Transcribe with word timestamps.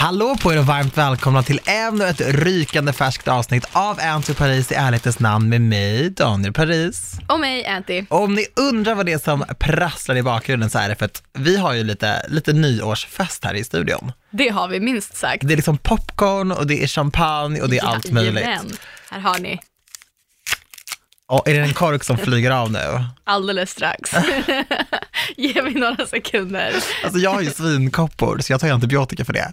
Hallå 0.00 0.36
på 0.42 0.52
er 0.52 0.58
och 0.58 0.66
varmt 0.66 0.98
välkomna 0.98 1.42
till 1.42 1.60
ännu 1.64 2.04
ett 2.04 2.20
rykande 2.20 2.92
färskt 2.92 3.28
avsnitt 3.28 3.64
av 3.72 4.00
Anty 4.00 4.34
Paris 4.34 4.72
i 4.72 4.74
ärlighetens 4.74 5.18
namn 5.18 5.48
med 5.48 5.60
mig, 5.60 6.10
Daniel 6.10 6.52
Paris. 6.52 7.18
Och 7.28 7.40
mig, 7.40 7.66
Anty. 7.66 8.04
Och 8.08 8.22
om 8.22 8.34
ni 8.34 8.46
undrar 8.56 8.94
vad 8.94 9.06
det 9.06 9.12
är 9.12 9.18
som 9.18 9.44
prasslar 9.58 10.16
i 10.16 10.22
bakgrunden 10.22 10.70
så 10.70 10.78
är 10.78 10.88
det 10.88 10.94
för 10.94 11.04
att 11.04 11.22
vi 11.32 11.56
har 11.56 11.72
ju 11.72 11.84
lite, 11.84 12.26
lite 12.28 12.52
nyårsfest 12.52 13.44
här 13.44 13.54
i 13.54 13.64
studion. 13.64 14.12
Det 14.30 14.48
har 14.48 14.68
vi 14.68 14.80
minst 14.80 15.16
sagt. 15.16 15.46
Det 15.46 15.54
är 15.54 15.56
liksom 15.56 15.78
popcorn 15.78 16.52
och 16.52 16.66
det 16.66 16.82
är 16.82 16.86
champagne 16.86 17.60
och 17.60 17.68
det 17.68 17.78
är 17.78 17.84
allt 17.86 18.12
möjligt. 18.12 18.44
Jajamän. 18.44 18.76
Här 19.10 19.20
har 19.20 19.38
ni, 19.38 19.58
Och 21.28 21.48
är 21.48 21.54
det 21.54 21.60
en 21.60 21.74
kork 21.74 22.04
som 22.04 22.18
flyger 22.18 22.50
av 22.50 22.72
nu? 22.72 23.04
alldeles 23.24 23.70
strax. 23.70 24.10
Ge 25.36 25.62
mig 25.62 25.74
några 25.74 26.06
sekunder. 26.06 26.74
Alltså 27.04 27.18
jag 27.18 27.30
har 27.30 27.40
ju 27.40 27.50
svinkoppor 27.50 28.38
så 28.38 28.52
jag 28.52 28.60
tar 28.60 28.66
ju 28.66 28.74
antibiotika 28.74 29.24
för 29.24 29.32
det. 29.32 29.52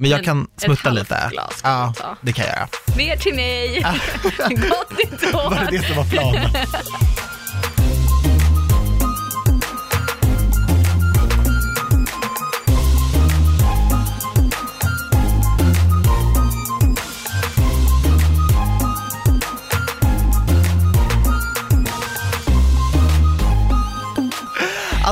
Men 0.00 0.10
jag 0.10 0.24
kan 0.24 0.42
ett 0.56 0.62
smutta 0.62 0.90
lite. 0.90 1.28
glas 1.30 1.62
kan 1.62 1.72
Ja, 1.72 1.92
ta. 1.96 2.16
det 2.20 2.32
kan 2.32 2.46
jag 2.46 2.54
göra. 2.56 2.68
Mer 2.96 3.16
till 3.16 3.34
mig. 3.34 3.82
Gott 4.50 4.90
nytt 4.98 5.34
år. 5.34 5.50
Var 5.50 5.66
det 5.70 5.78
det 5.78 5.86
som 5.86 5.96
var 5.96 6.04
planen? 6.04 6.50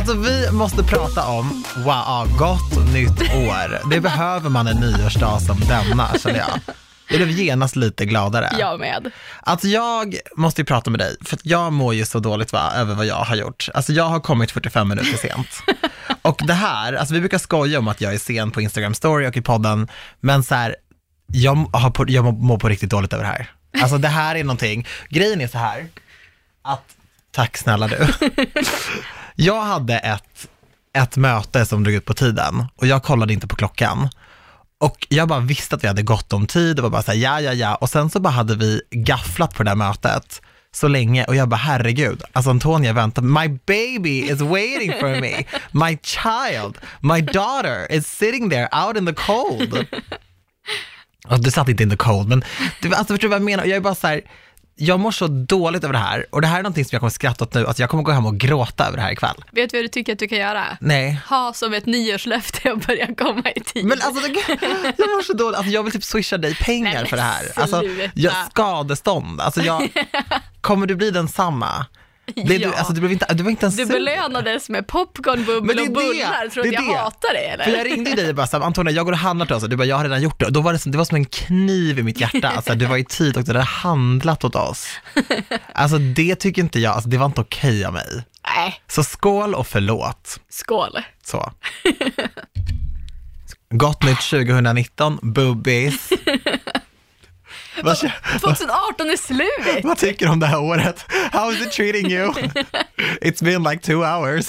Alltså 0.06 0.22
vi 0.22 0.52
måste 0.52 0.82
prata 0.82 1.26
om, 1.28 1.64
wow, 1.76 2.36
gott 2.38 2.92
nytt 2.92 3.20
år. 3.20 3.90
Det 3.90 4.00
behöver 4.00 4.50
man 4.50 4.66
en 4.66 4.76
nyårsdag 4.76 5.40
som 5.40 5.60
denna, 5.60 6.18
känner 6.18 6.38
jag. 6.38 6.60
Jag 7.08 7.18
blev 7.18 7.30
genast 7.30 7.76
lite 7.76 8.06
gladare. 8.06 8.50
Jag 8.58 8.80
med. 8.80 9.10
Alltså 9.40 9.68
jag 9.68 10.16
måste 10.36 10.60
ju 10.60 10.64
prata 10.64 10.90
med 10.90 11.00
dig, 11.00 11.16
för 11.24 11.38
jag 11.42 11.72
mår 11.72 11.94
ju 11.94 12.04
så 12.04 12.18
dåligt 12.18 12.52
va, 12.52 12.72
över 12.76 12.94
vad 12.94 13.06
jag 13.06 13.24
har 13.24 13.36
gjort. 13.36 13.68
Alltså 13.74 13.92
jag 13.92 14.04
har 14.04 14.20
kommit 14.20 14.50
45 14.50 14.88
minuter 14.88 15.16
sent. 15.16 15.48
Och 16.22 16.40
det 16.46 16.54
här, 16.54 16.92
alltså 16.92 17.14
vi 17.14 17.20
brukar 17.20 17.38
skoja 17.38 17.78
om 17.78 17.88
att 17.88 18.00
jag 18.00 18.14
är 18.14 18.18
sen 18.18 18.50
på 18.50 18.60
Instagram 18.60 18.94
story 18.94 19.26
och 19.26 19.36
i 19.36 19.42
podden, 19.42 19.88
men 20.20 20.42
så 20.42 20.54
här, 20.54 20.76
jag, 21.26 21.54
har 21.54 21.90
på, 21.90 22.04
jag 22.08 22.34
mår 22.34 22.58
på 22.58 22.68
riktigt 22.68 22.90
dåligt 22.90 23.12
över 23.12 23.24
det 23.24 23.30
här. 23.30 23.50
Alltså 23.82 23.98
det 23.98 24.08
här 24.08 24.34
är 24.34 24.44
någonting, 24.44 24.86
grejen 25.08 25.40
är 25.40 25.48
så 25.48 25.58
här, 25.58 25.86
att, 26.62 26.84
tack 27.30 27.56
snälla 27.56 27.88
du. 27.88 28.06
Jag 29.36 29.62
hade 29.62 29.98
ett, 29.98 30.48
ett 30.98 31.16
möte 31.16 31.66
som 31.66 31.84
drog 31.84 31.94
ut 31.94 32.04
på 32.04 32.14
tiden 32.14 32.64
och 32.76 32.86
jag 32.86 33.02
kollade 33.02 33.32
inte 33.32 33.46
på 33.46 33.56
klockan. 33.56 34.08
Och 34.80 35.06
jag 35.10 35.28
bara 35.28 35.40
visste 35.40 35.76
att 35.76 35.84
vi 35.84 35.88
hade 35.88 36.02
gott 36.02 36.32
om 36.32 36.46
tid 36.46 36.78
och 36.78 36.82
var 36.82 36.90
bara 36.90 37.02
så 37.02 37.10
här, 37.10 37.18
ja, 37.18 37.40
ja, 37.40 37.52
ja. 37.52 37.74
Och 37.74 37.90
sen 37.90 38.10
så 38.10 38.20
bara 38.20 38.30
hade 38.30 38.56
vi 38.56 38.82
gafflat 38.90 39.54
på 39.54 39.62
det 39.62 39.70
där 39.70 39.74
mötet 39.74 40.42
så 40.72 40.88
länge 40.88 41.24
och 41.24 41.36
jag 41.36 41.48
bara, 41.48 41.56
herregud, 41.56 42.22
alltså 42.32 42.50
Antonia 42.50 42.92
väntar, 42.92 43.22
my 43.22 43.58
baby 43.66 44.18
is 44.20 44.40
waiting 44.40 44.92
for 45.00 45.20
me, 45.20 45.44
my 45.70 45.98
child, 46.02 46.78
my 47.00 47.20
daughter 47.20 47.92
is 47.92 48.06
sitting 48.06 48.50
there 48.50 48.68
out 48.86 48.96
in 48.96 49.06
the 49.06 49.14
cold. 49.14 49.86
Alltså, 51.28 51.42
du 51.42 51.50
satt 51.50 51.68
inte 51.68 51.82
in 51.82 51.90
the 51.90 51.96
cold, 51.96 52.28
men 52.28 52.44
du, 52.82 52.94
alltså, 52.94 53.14
förstår 53.14 53.28
du 53.28 53.28
vad 53.28 53.40
jag 53.40 53.44
menar? 53.44 53.64
Jag 53.64 53.76
är 53.76 53.80
bara 53.80 53.94
så 53.94 54.06
här, 54.06 54.20
jag 54.78 55.00
mår 55.00 55.10
så 55.10 55.26
dåligt 55.26 55.84
över 55.84 55.92
det 55.92 55.98
här 55.98 56.26
och 56.30 56.40
det 56.40 56.46
här 56.46 56.58
är 56.58 56.62
någonting 56.62 56.84
som 56.84 56.94
jag 56.94 57.00
kommer 57.00 57.10
skratta 57.10 57.44
åt 57.44 57.54
nu, 57.54 57.66
alltså 57.66 57.82
jag 57.82 57.90
kommer 57.90 58.02
gå 58.02 58.10
hem 58.12 58.26
och 58.26 58.36
gråta 58.38 58.86
över 58.86 58.96
det 58.96 59.02
här 59.02 59.12
ikväll. 59.12 59.44
Vet 59.50 59.70
du 59.70 59.76
vad 59.76 59.84
du 59.84 59.88
tycker 59.88 60.12
att 60.12 60.18
du 60.18 60.28
kan 60.28 60.38
göra? 60.38 60.64
Nej. 60.80 61.20
Ha 61.28 61.52
som 61.52 61.74
ett 61.74 61.86
nyårslöfte 61.86 62.72
att 62.72 62.86
börja 62.86 63.14
komma 63.14 63.50
i 63.54 63.60
tid. 63.60 63.84
Men 63.84 64.02
alltså, 64.02 64.28
jag 64.96 65.08
mår 65.08 65.22
så 65.22 65.32
dåligt, 65.32 65.56
alltså 65.56 65.72
jag 65.72 65.82
vill 65.82 65.92
typ 65.92 66.04
swisha 66.04 66.38
dig 66.38 66.54
pengar 66.54 66.94
Nej, 66.94 67.06
för 67.06 67.16
det 67.16 67.22
här. 67.22 67.52
Alltså, 67.56 67.82
jag, 68.14 68.32
skadestånd, 68.50 69.40
alltså 69.40 69.60
jag, 69.60 69.88
kommer 70.60 70.86
du 70.86 70.94
bli 70.94 71.10
densamma? 71.10 71.86
Blev 72.46 72.60
Ja. 72.60 72.68
du, 72.68 72.74
alltså 72.74 72.92
du 72.92 73.00
blev 73.00 73.12
inte, 73.12 73.34
du 73.34 73.42
var 73.42 73.50
inte 73.50 73.66
ens 73.66 73.76
Du 73.76 73.86
belönades 73.86 74.68
med 74.68 74.86
popcorn, 74.86 75.44
bubbel 75.44 75.78
och 75.78 75.92
bullar. 75.92 76.48
Tror 76.48 76.62
du 76.62 76.68
att 76.68 76.74
jag 76.74 76.84
det. 76.84 76.98
hatar 76.98 77.34
det 77.34 77.38
eller? 77.46 77.64
För 77.64 77.70
jag 77.72 77.86
ringde 77.86 78.14
dig 78.14 78.28
och 78.28 78.34
bara 78.34 78.46
så 78.46 78.58
här, 78.58 78.64
Antonija 78.64 78.96
jag 78.96 79.04
går 79.06 79.12
och 79.12 79.18
handlar 79.18 79.46
till 79.46 79.54
oss 79.54 79.62
du 79.62 79.76
bara, 79.76 79.84
jag 79.84 79.96
har 79.96 80.04
redan 80.04 80.22
gjort 80.22 80.40
det. 80.40 80.46
Och 80.46 80.52
då 80.52 80.60
var 80.60 80.72
det, 80.72 80.78
som, 80.78 80.92
det 80.92 80.98
var 80.98 81.04
som 81.04 81.16
en 81.16 81.24
kniv 81.24 81.98
i 81.98 82.02
mitt 82.02 82.20
hjärta, 82.20 82.48
alltså 82.48 82.74
du 82.74 82.86
var 82.86 82.96
i 82.96 83.04
tid 83.04 83.36
och 83.36 83.44
du 83.44 83.52
hade 83.52 83.64
handlat 83.64 84.44
åt 84.44 84.54
oss. 84.54 84.86
Alltså 85.72 85.98
det 85.98 86.34
tycker 86.36 86.62
inte 86.62 86.80
jag, 86.80 86.92
alltså 86.94 87.08
det 87.08 87.18
var 87.18 87.26
inte 87.26 87.40
okej 87.40 87.84
av 87.84 87.92
mig. 87.92 88.24
Nej, 88.56 88.80
Så 88.88 89.04
skål 89.04 89.54
och 89.54 89.66
förlåt. 89.66 90.40
skål. 90.50 90.98
Så. 91.24 91.52
Gott 93.70 94.02
nytt 94.04 94.20
2019, 94.30 95.18
bubbis. 95.22 96.08
Vad, 97.82 97.96
kä- 97.96 98.38
2018 98.40 99.10
är 99.10 99.16
slut. 99.16 99.84
vad 99.84 99.98
tycker 99.98 100.26
du 100.26 100.32
om 100.32 100.40
det 100.40 100.46
här 100.46 100.60
året? 100.60 101.04
How 101.32 101.52
is 101.52 101.60
it 101.66 101.72
treating 101.72 102.12
you? 102.12 102.32
It's 103.20 103.44
been 103.44 103.62
like 103.62 103.82
two 103.86 104.04
hours. 104.04 104.48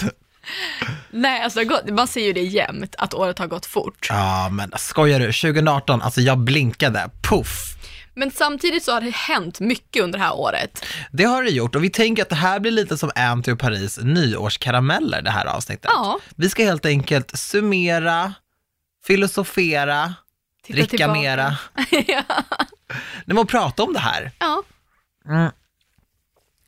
Nej, 1.11 1.41
alltså 1.43 1.59
man 1.91 2.07
ser 2.07 2.21
ju 2.21 2.33
det 2.33 2.41
jämt, 2.41 2.95
att 2.97 3.13
året 3.13 3.39
har 3.39 3.47
gått 3.47 3.65
fort. 3.65 4.07
Ja, 4.09 4.49
men 4.51 4.71
skojar 4.77 5.19
du? 5.19 5.25
2018, 5.25 6.01
alltså 6.01 6.21
jag 6.21 6.37
blinkade, 6.37 7.09
puff. 7.29 7.73
Men 8.13 8.31
samtidigt 8.31 8.83
så 8.83 8.91
har 8.91 9.01
det 9.01 9.15
hänt 9.15 9.59
mycket 9.59 10.03
under 10.03 10.19
det 10.19 10.25
här 10.25 10.35
året. 10.35 10.85
Det 11.11 11.23
har 11.23 11.43
det 11.43 11.49
gjort 11.49 11.75
och 11.75 11.83
vi 11.83 11.89
tänker 11.89 12.21
att 12.23 12.29
det 12.29 12.35
här 12.35 12.59
blir 12.59 12.71
lite 12.71 12.97
som 12.97 13.11
Anty 13.15 13.51
och 13.51 13.59
Paris 13.59 13.99
nyårskarameller 14.03 15.21
det 15.21 15.29
här 15.31 15.45
avsnittet. 15.45 15.91
Ja. 15.93 16.19
Vi 16.35 16.49
ska 16.49 16.63
helt 16.63 16.85
enkelt 16.85 17.39
summera, 17.39 18.33
filosofera, 19.07 20.13
Titta 20.67 20.77
dricka 20.77 20.97
tillbaka. 20.97 21.19
mera. 21.19 21.57
ja. 22.07 22.23
Nej, 23.25 23.35
men 23.35 23.47
prata 23.47 23.83
om 23.83 23.93
det 23.93 23.99
här. 23.99 24.31
ja. 24.39 24.63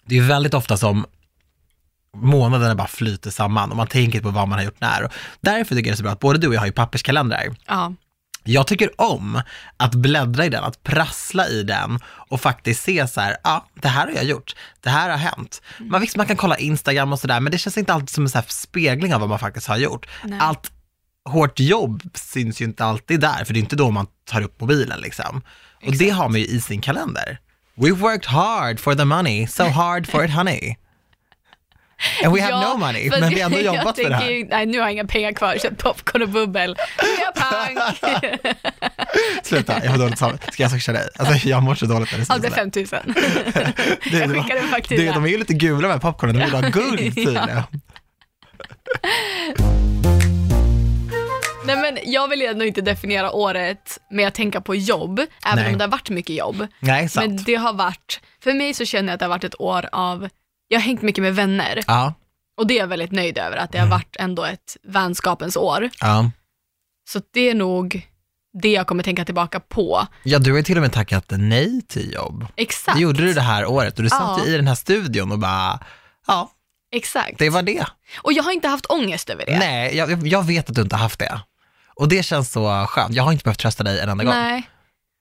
Det 0.05 0.17
är 0.17 0.21
väldigt 0.21 0.53
ofta 0.53 0.77
som 0.77 1.05
månaderna 2.17 2.75
bara 2.75 2.87
flyter 2.87 3.29
samman 3.31 3.71
och 3.71 3.77
man 3.77 3.87
tänker 3.87 4.21
på 4.21 4.29
vad 4.29 4.47
man 4.47 4.59
har 4.59 4.65
gjort 4.65 4.81
när. 4.81 5.03
Och 5.03 5.11
därför 5.41 5.75
tycker 5.75 5.89
jag 5.89 5.93
det 5.93 5.95
är 5.95 5.97
så 5.97 6.03
bra 6.03 6.11
att 6.11 6.19
både 6.19 6.39
du 6.39 6.47
och 6.47 6.53
jag 6.53 6.59
har 6.59 6.65
ju 6.65 6.71
papperskalendrar. 6.71 7.55
ja. 7.67 7.93
Jag 8.43 8.67
tycker 8.67 9.01
om 9.01 9.41
att 9.77 9.95
bläddra 9.95 10.45
i 10.45 10.49
den, 10.49 10.63
att 10.63 10.83
prassla 10.83 11.47
i 11.47 11.63
den 11.63 11.99
och 12.05 12.41
faktiskt 12.41 12.83
se 12.83 13.07
så 13.07 13.21
här, 13.21 13.37
ja, 13.43 13.65
det 13.73 13.87
här 13.87 14.07
har 14.07 14.13
jag 14.13 14.23
gjort, 14.23 14.55
det 14.81 14.89
här 14.89 15.09
har 15.09 15.17
hänt. 15.17 15.61
Man, 15.79 16.01
visst, 16.01 16.15
man 16.15 16.25
kan 16.25 16.37
kolla 16.37 16.57
Instagram 16.57 17.13
och 17.13 17.19
sådär, 17.19 17.39
men 17.39 17.51
det 17.51 17.57
känns 17.57 17.77
inte 17.77 17.93
alltid 17.93 18.09
som 18.09 18.23
en 18.23 18.29
så 18.29 18.37
här 18.37 18.45
spegling 18.49 19.13
av 19.13 19.19
vad 19.19 19.29
man 19.29 19.39
faktiskt 19.39 19.67
har 19.67 19.77
gjort. 19.77 20.07
Nej. 20.23 20.39
Allt 20.41 20.71
hårt 21.29 21.59
jobb 21.59 22.01
syns 22.13 22.61
ju 22.61 22.65
inte 22.65 22.85
alltid 22.85 23.19
där, 23.19 23.45
för 23.45 23.53
det 23.53 23.59
är 23.59 23.61
inte 23.61 23.75
då 23.75 23.91
man 23.91 24.07
tar 24.29 24.41
upp 24.41 24.61
mobilen 24.61 24.99
liksom. 25.01 25.41
Och 25.85 25.93
det 25.97 26.09
har 26.09 26.29
man 26.29 26.39
ju 26.39 26.45
i 26.45 26.61
sin 26.61 26.81
kalender. 26.81 27.39
We 27.75 27.91
worked 27.91 28.25
hard 28.25 28.79
for 28.79 28.95
the 28.95 29.05
money, 29.05 29.47
so 29.47 29.63
hard 29.63 30.07
for 30.07 30.25
it 30.25 30.31
honey. 30.31 30.75
And 32.25 32.33
we 32.35 32.41
have 32.41 32.51
Ja, 32.51 32.73
no 32.73 32.77
money, 32.79 33.09
men 33.09 33.29
vi 33.29 33.41
har 33.41 33.49
ändå 33.51 33.59
jobbat 33.75 33.95
för 33.95 34.09
det 34.09 34.15
här. 34.15 34.29
ju, 34.29 34.45
Nej, 34.47 34.65
nu 34.65 34.77
har 34.77 34.85
jag 34.85 34.91
inga 34.93 35.05
pengar 35.05 35.31
kvar, 35.31 35.57
köpt 35.61 35.77
popcorn 35.83 36.21
och 36.21 36.29
bubbel. 36.29 36.77
Jag 37.19 37.35
pank. 37.35 37.79
Sluta, 39.43 39.83
jag 39.83 39.91
har 39.91 39.97
dåligt 39.97 40.17
samvete. 40.19 40.51
Ska 40.51 40.63
jag 40.63 40.71
swisha 40.71 40.91
dig? 40.93 41.09
Alltså 41.17 41.47
jag 41.47 41.63
mår 41.63 41.75
så 41.75 41.85
dåligt 41.85 42.11
när 42.11 42.19
det 42.19 42.25
Ja, 42.29 42.35
sägs 42.51 42.71
det 42.71 42.81
är 42.81 42.85
sådär. 42.85 43.13
5000. 43.13 43.73
Det- 44.11 44.17
Jag 44.19 44.29
skickar 44.43 44.55
en 44.55 44.67
faktura. 44.67 45.13
De 45.13 45.23
är 45.25 45.29
ju 45.29 45.37
lite 45.37 45.53
gula 45.53 45.87
med 45.87 46.01
popcornen, 46.01 46.35
de 46.39 46.45
vill 46.45 46.53
ha 46.53 46.61
guld 46.69 47.15
tydligen. 47.15 47.61
Nej 51.75 51.91
men 51.93 52.11
jag 52.11 52.27
vill 52.27 52.41
ändå 52.41 52.65
inte 52.65 52.81
definiera 52.81 53.31
året 53.31 53.97
med 54.11 54.27
att 54.27 54.33
tänka 54.35 54.61
på 54.61 54.75
jobb, 54.75 55.19
även 55.45 55.63
Nej. 55.63 55.71
om 55.71 55.77
det 55.77 55.83
har 55.83 55.91
varit 55.91 56.09
mycket 56.09 56.35
jobb. 56.35 56.67
Nej, 56.79 57.09
sant. 57.09 57.27
Men 57.27 57.43
det 57.43 57.55
har 57.55 57.73
varit, 57.73 58.19
för 58.43 58.53
mig 58.53 58.73
så 58.73 58.85
känner 58.85 59.07
jag 59.09 59.13
att 59.13 59.19
det 59.19 59.25
har 59.25 59.29
varit 59.29 59.43
ett 59.43 59.61
år 59.61 59.89
av, 59.91 60.29
jag 60.67 60.79
har 60.79 60.83
hängt 60.83 61.01
mycket 61.01 61.21
med 61.21 61.35
vänner 61.35 61.83
Ja, 61.87 62.13
och 62.57 62.67
det 62.67 62.73
är 62.73 62.79
jag 62.79 62.87
väldigt 62.87 63.11
nöjd 63.11 63.37
över, 63.37 63.57
att 63.57 63.71
det 63.71 63.77
har 63.79 63.87
varit 63.87 64.15
ändå 64.19 64.43
ett 64.45 64.77
vänskapens 64.83 65.57
år. 65.57 65.89
ja. 65.99 66.31
Så 67.09 67.21
det 67.33 67.49
är 67.49 67.55
nog 67.55 68.07
det 68.61 68.71
jag 68.71 68.87
kommer 68.87 69.03
tänka 69.03 69.25
tillbaka 69.25 69.59
på. 69.59 70.07
Ja, 70.23 70.39
du 70.39 70.51
har 70.51 70.57
ju 70.57 70.63
till 70.63 70.77
och 70.77 70.81
med 70.81 70.93
tackat 70.93 71.25
nej 71.29 71.81
till 71.87 72.13
jobb. 72.13 72.45
Exakt. 72.55 72.97
Det 72.97 73.01
gjorde 73.03 73.21
du 73.23 73.33
det 73.33 73.41
här 73.41 73.65
året 73.65 73.97
och 73.97 74.03
du 74.03 74.09
satt 74.09 74.21
Ja. 74.21 74.45
ju 74.45 74.53
i 74.53 74.55
den 74.55 74.67
här 74.67 74.75
studion 74.75 75.31
och 75.31 75.39
bara, 75.39 75.79
ja, 76.27 76.51
Exakt. 76.91 77.37
det 77.39 77.49
var 77.49 77.61
det. 77.61 77.85
Och 78.21 78.33
jag 78.33 78.43
har 78.43 78.51
inte 78.51 78.67
haft 78.67 78.85
ångest 78.85 79.29
över 79.29 79.45
det. 79.45 79.59
Nej, 79.59 79.95
jag, 79.97 80.27
jag 80.27 80.43
vet 80.47 80.69
att 80.69 80.75
du 80.75 80.81
inte 80.81 80.95
har 80.95 81.03
haft 81.03 81.19
det. 81.19 81.41
Och 81.99 82.07
det 82.07 82.23
känns 82.23 82.51
så 82.51 82.85
skönt. 82.89 83.15
Jag 83.15 83.23
har 83.23 83.31
inte 83.31 83.43
behövt 83.43 83.59
trösta 83.59 83.83
dig 83.83 83.99
en 83.99 84.09
enda 84.09 84.23
gång. 84.23 84.33
Nej. 84.33 84.69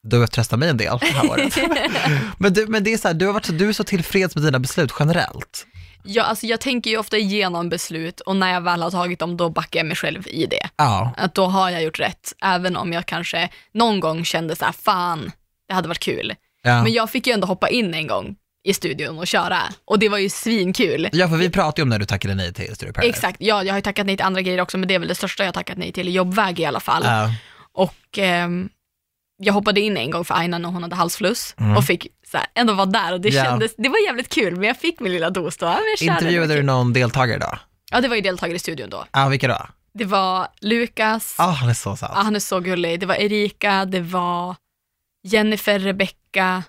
Du 0.02 0.16
har 0.16 0.20
behövt 0.20 0.32
trösta 0.32 0.56
mig 0.56 0.68
en 0.68 0.76
del 0.76 0.98
det 0.98 1.06
här 1.06 1.30
året. 1.30 1.58
men, 2.38 2.52
du, 2.52 2.66
men 2.66 2.84
det 2.84 2.92
är 2.92 2.98
så 2.98 3.08
här, 3.08 3.14
du, 3.14 3.26
har 3.26 3.32
varit 3.32 3.44
så, 3.44 3.52
du 3.52 3.68
är 3.68 3.72
så 3.72 3.84
tillfreds 3.84 4.34
med 4.34 4.44
dina 4.44 4.58
beslut 4.58 4.92
generellt. 4.98 5.66
Ja, 6.04 6.22
alltså 6.22 6.46
jag 6.46 6.60
tänker 6.60 6.90
ju 6.90 6.98
ofta 6.98 7.16
igenom 7.16 7.68
beslut 7.68 8.20
och 8.20 8.36
när 8.36 8.52
jag 8.52 8.60
väl 8.60 8.82
har 8.82 8.90
tagit 8.90 9.18
dem 9.18 9.36
då 9.36 9.50
backar 9.50 9.80
jag 9.80 9.86
mig 9.86 9.96
själv 9.96 10.28
i 10.28 10.46
det. 10.46 10.68
Ja, 10.76 11.12
Att 11.16 11.34
då 11.34 11.46
har 11.46 11.70
jag 11.70 11.82
gjort 11.82 12.00
rätt, 12.00 12.32
även 12.42 12.76
om 12.76 12.92
jag 12.92 13.06
kanske 13.06 13.48
någon 13.74 14.00
gång 14.00 14.24
kände 14.24 14.56
så 14.56 14.64
här, 14.64 14.72
fan, 14.72 15.32
det 15.68 15.74
hade 15.74 15.88
varit 15.88 15.98
kul. 15.98 16.34
ja. 16.62 16.82
Men 16.82 16.92
jag 16.92 17.10
fick 17.10 17.26
ju 17.26 17.32
ändå 17.32 17.46
hoppa 17.46 17.68
in 17.68 17.94
en 17.94 18.06
gång 18.06 18.36
i 18.68 18.74
studion 18.74 19.18
och 19.18 19.26
köra 19.26 19.58
och 19.84 19.98
det 19.98 20.08
var 20.08 20.18
ju 20.18 20.28
svinkul. 20.28 21.08
ja, 21.12 21.28
för 21.28 21.36
vi 21.36 21.50
pratade 21.50 21.80
ju 21.80 21.82
om 21.82 21.88
när 21.88 21.98
du 21.98 22.04
tackade 22.06 22.34
nej 22.34 22.52
till 22.54 22.74
Studio 22.74 22.92
Paradise. 22.92 23.16
Exakt, 23.16 23.36
ja, 23.40 23.64
jag 23.64 23.72
har 23.72 23.78
ju 23.78 23.82
tackat 23.82 24.06
nej 24.06 24.16
till 24.16 24.26
andra 24.26 24.42
grejer 24.42 24.60
också 24.60 24.78
men 24.78 24.88
det 24.88 24.94
är 24.94 24.98
väl 24.98 25.08
det 25.08 25.14
största 25.14 25.42
jag 25.42 25.48
har 25.48 25.52
tackat 25.52 25.78
nej 25.78 25.92
till 25.92 26.14
jobbväg 26.14 26.60
i 26.60 26.64
alla 26.64 26.80
fall. 26.80 27.02
Ja. 27.04 27.30
Och 27.72 28.18
ehm, 28.18 28.68
jag 29.36 29.52
hoppade 29.52 29.80
in 29.80 29.96
en 29.96 30.10
gång 30.10 30.24
för 30.24 30.34
Aina 30.34 30.58
när 30.58 30.68
hon 30.68 30.82
hade 30.82 30.96
halsfluss 30.96 31.54
Mm. 31.58 31.76
och 31.76 31.84
fick 31.84 32.06
så 32.30 32.36
här, 32.36 32.46
ändå 32.54 32.72
vara 32.72 32.86
där 32.86 33.12
och 33.12 33.20
det 33.20 33.28
Ja. 33.28 33.44
kändes, 33.44 33.76
det 33.76 33.88
var 33.88 33.98
jävligt 34.06 34.28
kul 34.34 34.56
men 34.56 34.64
jag 34.68 34.76
fick 34.76 35.00
min 35.00 35.12
lilla 35.12 35.30
dos 35.30 35.56
då. 35.56 35.66
Ja, 35.66 35.72
men 35.72 35.82
jag 35.90 35.98
körde, 35.98 36.10
det 36.10 36.14
var 36.14 36.18
Intervjuade 36.20 36.54
du 36.54 36.58
kul. 36.58 36.66
någon 36.66 36.92
deltagare 36.92 37.38
då? 37.38 37.58
Ja 37.90 38.00
det 38.00 38.08
var 38.08 38.16
ju 38.16 38.22
deltagare 38.22 38.56
i 38.56 38.58
studion 38.58 38.90
då. 38.90 39.04
Ja, 39.12 39.28
vilka 39.28 39.48
då? 39.48 39.66
Det 39.94 40.04
var 40.04 40.48
Lukas, 40.60 41.34
Ja, 41.38 41.44
han 41.44 41.68
är 41.68 41.74
så 41.74 41.96
söt. 41.96 42.10
ja, 42.14 42.20
han 42.22 42.36
är 42.36 42.40
så 42.40 42.60
gullig, 42.60 43.00
det 43.00 43.06
var 43.06 43.14
Erika, 43.14 43.84
det 43.84 44.00
var 44.00 44.56
Jennifer, 45.22 45.78
Rebecca, 45.78 46.62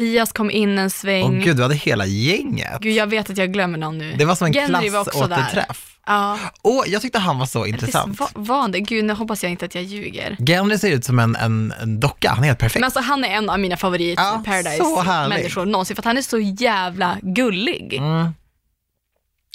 Mattias 0.00 0.32
kom 0.32 0.50
in 0.50 0.78
en 0.78 0.90
sväng. 0.90 1.38
Åh 1.38 1.44
gud, 1.44 1.56
du 1.56 1.62
hade 1.62 1.74
hela 1.74 2.06
gänget. 2.06 2.80
Gud, 2.80 2.92
jag 2.92 3.06
vet 3.06 3.30
att 3.30 3.38
jag 3.38 3.52
glömmer 3.52 3.78
någon 3.78 3.98
nu. 3.98 4.14
Det 4.18 4.24
var 4.24 4.34
som 4.34 4.46
en 4.46 4.52
Genry 4.52 4.88
var 4.88 5.00
också 5.00 5.10
klassåterträff. 5.10 5.96
Ja, 6.06 6.38
Åh, 6.62 6.84
jag 6.86 7.02
tyckte 7.02 7.18
han 7.18 7.38
var 7.38 7.46
så 7.46 7.66
intressant. 7.66 8.20
var, 8.20 8.28
var 8.34 8.60
han 8.60 8.72
det? 8.72 8.80
Gud, 8.80 9.04
nu 9.04 9.12
hoppas 9.12 9.42
jag 9.42 9.52
inte 9.52 9.64
att 9.64 9.74
jag 9.74 9.84
ljuger. 9.84 10.36
Genry 10.46 10.78
ser 10.78 10.90
ut 10.90 11.04
som 11.04 11.18
en, 11.18 11.36
en, 11.36 11.74
en 11.82 12.00
docka, 12.00 12.30
han 12.30 12.44
är 12.44 12.46
helt 12.46 12.58
perfekt. 12.58 12.80
Men 12.80 12.84
alltså 12.84 13.00
han 13.00 13.24
är 13.24 13.28
en 13.28 13.50
av 13.50 13.60
mina 13.60 13.76
favorit 13.76 14.18
Ja. 14.18 14.42
Paradise-människor 14.46 15.66
någonsin 15.66 15.96
för 15.96 16.00
att 16.00 16.04
han 16.04 16.18
är 16.18 16.22
så 16.22 16.38
jävla 16.38 17.18
gullig. 17.22 17.94
Mm. 17.94 18.34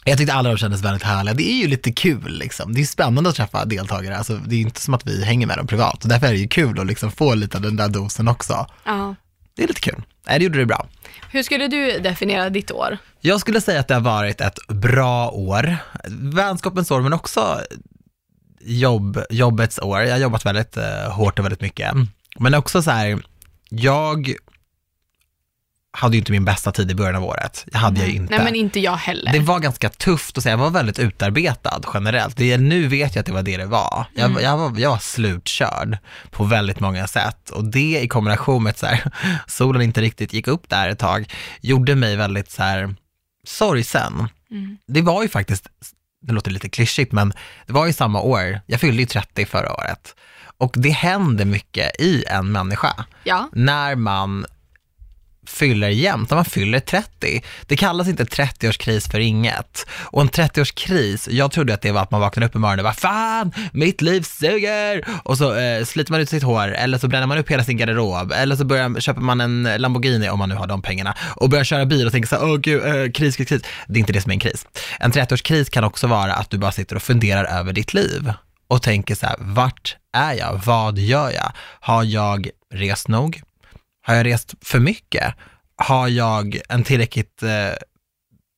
Jag 0.06 0.18
tyckte 0.18 0.34
alla 0.34 0.50
de 0.50 0.58
kändes 0.58 0.82
väldigt 0.82 1.04
härliga. 1.04 1.34
Det 1.34 1.52
är 1.52 1.56
ju 1.56 1.68
lite 1.68 1.92
kul 1.92 2.38
liksom. 2.38 2.74
Det 2.74 2.82
är 2.82 2.86
spännande 2.86 3.30
att 3.30 3.36
träffa 3.36 3.66
deltagare. 3.66 4.18
Alltså, 4.18 4.34
det 4.36 4.56
är 4.56 4.58
ju 4.58 4.64
inte 4.64 4.82
som 4.82 4.94
att 4.94 5.08
vi 5.08 5.26
hänger 5.26 5.48
med 5.48 5.58
dem 5.58 5.68
privat. 5.68 6.02
Därför 6.06 6.28
är 6.28 6.32
det 6.32 6.38
ju 6.38 6.48
kul 6.48 6.80
att 6.80 6.88
liksom 6.88 7.12
få 7.12 7.36
lite 7.36 7.58
av 7.58 7.62
den 7.64 7.76
där 7.76 7.90
dosen 7.90 8.28
också. 8.28 8.68
Ja. 8.84 9.16
Det 9.56 9.64
är 9.64 9.68
lite 9.68 9.82
kul. 9.82 10.04
Nej, 10.28 10.40
det 10.40 10.46
gjorde 10.46 10.58
du 10.60 10.66
bra. 10.66 10.88
Hur 11.32 11.44
skulle 11.44 11.68
du 11.68 12.00
definiera 12.00 12.50
ditt 12.50 12.72
år? 12.72 12.98
Jag 13.22 13.40
skulle 13.40 13.62
säga 13.62 13.80
att 13.80 13.88
det 13.88 13.94
har 13.94 14.02
varit 14.02 14.42
ett 14.42 14.68
bra 14.68 15.30
år. 15.30 15.78
Vänskapens 16.10 16.92
år, 16.92 17.02
men 17.02 17.14
också 17.14 17.62
jobb, 18.62 19.24
jobbets 19.30 19.80
år. 19.80 20.02
Jag 20.02 20.12
har 20.12 20.20
jobbat 20.20 20.46
väldigt 20.46 20.78
eh, 20.78 21.12
hårt 21.12 21.40
och 21.40 21.46
väldigt 21.46 21.62
mycket. 21.62 21.94
Men 22.40 22.54
också 22.54 22.82
så 22.82 22.92
här, 22.92 23.22
jag 23.70 24.36
hade 25.94 26.16
ju 26.16 26.20
inte 26.20 26.32
min 26.32 26.46
bästa 26.46 26.72
tid 26.72 26.92
i 26.92 26.96
början 26.96 27.16
av 27.16 27.24
året. 27.24 27.66
Jag 27.72 27.80
hade 27.80 28.00
jag 28.00 28.10
ju 28.10 28.16
inte. 28.16 28.36
Nej 28.36 28.44
men 28.46 28.56
inte 28.56 28.80
jag 28.80 28.96
heller. 28.96 29.32
Det 29.34 29.40
var 29.40 29.60
ganska 29.60 29.90
tufft 29.90 30.38
att 30.38 30.44
säga, 30.44 30.54
jag 30.54 30.58
var 30.58 30.70
väldigt 30.70 31.00
utarbetad 31.00 31.82
generellt. 31.94 32.38
Det, 32.38 32.58
nu 32.58 32.88
vet 32.88 33.16
jag 33.16 33.20
att 33.20 33.26
det 33.26 33.32
var 33.32 33.44
det 33.44 33.58
det 33.58 33.66
var. 33.66 34.06
Jag, 34.14 34.30
Mm. 34.32 34.44
jag, 34.44 34.58
var 34.58 34.80
jag 34.80 34.90
var 34.90 34.98
slutkörd 34.98 35.98
på 36.32 36.44
väldigt 36.44 36.80
många 36.80 37.08
sätt 37.08 37.50
och 37.50 37.64
det 37.66 38.00
i 38.02 38.08
kombination 38.08 38.64
med 38.64 38.70
att 38.72 38.78
så 38.80 38.86
här, 38.86 39.12
solen 39.48 39.82
inte 39.82 40.02
riktigt 40.02 40.34
gick 40.34 40.48
upp 40.48 40.70
där 40.70 40.90
ett 40.90 41.00
tag, 41.00 41.34
gjorde 41.62 41.96
mig 41.96 42.16
väldigt 42.16 42.52
så 42.52 42.64
här, 42.64 42.96
sorgsen. 43.48 44.28
Mm. 44.52 44.78
Det 44.88 45.02
var 45.02 45.24
ju 45.24 45.30
faktiskt, 45.30 45.68
det 46.22 46.34
låter 46.34 46.52
lite 46.52 46.70
klyschigt, 46.70 47.12
men 47.12 47.34
det 47.68 47.74
var 47.74 47.86
ju 47.88 47.94
samma 47.94 48.22
år, 48.22 48.62
jag 48.66 48.80
fyllde 48.80 49.02
ju 49.02 49.06
30 49.06 49.46
förra 49.46 49.74
året. 49.74 50.16
Och 50.58 50.74
det 50.78 50.90
händer 50.90 51.46
mycket 51.46 52.02
i 52.02 52.24
en 52.28 52.52
människa 52.52 53.06
Ja, 53.24 53.50
när 53.54 53.96
man 53.96 54.46
fyller 55.48 55.90
jämnt, 55.90 56.30
när 56.30 56.36
man 56.36 56.46
fyller 56.46 56.80
30. 56.80 57.44
Det 57.66 57.78
kallas 57.78 58.08
inte 58.08 58.24
30-årskris 58.24 59.12
för 59.12 59.20
inget. 59.20 59.86
Och 59.92 60.22
en 60.22 60.30
30-årskris, 60.30 61.28
jag 61.32 61.52
trodde 61.52 61.74
att 61.74 61.82
det 61.82 61.92
var 61.92 62.02
att 62.02 62.12
man 62.12 62.22
vaknade 62.22 62.46
upp 62.46 62.56
i 62.56 62.58
morgonen 62.58 62.80
och 62.80 62.84
bara 62.84 62.94
fan, 62.94 63.54
mitt 63.74 64.02
liv 64.02 64.22
suger! 64.22 65.06
Och 65.24 65.38
så 65.38 65.56
eh, 65.56 65.86
sliter 65.86 66.12
man 66.12 66.22
ut 66.22 66.30
sitt 66.30 66.44
hår, 66.44 66.68
eller 66.68 66.98
så 66.98 67.08
bränner 67.08 67.28
man 67.28 67.38
upp 67.38 67.52
hela 67.52 67.64
sin 67.64 67.78
garderob, 67.78 68.32
eller 68.32 68.56
så 68.56 68.66
börjar, 68.66 69.00
köper 69.00 69.22
man 69.22 69.42
en 69.42 69.64
Lamborghini, 69.78 70.30
om 70.30 70.40
man 70.40 70.50
nu 70.50 70.56
har 70.56 70.68
de 70.68 70.82
pengarna, 70.82 71.16
och 71.36 71.50
börjar 71.50 71.64
köra 71.64 71.86
bil 71.86 72.06
och 72.06 72.12
tänker 72.12 72.30
så 72.30 72.36
här, 72.36 72.44
åh 72.44 72.58
gud, 72.58 72.86
eh, 72.86 73.12
kris, 73.12 73.36
kris, 73.36 73.50
kris. 73.50 73.62
Det 73.88 73.98
är 73.98 74.00
inte 74.00 74.14
det 74.14 74.22
som 74.22 74.32
är 74.32 74.34
en 74.34 74.40
kris. 74.40 74.68
En 75.00 75.12
30-årskris 75.12 75.70
kan 75.70 75.84
också 75.84 76.08
vara 76.08 76.34
att 76.34 76.50
du 76.50 76.58
bara 76.58 76.72
sitter 76.72 76.96
och 76.96 77.04
funderar 77.04 77.60
över 77.60 77.74
ditt 77.74 77.94
liv 77.94 78.34
och 78.68 78.82
tänker 78.82 79.16
så 79.16 79.26
här, 79.26 79.36
vart 79.40 79.98
är 80.14 80.34
jag? 80.34 80.62
Vad 80.66 80.98
gör 80.98 81.32
jag? 81.32 81.52
Har 81.80 82.04
jag 82.04 82.50
rest 82.74 83.08
nog? 83.08 83.42
Har 84.02 84.16
jag 84.16 84.26
rest 84.26 84.54
för 84.62 84.80
mycket? 84.80 85.34
Har 85.76 86.08
jag 86.08 86.60
en 86.70 86.84
tillräckligt 86.84 87.44
eh, 87.44 87.50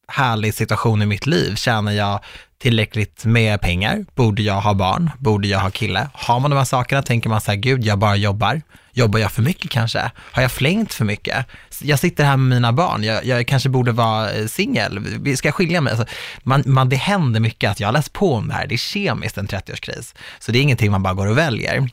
härlig 0.08 0.54
situation 0.54 1.02
i 1.02 1.06
mitt 1.06 1.26
liv? 1.26 1.56
Tjänar 1.56 1.92
jag 1.92 2.20
tillräckligt 2.58 3.26
med 3.26 3.62
pengar? 3.62 4.06
Borde 4.16 4.42
jag 4.42 4.62
ha 4.62 4.74
barn? 4.74 5.12
Borde 5.20 5.48
jag 5.48 5.60
ha 5.60 5.70
kille? 5.70 6.10
Har 6.14 6.40
man 6.40 6.52
de 6.52 6.58
här 6.58 6.66
sakerna 6.66 7.02
tänker 7.02 7.30
man 7.30 7.42
så 7.42 7.52
här, 7.52 7.58
gud, 7.58 7.84
jag 7.84 8.00
bara 8.00 8.16
jobbar. 8.16 8.62
Jobbar 8.96 9.20
jag 9.20 9.32
för 9.32 9.42
mycket 9.42 9.72
kanske? 9.72 10.12
Har 10.16 10.42
jag 10.42 10.52
flängt 10.52 10.94
för 10.94 11.06
mycket? 11.06 11.46
Jag 11.82 12.00
sitter 12.00 12.24
här 12.24 12.38
med 12.38 12.56
mina 12.56 12.74
barn, 12.74 13.04
jag, 13.04 13.26
jag 13.26 13.48
kanske 13.48 13.70
borde 13.70 13.92
vara 13.92 14.32
eh, 14.32 14.48
singel, 14.48 15.00
ska 15.38 15.48
jag 15.48 15.56
skilja 15.56 15.82
mig? 15.82 15.92
Alltså, 15.94 16.08
man, 16.44 16.64
man, 16.66 16.90
det 16.90 16.96
händer 16.96 17.40
mycket 17.40 17.72
att 17.72 17.80
jag 17.80 17.88
har 17.88 17.94
läst 17.94 18.14
på 18.14 18.34
om 18.34 18.48
det 18.48 18.54
här, 18.54 18.68
det 18.68 18.76
är 18.76 18.78
kemiskt 18.78 19.38
en 19.38 19.48
30-årskris. 19.48 20.16
Så 20.40 20.52
det 20.52 20.60
är 20.60 20.62
ingenting 20.62 20.92
man 20.92 21.04
bara 21.04 21.14
går 21.14 21.28
och 21.28 21.38
väljer. 21.38 21.90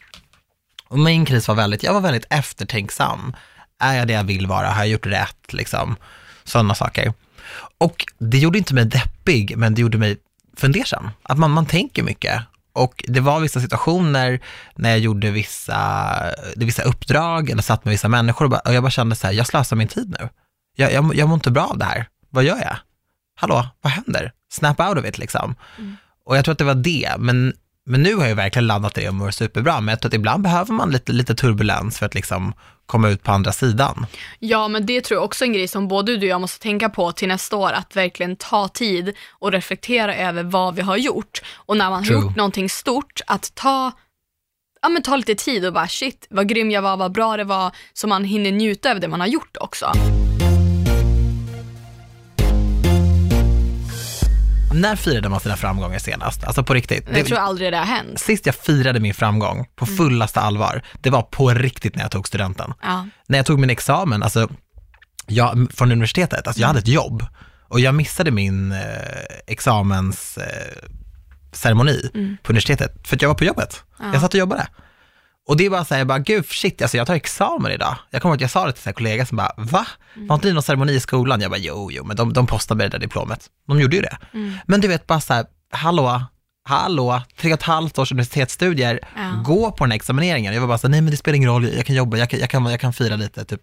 Och 0.90 0.98
min 0.98 1.24
kris 1.24 1.48
var 1.48 1.54
väldigt, 1.54 1.82
jag 1.82 1.94
var 1.94 2.00
väldigt 2.00 2.26
eftertänksam. 2.30 3.36
Är 3.78 3.94
jag 3.94 4.06
det 4.06 4.12
jag 4.12 4.24
vill 4.24 4.46
vara? 4.46 4.68
Har 4.68 4.80
jag 4.80 4.88
gjort 4.88 5.06
rätt? 5.06 5.52
Liksom, 5.52 5.96
sådana 6.44 6.74
saker. 6.74 7.12
Och 7.78 8.06
det 8.18 8.38
gjorde 8.38 8.58
inte 8.58 8.74
mig 8.74 8.84
deppig, 8.84 9.56
men 9.56 9.74
det 9.74 9.80
gjorde 9.80 9.98
mig 9.98 10.16
fundersam. 10.56 11.10
Att 11.22 11.38
man, 11.38 11.50
man 11.50 11.66
tänker 11.66 12.02
mycket. 12.02 12.42
Och 12.72 13.04
det 13.08 13.20
var 13.20 13.40
vissa 13.40 13.60
situationer 13.60 14.40
när 14.74 14.90
jag 14.90 14.98
gjorde 14.98 15.30
vissa, 15.30 16.12
vissa 16.56 16.82
uppdrag 16.82 17.50
eller 17.50 17.62
satt 17.62 17.84
med 17.84 17.92
vissa 17.92 18.08
människor 18.08 18.44
och, 18.44 18.50
bara, 18.50 18.60
och 18.60 18.74
jag 18.74 18.82
bara 18.82 18.90
kände 18.90 19.16
så 19.16 19.26
här, 19.26 19.34
jag 19.34 19.46
slösar 19.46 19.76
min 19.76 19.88
tid 19.88 20.16
nu. 20.20 20.28
Jag, 20.76 20.92
jag, 20.92 21.14
jag 21.14 21.28
mår 21.28 21.34
inte 21.34 21.50
bra 21.50 21.66
av 21.66 21.78
det 21.78 21.84
här. 21.84 22.06
Vad 22.30 22.44
gör 22.44 22.58
jag? 22.58 22.76
Hallå, 23.36 23.68
vad 23.80 23.92
händer? 23.92 24.32
Snap 24.52 24.80
out 24.80 24.98
of 24.98 25.04
it 25.04 25.18
liksom. 25.18 25.54
Och 26.24 26.36
jag 26.36 26.44
tror 26.44 26.52
att 26.52 26.58
det 26.58 26.64
var 26.64 26.74
det, 26.74 27.14
men, 27.18 27.52
men 27.86 28.02
nu 28.02 28.14
har 28.14 28.26
jag 28.26 28.36
verkligen 28.36 28.66
landat 28.66 28.98
i 28.98 29.00
det 29.00 29.08
och 29.08 29.14
mår 29.14 29.30
superbra. 29.30 29.80
Men 29.80 29.92
jag 29.92 30.00
tror 30.00 30.08
att 30.08 30.14
ibland 30.14 30.42
behöver 30.42 30.72
man 30.72 30.90
lite, 30.90 31.12
lite 31.12 31.34
turbulens 31.34 31.98
för 31.98 32.06
att 32.06 32.14
liksom 32.14 32.52
komma 32.86 33.08
ut 33.08 33.22
på 33.22 33.32
andra 33.32 33.52
sidan. 33.52 34.06
Ja, 34.38 34.68
men 34.68 34.86
det 34.86 35.00
tror 35.00 35.16
jag 35.16 35.24
också 35.24 35.44
är 35.44 35.46
en 35.46 35.52
grej 35.52 35.68
som 35.68 35.88
både 35.88 36.16
du 36.16 36.26
och 36.26 36.30
jag 36.30 36.40
måste 36.40 36.62
tänka 36.62 36.88
på 36.88 37.12
till 37.12 37.28
nästa 37.28 37.56
år, 37.56 37.72
att 37.72 37.96
verkligen 37.96 38.36
ta 38.36 38.68
tid 38.68 39.16
och 39.38 39.52
reflektera 39.52 40.16
över 40.16 40.42
vad 40.42 40.74
vi 40.74 40.82
har 40.82 40.96
gjort. 40.96 41.42
Och 41.54 41.76
när 41.76 41.90
man 41.90 42.04
True. 42.04 42.16
har 42.16 42.22
gjort 42.24 42.36
någonting 42.36 42.68
stort, 42.68 43.20
att 43.26 43.54
ta, 43.54 43.92
ja, 44.82 44.88
men 44.88 45.02
ta 45.02 45.16
lite 45.16 45.34
tid 45.34 45.66
och 45.66 45.72
bara 45.72 45.88
shit, 45.88 46.26
vad 46.30 46.48
grym 46.48 46.70
jag 46.70 46.82
var, 46.82 46.96
vad 46.96 47.12
bra 47.12 47.36
det 47.36 47.44
var, 47.44 47.72
så 47.92 48.06
man 48.06 48.24
hinner 48.24 48.52
njuta 48.52 48.90
över 48.90 49.00
det 49.00 49.08
man 49.08 49.20
har 49.20 49.26
gjort 49.26 49.56
också. 49.60 49.92
När 54.80 54.96
firade 54.96 55.28
man 55.28 55.40
sina 55.40 55.56
framgångar 55.56 55.98
senast? 55.98 56.44
Alltså 56.44 56.62
på 56.62 56.74
riktigt. 56.74 57.08
Jag 57.12 57.26
tror 57.26 57.38
aldrig 57.38 57.72
det 57.72 57.76
har 57.76 57.84
hänt. 57.84 58.20
Sist 58.20 58.46
jag 58.46 58.54
firade 58.54 59.00
min 59.00 59.14
framgång 59.14 59.66
på 59.76 59.86
fullaste 59.86 60.40
allvar, 60.40 60.82
det 61.00 61.10
var 61.10 61.22
på 61.22 61.50
riktigt 61.50 61.94
när 61.94 62.02
jag 62.02 62.10
tog 62.10 62.28
studenten. 62.28 62.72
Ja. 62.82 63.06
När 63.26 63.38
jag 63.38 63.46
tog 63.46 63.58
min 63.58 63.70
examen, 63.70 64.22
alltså 64.22 64.48
jag, 65.26 65.68
från 65.74 65.92
universitetet, 65.92 66.46
alltså 66.46 66.60
jag 66.60 66.68
hade 66.68 66.78
ett 66.78 66.88
jobb 66.88 67.24
och 67.68 67.80
jag 67.80 67.94
missade 67.94 68.30
min 68.30 68.72
eh, 68.72 68.78
examens 69.46 70.38
eh, 70.38 70.88
ceremoni 71.52 72.10
på 72.42 72.52
universitetet 72.52 73.08
för 73.08 73.16
att 73.16 73.22
jag 73.22 73.28
var 73.28 73.34
på 73.34 73.44
jobbet. 73.44 73.82
Jag 74.12 74.20
satt 74.20 74.34
och 74.34 74.40
jobbade. 74.40 74.66
Och 75.50 75.56
det 75.56 75.66
är 75.66 75.70
bara 75.70 75.84
så 75.84 75.94
här, 75.94 76.00
jag 76.00 76.06
bara, 76.06 76.18
gud 76.18 76.46
shit, 76.46 76.82
alltså 76.82 76.96
jag 76.96 77.06
tar 77.06 77.14
examen 77.14 77.72
idag. 77.72 77.96
Jag 78.10 78.22
kommer 78.22 78.32
ihåg 78.32 78.36
att 78.38 78.40
jag 78.40 78.50
sa 78.50 78.66
det 78.66 78.72
till 78.72 78.88
en 78.88 78.94
kollega 78.94 79.26
som 79.26 79.36
bara, 79.36 79.52
va? 79.56 79.86
Var 80.14 80.34
inte 80.34 80.48
det 80.48 80.54
någon 80.54 80.62
ceremoni 80.62 80.92
i 80.92 81.00
skolan? 81.00 81.40
Jag 81.40 81.50
bara, 81.50 81.58
jo, 81.60 81.90
jo, 81.92 82.04
men 82.04 82.16
de, 82.16 82.32
de 82.32 82.46
postade 82.46 82.78
med 82.78 82.86
det 82.90 82.98
där 82.98 82.98
diplomet. 83.06 83.46
De 83.68 83.80
gjorde 83.80 83.96
ju 83.96 84.02
det. 84.02 84.18
Men 84.66 84.80
du 84.80 84.88
vet, 84.88 85.06
bara 85.06 85.20
så 85.20 85.34
här, 85.34 85.46
hallå, 85.72 86.22
hallå, 86.68 87.22
tre 87.40 87.52
och 87.52 87.58
ett 87.58 87.62
halvt 87.62 87.98
års 87.98 88.12
universitetsstudier, 88.12 89.00
Ja. 89.16 89.42
gå 89.44 89.70
på 89.70 89.84
den 89.84 89.90
här 89.90 89.96
examineringen. 89.96 90.54
Jag 90.54 90.60
var 90.60 90.68
bara 90.68 90.78
så 90.78 90.86
här, 90.86 90.90
nej 90.90 91.00
men 91.00 91.10
det 91.10 91.16
spelar 91.16 91.36
ingen 91.36 91.50
roll, 91.50 91.68
jag 91.76 91.86
kan 91.86 91.96
jobba, 91.96 92.16
jag 92.16 92.30
kan, 92.30 92.40
jag 92.40 92.50
kan, 92.50 92.66
jag 92.66 92.80
kan 92.80 92.92
fira 92.92 93.16
lite, 93.16 93.44
typ. 93.44 93.60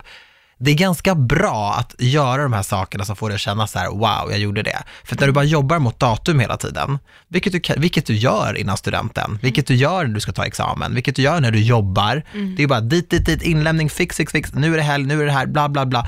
Det 0.59 0.71
är 0.71 0.75
ganska 0.75 1.15
bra 1.15 1.73
att 1.73 1.95
göra 1.99 2.43
de 2.43 2.53
här 2.53 2.63
sakerna 2.63 3.05
som 3.05 3.15
får 3.15 3.29
dig 3.29 3.35
att 3.35 3.41
känna 3.41 3.67
så 3.67 3.79
här, 3.79 3.89
wow, 3.89 4.31
jag 4.31 4.39
gjorde 4.39 4.63
det. 4.63 4.83
För 5.03 5.15
att 5.15 5.19
när 5.19 5.27
du 5.27 5.33
bara 5.33 5.45
jobbar 5.45 5.79
mot 5.79 5.99
datum 5.99 6.39
hela 6.39 6.57
tiden, 6.57 6.99
vilket 7.27 7.53
du, 7.53 7.73
vilket 7.77 8.05
du 8.05 8.15
gör 8.15 8.57
innan 8.57 8.77
studenten, 8.77 9.39
vilket 9.41 9.67
du 9.67 9.75
gör 9.75 10.05
när 10.05 10.13
du 10.13 10.19
ska 10.19 10.31
ta 10.31 10.45
examen, 10.45 10.95
vilket 10.95 11.15
du 11.15 11.21
gör 11.21 11.39
när 11.39 11.51
du 11.51 11.59
jobbar, 11.59 12.23
det 12.57 12.63
är 12.63 12.67
bara 12.67 12.81
dit, 12.81 13.09
dit, 13.09 13.25
dit, 13.25 13.41
inlämning, 13.41 13.89
fix, 13.89 14.17
fix, 14.17 14.31
fix, 14.31 14.53
nu 14.53 14.73
är 14.73 14.77
det 14.77 14.83
helg, 14.83 15.05
nu 15.05 15.21
är 15.21 15.25
det 15.25 15.31
här, 15.31 15.45
bla, 15.45 15.69
bla, 15.69 15.85
bla. 15.85 16.05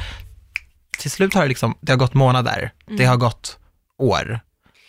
Till 0.97 1.11
slut 1.11 1.33
har 1.33 1.41
det 1.41 1.47
liksom, 1.47 1.77
det 1.81 1.91
har 1.91 1.97
gått 1.97 2.13
månader, 2.13 2.71
det 2.97 3.05
har 3.05 3.17
gått 3.17 3.57
år, 3.97 4.39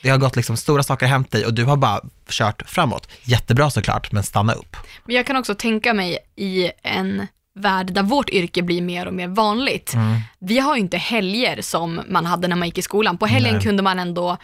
det 0.02 0.08
har 0.08 0.18
gått 0.18 0.36
liksom, 0.36 0.56
stora 0.56 0.82
saker 0.82 1.06
har 1.06 1.10
hänt 1.10 1.30
dig 1.30 1.46
och 1.46 1.54
du 1.54 1.64
har 1.64 1.76
bara 1.76 2.00
kört 2.28 2.62
framåt. 2.66 3.08
Jättebra 3.22 3.70
såklart, 3.70 4.12
men 4.12 4.22
stanna 4.22 4.52
upp. 4.52 4.76
Men 5.04 5.16
jag 5.16 5.26
kan 5.26 5.36
också 5.36 5.54
tänka 5.54 5.94
mig 5.94 6.18
i 6.36 6.70
en 6.82 7.26
värld 7.60 7.92
där 7.92 8.02
vårt 8.02 8.30
yrke 8.30 8.62
blir 8.62 8.82
mer 8.82 9.06
och 9.06 9.14
mer 9.14 9.28
vanligt. 9.28 9.94
Mm. 9.94 10.16
Vi 10.38 10.58
har 10.58 10.74
ju 10.74 10.80
inte 10.80 10.96
helger 10.96 11.62
som 11.62 12.00
man 12.08 12.26
hade 12.26 12.48
när 12.48 12.56
man 12.56 12.68
gick 12.68 12.78
i 12.78 12.82
skolan. 12.82 13.18
På 13.18 13.26
helgen 13.26 13.54
Nej. 13.54 13.62
kunde 13.62 13.82
man 13.82 13.98
ändå 13.98 14.36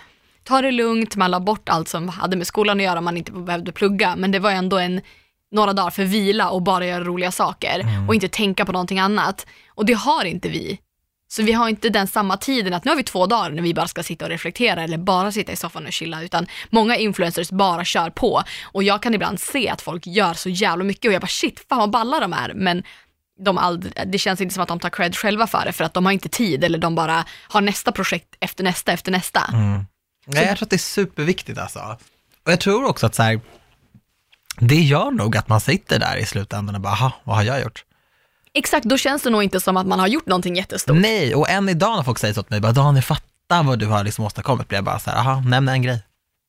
ta 0.44 0.62
det 0.62 0.70
lugnt, 0.70 1.16
man 1.16 1.30
la 1.30 1.40
bort 1.40 1.68
allt 1.68 1.88
som 1.88 2.08
hade 2.08 2.36
med 2.36 2.46
skolan 2.46 2.76
att 2.78 2.84
göra, 2.84 3.00
man 3.00 3.16
inte 3.16 3.32
behövde 3.32 3.72
plugga, 3.72 4.16
men 4.16 4.30
det 4.32 4.38
var 4.38 4.50
ändå 4.50 4.78
en 4.78 5.00
några 5.52 5.72
dagar 5.72 5.90
för 5.90 6.04
vila 6.04 6.50
och 6.50 6.62
bara 6.62 6.86
göra 6.86 7.04
roliga 7.04 7.30
saker 7.32 7.80
Mm. 7.80 8.08
och 8.08 8.14
inte 8.14 8.28
tänka 8.28 8.64
på 8.64 8.72
någonting 8.72 8.98
annat. 8.98 9.46
Och 9.74 9.86
det 9.86 9.92
har 9.92 10.24
inte 10.24 10.48
vi 10.48 10.78
Så 11.28 11.42
vi 11.42 11.52
har 11.52 11.68
inte 11.68 11.88
den 11.88 12.06
samma 12.06 12.36
tiden 12.36 12.74
att 12.74 12.84
nu 12.84 12.90
har 12.90 12.96
vi 12.96 13.02
två 13.02 13.26
dagar 13.26 13.50
när 13.50 13.62
vi 13.62 13.74
bara 13.74 13.88
ska 13.88 14.02
sitta 14.02 14.24
och 14.24 14.30
reflektera 14.30 14.82
eller 14.82 14.98
bara 14.98 15.32
sitta 15.32 15.52
i 15.52 15.56
soffan 15.56 15.86
och 15.86 15.92
chilla 15.92 16.22
utan 16.22 16.46
många 16.70 16.96
influencers 16.96 17.50
bara 17.50 17.84
kör 17.84 18.10
på 18.10 18.42
och 18.72 18.82
jag 18.82 19.02
kan 19.02 19.14
ibland 19.14 19.40
se 19.40 19.68
att 19.68 19.82
folk 19.82 20.06
gör 20.06 20.34
så 20.34 20.48
jävla 20.48 20.84
mycket 20.84 21.08
och 21.08 21.12
jag 21.12 21.20
bara 21.22 21.26
shit, 21.26 21.66
fan 21.68 21.78
vad 21.78 21.90
balla 21.90 22.20
de 22.20 22.32
är 22.32 22.52
men 22.54 22.82
de 23.38 23.58
aldrig, 23.58 23.92
det 24.06 24.18
känns 24.18 24.40
inte 24.40 24.54
som 24.54 24.62
att 24.62 24.68
de 24.68 24.80
tar 24.80 24.90
cred 24.90 25.16
själva 25.16 25.46
för 25.46 25.64
det 25.64 25.72
för 25.72 25.84
att 25.84 25.94
de 25.94 26.04
har 26.04 26.12
inte 26.12 26.28
tid 26.28 26.64
eller 26.64 26.78
de 26.78 26.94
bara 26.94 27.24
har 27.48 27.60
nästa 27.60 27.92
projekt 27.92 28.36
efter 28.40 28.64
nästa 28.64 28.92
efter 28.92 29.12
nästa. 29.12 29.40
Nej, 30.26 30.44
jag 30.44 30.56
tror 30.56 30.66
att 30.66 30.70
det 30.70 30.76
är 30.76 30.78
superviktigt 30.78 31.58
alltså. 31.58 31.98
Och 32.44 32.52
jag 32.52 32.60
tror 32.60 32.84
också 32.84 33.06
att 33.06 33.14
så 33.14 33.22
här, 33.22 33.40
det 34.58 34.80
gör 34.80 35.10
nog 35.10 35.36
att 35.36 35.48
man 35.48 35.60
sitter 35.60 35.98
där 35.98 36.16
i 36.16 36.26
slutändan 36.26 36.74
och 36.74 36.80
bara, 36.80 36.92
aha, 36.92 37.12
vad 37.24 37.36
har 37.36 37.42
jag 37.42 37.60
gjort? 37.60 37.84
Exakt, 38.52 38.84
då 38.84 38.98
känns 38.98 39.22
det 39.22 39.30
nog 39.30 39.42
inte 39.42 39.60
som 39.60 39.76
att 39.76 39.86
man 39.86 40.00
har 40.00 40.06
gjort 40.06 40.26
någonting 40.26 40.56
jättestort. 40.56 40.96
Nej, 40.96 41.34
och 41.34 41.50
än 41.50 41.68
idag 41.68 41.96
när 41.96 42.02
folk 42.02 42.18
säger 42.18 42.34
så 42.34 42.42
till 42.42 42.52
mig, 42.52 42.60
bara, 42.60 42.72
Daniel, 42.72 43.02
fatta 43.02 43.62
vad 43.62 43.78
du 43.78 43.86
har 43.86 44.04
liksom 44.04 44.24
åstadkommit, 44.24 44.68
blir 44.68 44.76
jag 44.76 44.84
bara 44.84 44.98
så 44.98 45.10
här, 45.10 45.18
aha, 45.18 45.40
nämn 45.40 45.68
en 45.68 45.82
grej. 45.82 46.02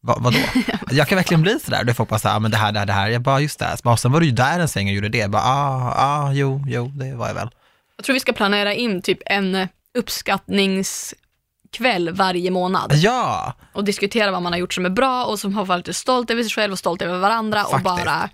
Va, 0.07 0.17
vadå? 0.19 0.37
jag 0.91 1.07
kan 1.07 1.15
verkligen 1.15 1.41
bli 1.41 1.59
sådär, 1.59 1.83
då 1.83 1.93
folk 1.93 2.09
bara 2.09 2.19
så 2.19 2.27
här, 2.27 2.35
ah, 2.35 2.39
men 2.39 2.51
det 2.51 2.57
här, 2.57 2.71
det 2.71 2.79
här, 2.79 2.85
det 2.85 2.93
här. 2.93 3.07
Jag 3.07 3.21
bara, 3.21 3.39
just 3.39 3.59
det. 3.59 3.77
Så 3.77 3.81
bara, 3.83 3.97
sen 3.97 4.11
var 4.11 4.19
du 4.19 4.25
ju 4.25 4.31
där 4.31 4.59
en 4.59 4.67
sväng 4.67 4.87
och 4.87 4.93
gjorde 4.93 5.09
det. 5.09 5.17
Jag 5.17 5.31
bara, 5.31 5.43
ah, 5.43 5.93
ah, 5.97 6.33
jo, 6.33 6.63
jo, 6.67 6.87
det 6.87 7.15
var 7.15 7.27
jag 7.27 7.35
väl. 7.35 7.49
Jag 7.97 8.05
tror 8.05 8.13
vi 8.13 8.19
ska 8.19 8.33
planera 8.33 8.73
in 8.73 9.01
typ 9.01 9.19
en 9.25 9.67
uppskattningskväll 9.97 12.13
varje 12.13 12.51
månad 12.51 12.93
Ja, 12.95 13.53
och 13.73 13.83
diskutera 13.83 14.31
vad 14.31 14.41
man 14.41 14.51
har 14.51 14.59
gjort 14.59 14.73
som 14.73 14.85
är 14.85 14.89
bra 14.89 15.25
och 15.25 15.39
som 15.39 15.53
har 15.53 15.65
varit 15.65 15.87
lite 15.87 15.99
stolt 15.99 16.31
över 16.31 16.43
sig 16.43 16.51
själv 16.51 16.73
och 16.73 16.79
stolt 16.79 17.01
över 17.01 17.17
varandra 17.17 17.65
och 17.65 17.81
bara 17.81 18.29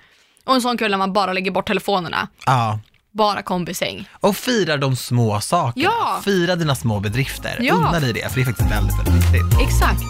och 0.45 0.55
en 0.55 0.61
sån 0.61 0.77
kväll 0.77 0.91
när 0.91 0.97
man 0.97 1.13
bara 1.13 1.33
lägger 1.33 1.51
bort 1.51 1.67
telefonerna, 1.67 2.27
ja. 2.45 2.79
bara 3.11 3.41
kompisäng. 3.41 4.09
Och 4.19 4.37
fira 4.37 4.77
de 4.77 4.95
små 4.95 5.41
sakerna. 5.41 5.85
Ja. 5.85 6.21
Fira 6.25 6.55
dina 6.55 6.75
små 6.75 6.99
bedrifter. 6.99 7.57
Ja. 7.61 7.73
Unna 7.73 7.99
dig 7.99 8.13
det, 8.13 8.29
för 8.29 8.35
det 8.35 8.41
är 8.41 8.45
faktiskt 8.45 8.71
väldigt, 8.71 8.99
väldigt 8.99 9.15
viktigt. 9.15 9.61
Exakt. 9.61 10.03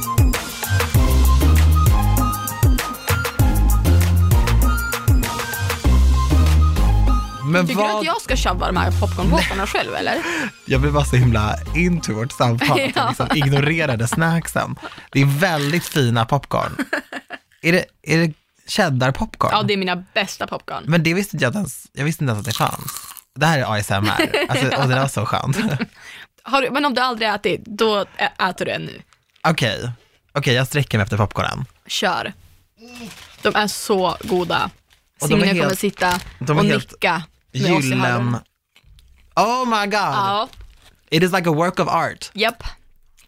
Men 7.53 7.67
Tycker 7.67 7.81
du 7.81 7.87
vad... 7.87 7.99
att 7.99 8.05
jag 8.05 8.21
ska 8.21 8.35
tjabba 8.35 8.65
de 8.67 8.77
här 8.77 8.91
popcornpåsarna 8.91 9.67
själv 9.67 9.95
eller? 9.95 10.21
Jag 10.65 10.81
blir 10.81 10.91
bara 10.91 11.05
så 11.05 11.15
himla 11.15 11.55
into 11.75 12.13
vårt 12.13 12.31
samtal, 12.31 12.71
att 12.71 12.77
jag 12.77 12.91
Ja. 12.95 13.07
liksom 13.07 13.27
ignorerade 13.37 14.07
snacksen. 14.07 14.75
Det 15.11 15.21
är 15.21 15.25
väldigt 15.25 15.85
fina 15.85 16.25
popcorn. 16.25 16.75
Är 17.61 17.71
det, 17.71 17.85
är 18.01 18.17
det 18.17 18.33
cheddar-popcorn? 18.67 19.49
Ja, 19.51 19.63
det 19.63 19.73
är 19.73 19.77
mina 19.77 19.95
bästa 20.13 20.47
popcorn. 20.47 20.83
Men 20.85 21.03
det 21.03 21.13
visste 21.13 21.35
inte 21.35 21.43
jag 21.45 21.49
inte 21.49 21.57
ens, 21.57 21.87
jag 21.93 22.05
visste 22.05 22.23
inte 22.23 22.31
ens 22.31 22.47
att 22.47 22.53
det 22.53 22.57
fanns. 22.57 22.91
Det 23.35 23.45
här 23.45 23.59
är 23.59 23.79
ASMR, 23.79 24.45
alltså, 24.49 24.65
och 24.65 24.87
det 24.87 24.93
där 24.95 24.99
var 25.01 25.07
så 25.07 25.25
skönt. 25.25 25.57
Har 26.43 26.61
du, 26.61 26.71
men 26.71 26.85
om 26.85 26.93
du 26.93 27.01
aldrig 27.01 27.29
ätit, 27.29 27.61
då 27.65 28.05
äter 28.49 28.65
du 28.65 28.71
en 28.71 28.81
nu. 28.81 29.01
Okej, 29.47 29.91
okej 30.33 30.53
jag 30.53 30.67
sträcker 30.67 30.97
mig 30.97 31.03
efter 31.03 31.17
popcornen. 31.17 31.65
Kör. 31.87 32.33
De 33.41 33.55
är 33.55 33.67
så 33.67 34.17
goda. 34.23 34.69
Signe 35.21 35.45
helt- 35.45 35.61
kommer 35.61 35.75
sitta 35.75 36.19
och 36.49 36.63
helt 36.65 36.91
nicka 36.91 37.23
Gyllen. 37.53 38.37
Oh 39.35 39.65
my 39.65 39.85
god! 39.85 39.93
Ja, 39.93 40.49
It 41.09 41.23
is 41.23 41.31
like 41.31 41.49
a 41.49 41.53
work 41.53 41.79
of 41.79 41.87
art. 41.87 42.31
japp. 42.33 42.63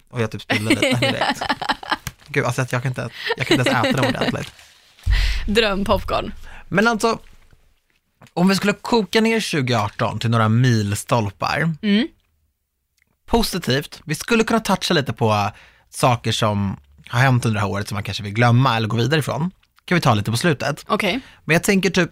Och 0.10 0.22
jag 0.22 0.32
typ 0.32 0.42
spillde 0.42 0.70
lite 0.70 1.00
direkt. 1.00 1.42
Gud, 2.28 2.46
alltså 2.46 2.62
jag 2.72 2.82
kan 2.84 2.86
inte, 2.92 3.10
jag 3.38 3.48
kan 3.48 3.60
inte 3.60 3.70
ens 3.70 3.86
äta 3.88 4.02
dem 4.02 4.06
ordentligt. 4.16 4.52
Drömpopcorn. 5.48 6.34
Men 6.68 6.88
alltså, 6.88 7.20
om 8.34 8.48
vi 8.48 8.56
skulle 8.56 8.74
koka 8.74 9.22
ner 9.22 9.52
2018 9.52 10.20
till 10.20 10.30
några 10.30 10.50
milstolpar. 10.50 11.74
Mm. 11.82 12.08
Positivt, 13.26 14.02
vi 14.06 14.16
skulle 14.16 14.44
kunna 14.44 14.60
toucha 14.60 14.94
lite 14.94 15.14
på 15.14 15.52
saker 15.90 16.32
som 16.32 16.80
har 17.08 17.20
hänt 17.20 17.46
under 17.46 17.54
det 17.54 17.62
här 17.66 17.72
året 17.72 17.88
som 17.88 17.96
man 17.96 18.04
kanske 18.04 18.24
vill 18.24 18.34
glömma 18.34 18.78
eller 18.78 18.88
gå 18.88 18.98
vidare 18.98 19.20
ifrån. 19.20 19.52
kan 19.86 19.96
vi 19.96 20.02
ta 20.02 20.14
lite 20.14 20.32
på 20.32 20.38
slutet. 20.38 20.86
Okej. 20.88 21.20
Men 21.46 21.54
jag 21.54 21.64
tänker 21.64 21.90
typ, 21.90 22.12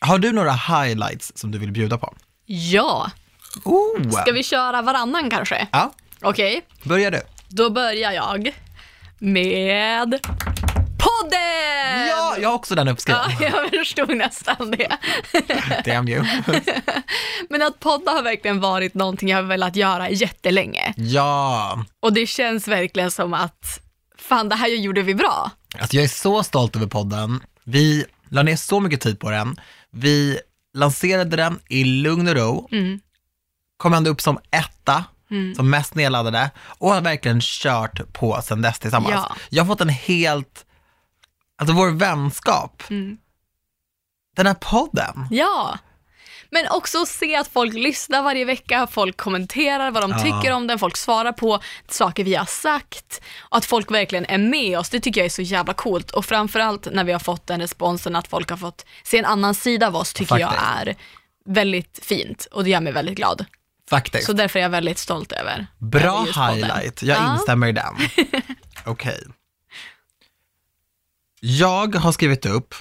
har 0.00 0.18
du 0.18 0.32
några 0.32 0.52
highlights 0.52 1.32
som 1.34 1.50
du 1.50 1.58
vill 1.58 1.72
bjuda 1.72 1.98
på? 1.98 2.14
Ja, 2.46 3.10
Oh! 3.64 4.10
ska 4.10 4.32
vi 4.32 4.42
köra 4.42 4.82
varannan 4.82 5.30
kanske? 5.30 5.66
Ja, 5.72 5.92
Okej, 6.22 6.62
börjar 6.84 7.10
du. 7.10 7.20
då 7.48 7.70
börjar 7.70 8.12
jag 8.12 8.54
med 9.18 10.20
podden! 10.98 12.06
Ja, 12.08 12.36
jag 12.40 12.48
har 12.48 12.54
också 12.56 12.74
den 12.74 12.86
Ja, 12.86 12.92
uppskriven. 12.92 13.30
jag 13.40 13.70
förstod 13.70 14.16
nästan 14.16 14.70
det. 14.70 14.96
Damn 15.84 16.08
you. 16.08 16.24
Men 17.48 17.62
att 17.62 17.80
podda 17.80 18.10
har 18.12 18.22
verkligen 18.22 18.60
varit 18.60 18.94
någonting 18.94 19.28
jag 19.28 19.36
har 19.36 19.42
velat 19.42 19.76
göra 19.76 20.10
jättelänge. 20.10 20.94
Ja, 20.96 21.84
Och 22.00 22.12
det 22.12 22.26
känns 22.26 22.68
verkligen 22.68 23.10
som 23.10 23.34
att, 23.34 23.80
fan 24.18 24.48
det 24.48 24.54
här 24.56 24.68
gjorde 24.68 25.02
vi 25.02 25.14
bra. 25.14 25.50
Alltså 25.78 25.96
jag 25.96 26.04
är 26.04 26.08
så 26.08 26.42
stolt 26.42 26.76
över 26.76 26.86
podden. 26.86 27.40
Vi 27.64 28.04
la 28.28 28.42
ner 28.42 28.56
så 28.56 28.80
mycket 28.80 29.00
tid 29.00 29.20
på 29.20 29.30
den. 29.30 29.60
Vi 29.90 30.40
lanserade 30.74 31.36
den 31.36 31.60
i 31.68 31.84
lugn 31.84 32.28
och 32.28 32.34
ro. 32.36 32.68
Mm. 32.72 33.00
Kom 33.76 33.94
ändå 33.94 34.10
upp 34.10 34.20
som 34.20 34.38
etta, 34.50 35.04
Mm. 35.30 35.54
som 35.54 35.70
mest 35.70 35.94
nedladdade 35.94 36.50
och 36.60 36.90
har 36.90 37.00
verkligen 37.00 37.40
kört 37.40 38.12
på 38.12 38.40
sedan 38.42 38.62
dess 38.62 38.78
tillsammans. 38.78 39.14
Ja. 39.14 39.36
Jag 39.48 39.64
har 39.64 39.66
fått 39.68 39.80
en 39.80 39.88
helt, 39.88 40.66
alltså 41.58 41.74
vår 41.74 41.90
vänskap, 41.90 42.82
Mm. 42.90 43.18
den 44.36 44.46
här 44.46 44.54
podden. 44.54 45.26
Ja. 45.30 45.78
Men 46.50 46.68
också 46.70 47.02
att 47.02 47.08
se 47.08 47.36
att 47.36 47.48
folk 47.48 47.74
lyssnar 47.74 48.22
varje 48.22 48.44
vecka, 48.44 48.86
folk 48.90 49.16
kommenterar 49.16 49.90
vad 49.90 50.02
de 50.02 50.12
tycker 50.22 50.52
om 50.52 50.66
den, 50.66 50.78
folk 50.78 50.96
svarar 50.96 51.32
på 51.32 51.60
saker 51.88 52.24
vi 52.24 52.34
har 52.34 52.44
sagt 52.44 53.20
och 53.38 53.56
att 53.56 53.64
folk 53.64 53.90
verkligen 53.90 54.24
är 54.24 54.38
med 54.38 54.78
oss, 54.78 54.88
det 54.90 55.00
tycker 55.00 55.20
jag 55.20 55.26
är 55.26 55.30
så 55.30 55.42
jävla 55.42 55.74
coolt 55.74 56.10
och 56.10 56.24
framförallt 56.24 56.88
när 56.92 57.04
vi 57.04 57.12
har 57.12 57.18
fått 57.20 57.46
den 57.46 57.60
responsen 57.60 58.16
att 58.16 58.28
folk 58.28 58.50
har 58.50 58.56
fått 58.56 58.86
se 59.02 59.18
en 59.18 59.24
annan 59.24 59.54
sida 59.54 59.86
av 59.86 59.96
oss 59.96 60.12
tycker 60.12 60.38
jag 60.38 60.50
Faktiskt. 60.50 60.76
är 60.80 60.96
väldigt 61.54 62.00
fint 62.02 62.44
och 62.52 62.64
det 62.64 62.70
gör 62.70 62.80
mig 62.80 62.92
väldigt 62.92 63.16
glad. 63.16 63.44
Faktiskt. 63.90 64.26
Så 64.26 64.32
därför 64.32 64.58
är 64.58 64.62
jag 64.62 64.70
väldigt 64.70 64.98
stolt 64.98 65.32
över 65.32 65.66
Bra 65.78 66.26
över 66.28 66.52
highlight, 66.52 67.02
jag 67.02 67.18
Ja. 67.18 67.32
instämmer 67.34 67.66
i 67.66 67.72
den. 67.72 67.94
Okej. 68.84 69.20
Jag 71.40 71.94
har 71.94 72.12
skrivit 72.12 72.46
upp 72.46 72.74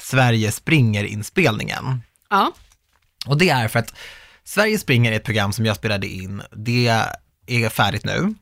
Sverige 0.00 0.52
springer-inspelningen. 0.52 2.02
Ja, 2.30 2.52
och 3.26 3.38
det 3.38 3.48
är 3.48 3.68
för 3.68 3.78
att 3.78 3.94
Sverige 4.44 4.78
springer 4.78 5.12
är 5.12 5.16
ett 5.16 5.24
program 5.24 5.52
som 5.52 5.66
jag 5.66 5.76
spelade 5.76 6.06
in, 6.06 6.42
det 6.50 6.88
är 7.46 7.68
färdigt 7.68 8.04
nu. 8.04 8.34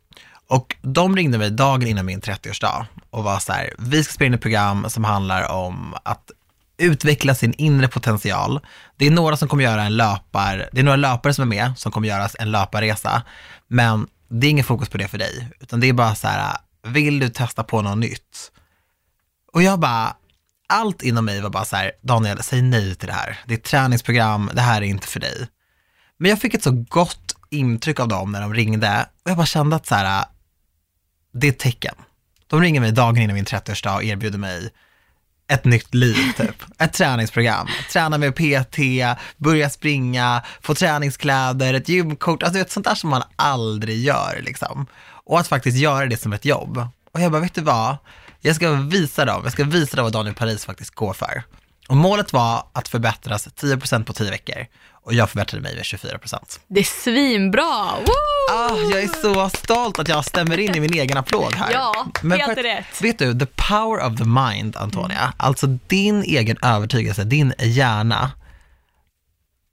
Och 0.47 0.77
de 0.83 1.17
ringde 1.17 1.39
mig 1.39 1.51
dagen 1.51 1.89
innan 1.89 2.07
min 2.07 2.21
30-årsdag 2.21 2.87
och 3.11 3.25
var 3.25 3.39
så 3.39 3.53
här, 3.53 3.75
vi 3.79 4.05
ska 4.05 4.13
spela 4.13 4.27
in 4.27 4.35
ett 4.35 4.41
program 4.41 4.91
som 4.91 5.05
handlar 5.05 5.53
om 5.53 5.95
att 6.03 6.31
utveckla 6.77 7.35
sin 7.35 7.55
inre 7.59 7.89
potential. 7.89 8.61
Det 8.97 9.07
är 9.07 9.11
några 9.11 9.37
som 9.37 9.49
kommer 9.49 9.65
göra 9.65 9.83
en 9.83 9.97
löpar, 9.97 10.69
det 10.73 10.81
är 10.81 10.85
några 10.85 10.97
löpare 10.97 11.35
som 11.35 11.43
är 11.43 11.57
med 11.57 11.79
som 11.79 11.93
kommer 11.93 12.09
göra 12.09 12.29
en 12.39 12.51
löparresa, 12.51 13.23
men 13.69 14.07
det 14.29 14.47
är 14.47 14.51
ingen 14.51 14.65
fokus 14.65 14.89
på 14.89 14.99
det 14.99 15.09
för 15.09 15.19
dig, 15.19 15.49
utan 15.61 15.81
det 15.81 15.89
är 15.89 15.93
bara 15.93 16.15
så 16.15 16.29
här, 16.29 16.57
vill 16.87 17.19
du 17.19 17.29
testa 17.29 17.65
på 17.65 17.83
något 17.83 17.99
nytt? 17.99 18.53
Och 19.53 19.63
jag 19.63 19.79
bara, 19.79 20.17
allt 20.73 21.03
inom 21.03 21.25
mig 21.25 21.41
var 21.41 21.51
bara 21.51 21.65
så 21.65 21.77
här, 21.77 21.93
Daniel, 22.03 22.43
säg 22.43 22.63
nej 22.63 22.95
till 22.95 23.09
det 23.09 23.15
här. 23.15 23.39
Det 23.47 23.55
är 23.55 23.59
ett 23.59 23.65
träningsprogram, 23.65 24.51
det 24.55 24.61
här 24.61 24.83
är 24.83 24.87
inte 24.87 25.07
för 25.07 25.21
dig. 25.21 25.49
Men 26.19 26.31
jag 26.31 26.41
fick 26.41 26.55
ett 26.55 26.63
så 26.63 26.85
gott 26.89 27.37
intryck 27.51 28.01
av 28.01 28.09
dem 28.09 28.33
när 28.33 28.41
de 28.41 28.55
ringde 28.55 29.07
och 29.25 29.31
jag 29.31 29.37
bara 29.37 29.47
kände 29.47 29.77
att 29.77 29.87
så 29.87 29.95
här, 29.95 30.25
det 31.33 31.47
är 31.47 31.53
ett 31.53 31.59
tecken. 31.59 31.95
De 32.47 32.61
ringer 32.61 32.81
mig 32.81 32.93
dagen 32.93 33.19
innan 33.19 33.35
min 33.35 33.45
30-årsdag 33.45 33.95
och 33.95 34.05
erbjuder 34.05 34.39
mig 34.39 34.71
ett 35.49 35.65
nytt 35.65 35.95
liv 35.95 36.33
typ. 36.37 36.65
Ett 36.79 36.93
träningsprogram. 36.93 37.69
Träna 37.93 38.19
med 38.19 38.35
PT, 38.35 38.79
börja 39.37 39.71
springa, 39.71 40.43
få 40.61 40.75
träningskläder, 40.75 41.75
ett 41.75 41.89
gymkort, 41.89 42.43
alltså 42.43 42.53
du 42.53 42.59
vet, 42.59 42.71
sånt 42.71 42.87
där 42.87 42.95
som 42.95 43.11
man 43.11 43.23
aldrig 43.37 43.99
gör 43.99 44.41
liksom. 44.43 44.87
Och 45.25 45.41
att 45.41 45.49
faktiskt 45.49 45.79
göra 45.79 46.07
det 46.07 46.17
som 46.17 46.33
ett 46.33 46.45
jobb. 46.45 46.89
Och 47.13 47.21
jag 47.21 47.33
bara, 47.33 47.43
vet 47.43 47.55
du 47.55 47.61
vad? 47.61 47.97
Jag 48.45 48.57
ska 48.57 48.71
visa 48.73 49.25
dem, 49.25 49.41
jag 49.45 49.53
ska 49.53 49.65
visa 49.65 49.97
dem 49.97 50.05
vad 50.05 50.13
Daniel 50.13 50.35
Paris 50.35 50.65
faktiskt 50.65 50.95
går 50.95 51.13
för. 51.13 51.43
Och 51.89 51.97
målet 51.97 52.33
var 52.33 52.67
att 52.73 52.89
förbättras 52.89 53.49
10% 53.49 54.05
på 54.05 54.13
10 54.13 54.31
veckor 54.31 54.67
och 55.05 55.15
jag 55.15 55.31
förbättrade 55.31 55.63
mig 55.63 55.75
med 55.75 55.83
24%. 55.85 56.61
det 56.69 56.81
är 56.81 56.85
svinbra! 56.85 57.91
Woo! 58.01 58.55
Ah, 58.57 58.77
jag 58.91 59.03
är 59.03 59.23
så 59.23 59.49
stolt 59.59 59.99
att 59.99 60.09
jag 60.09 60.25
stämmer 60.25 60.59
in 60.59 60.75
i 60.77 60.81
min 60.81 60.93
egen 60.95 61.17
applåd 61.17 61.55
här. 61.55 61.73
Ja, 61.73 62.07
Men 62.23 62.41
helt 62.41 62.59
att- 62.59 62.65
rätt. 62.65 63.03
Vet 63.03 63.19
du, 63.19 63.39
the 63.39 63.47
power 63.47 64.07
of 64.13 64.19
the 64.19 64.25
mind, 64.25 64.77
Antonia, 64.77 65.33
alltså 65.37 65.67
din 65.67 66.23
egen 66.23 66.57
övertygelse, 66.63 67.25
din 67.25 67.55
hjärna, 67.59 68.31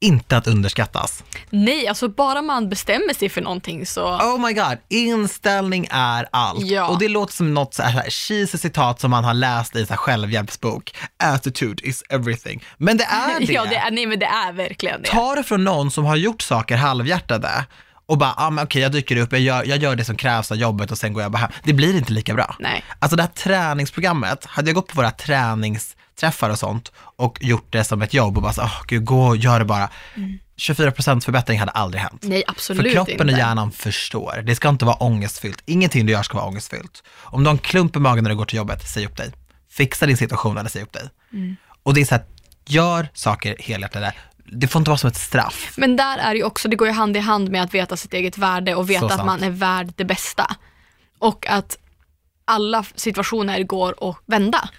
inte 0.01 0.38
att 0.38 0.48
underskattas. 0.48 1.24
Nej, 1.50 1.88
alltså 1.88 2.08
bara 2.08 2.41
man 2.41 2.70
bestämmer 2.70 3.13
sig 3.13 3.29
för 3.29 3.41
någonting 3.41 3.86
så, 3.86 4.06
Oh 4.08 4.46
my 4.48 4.53
god, 4.53 4.77
inställning 4.89 5.88
är 5.91 6.27
allt. 6.32 6.65
Ja. 6.65 6.88
Och 6.88 7.00
det 7.00 7.08
låter 7.08 7.34
som 7.34 7.53
något 7.53 7.74
så 7.74 7.84
här 7.84 8.10
cheesy 8.10 8.58
citat 8.58 9.00
som 9.00 9.12
man 9.12 9.24
har 9.24 9.34
läst 9.34 9.75
i 9.75 9.86
så 9.86 9.89
här 9.94 9.98
självhjälpsbok. 9.98 10.96
Attitude 11.24 11.88
is 11.88 12.03
everything. 12.10 12.63
Men 12.77 12.98
det 12.98 13.03
är 13.03 13.39
det. 13.48 13.53
ja 13.53 13.65
det 13.65 13.75
är, 13.75 13.91
nej 13.91 14.06
men 14.06 14.20
det 14.20 14.25
är 14.25 14.51
verkligen 14.53 15.01
det. 15.01 15.08
Ta 15.10 15.36
det 15.36 15.44
från 15.44 15.63
någon 15.63 15.91
som 15.91 16.06
har 16.06 16.15
gjort 16.15 16.41
saker 16.41 16.77
halvhjärtade 16.77 17.65
och 18.06 18.18
bara, 18.18 18.34
ah, 18.38 18.50
men 18.50 18.63
okej 18.65 18.82
jag 18.82 18.91
dyker 18.91 19.18
upp, 19.18 19.32
jag 19.32 19.41
gör, 19.41 19.63
jag 19.65 19.77
gör 19.77 19.96
det 19.96 20.06
som 20.06 20.15
krävs 20.15 20.51
av 20.51 20.58
jobbet 20.58 20.91
och 20.91 20.98
sen 20.98 21.13
går 21.13 21.24
jag 21.24 21.32
bara 21.32 21.38
hem. 21.38 21.51
Det 21.63 21.74
blir 21.74 21.98
inte 21.98 22.13
lika 22.13 22.34
bra. 22.34 22.56
Nej. 22.60 22.84
Alltså 23.00 23.15
det 23.15 23.24
här 23.24 23.29
träningsprogrammet, 23.29 24.46
hade 24.46 24.70
jag 24.70 24.75
gått 24.75 24.88
på 24.88 24.96
våra 24.96 25.12
träningsträffar 26.19 26.49
och 26.49 26.59
sånt 26.59 26.91
och 27.17 27.38
gjort 27.41 27.67
det 27.69 27.83
som 27.83 28.01
ett 28.01 28.13
jobb 28.13 28.38
och 28.38 28.43
bara 28.43 28.53
så, 28.53 28.61
oh, 28.61 28.81
gud, 28.88 29.05
gå 29.05 29.27
och 29.27 29.38
gör 29.38 29.59
det 29.59 29.65
bara. 29.65 29.89
24% 30.57 31.21
förbättring 31.21 31.59
hade 31.59 31.71
aldrig 31.71 32.01
hänt. 32.01 32.23
Nej, 32.23 32.43
absolut 32.47 32.83
För 32.83 32.91
kroppen 32.91 33.13
inte. 33.13 33.23
och 33.23 33.39
hjärnan 33.39 33.71
förstår. 33.71 34.43
Det 34.45 34.55
ska 34.55 34.69
inte 34.69 34.85
vara 34.85 34.95
ångestfyllt. 34.95 35.63
Ingenting 35.65 36.05
du 36.05 36.11
gör 36.11 36.23
ska 36.23 36.38
vara 36.38 36.47
ångestfyllt. 36.47 37.03
Om 37.31 37.43
du 37.43 37.47
har 37.47 37.53
en 37.53 37.57
klump 37.57 37.95
i 37.95 37.99
magen 37.99 38.23
när 38.23 38.31
du 38.31 38.38
går 38.38 38.45
till 38.45 38.57
jobbet, 38.57 38.89
säg 38.89 39.05
upp 39.05 39.17
dig. 39.17 39.31
Fixa 39.71 40.05
din 40.05 40.17
situation 40.17 40.57
eller 40.57 40.69
säg 40.69 40.81
upp 40.81 40.93
dig. 40.93 41.09
Mm. 41.33 41.55
Och 41.83 41.93
det 41.93 42.01
är 42.01 42.05
så 42.05 42.15
här, 42.15 42.23
gör 42.67 43.07
saker 43.13 43.55
helhjärtat. 43.59 44.13
Det 44.51 44.67
får 44.67 44.79
inte 44.79 44.89
vara 44.89 44.97
som 44.97 45.07
ett 45.07 45.15
straff. 45.15 45.73
Men 45.77 45.95
där 45.95 46.17
är 46.17 46.33
det 46.33 46.38
ju 46.38 46.43
också, 46.43 46.67
det 46.67 46.75
går 46.75 46.88
ju 46.88 46.93
hand 46.93 47.17
i 47.17 47.19
hand 47.19 47.49
med 47.51 47.63
att 47.63 47.73
veta 47.73 47.97
sitt 47.97 48.13
eget 48.13 48.38
värde 48.38 48.75
och 48.75 48.89
veta 48.89 49.05
att 49.05 49.25
man 49.25 49.43
är 49.43 49.49
värd 49.49 49.93
det 49.95 50.05
bästa. 50.05 50.55
Och 51.19 51.47
att 51.49 51.77
alla 52.45 52.85
situationer 52.95 53.63
går 53.63 54.09
att 54.09 54.17
vända. 54.25 54.69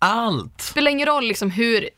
Allt. 0.00 0.58
Det 0.58 0.62
spelar 0.62 0.90
ingen 0.90 1.06
roll 1.06 1.24
liksom 1.28 1.50
hur, 1.50 1.88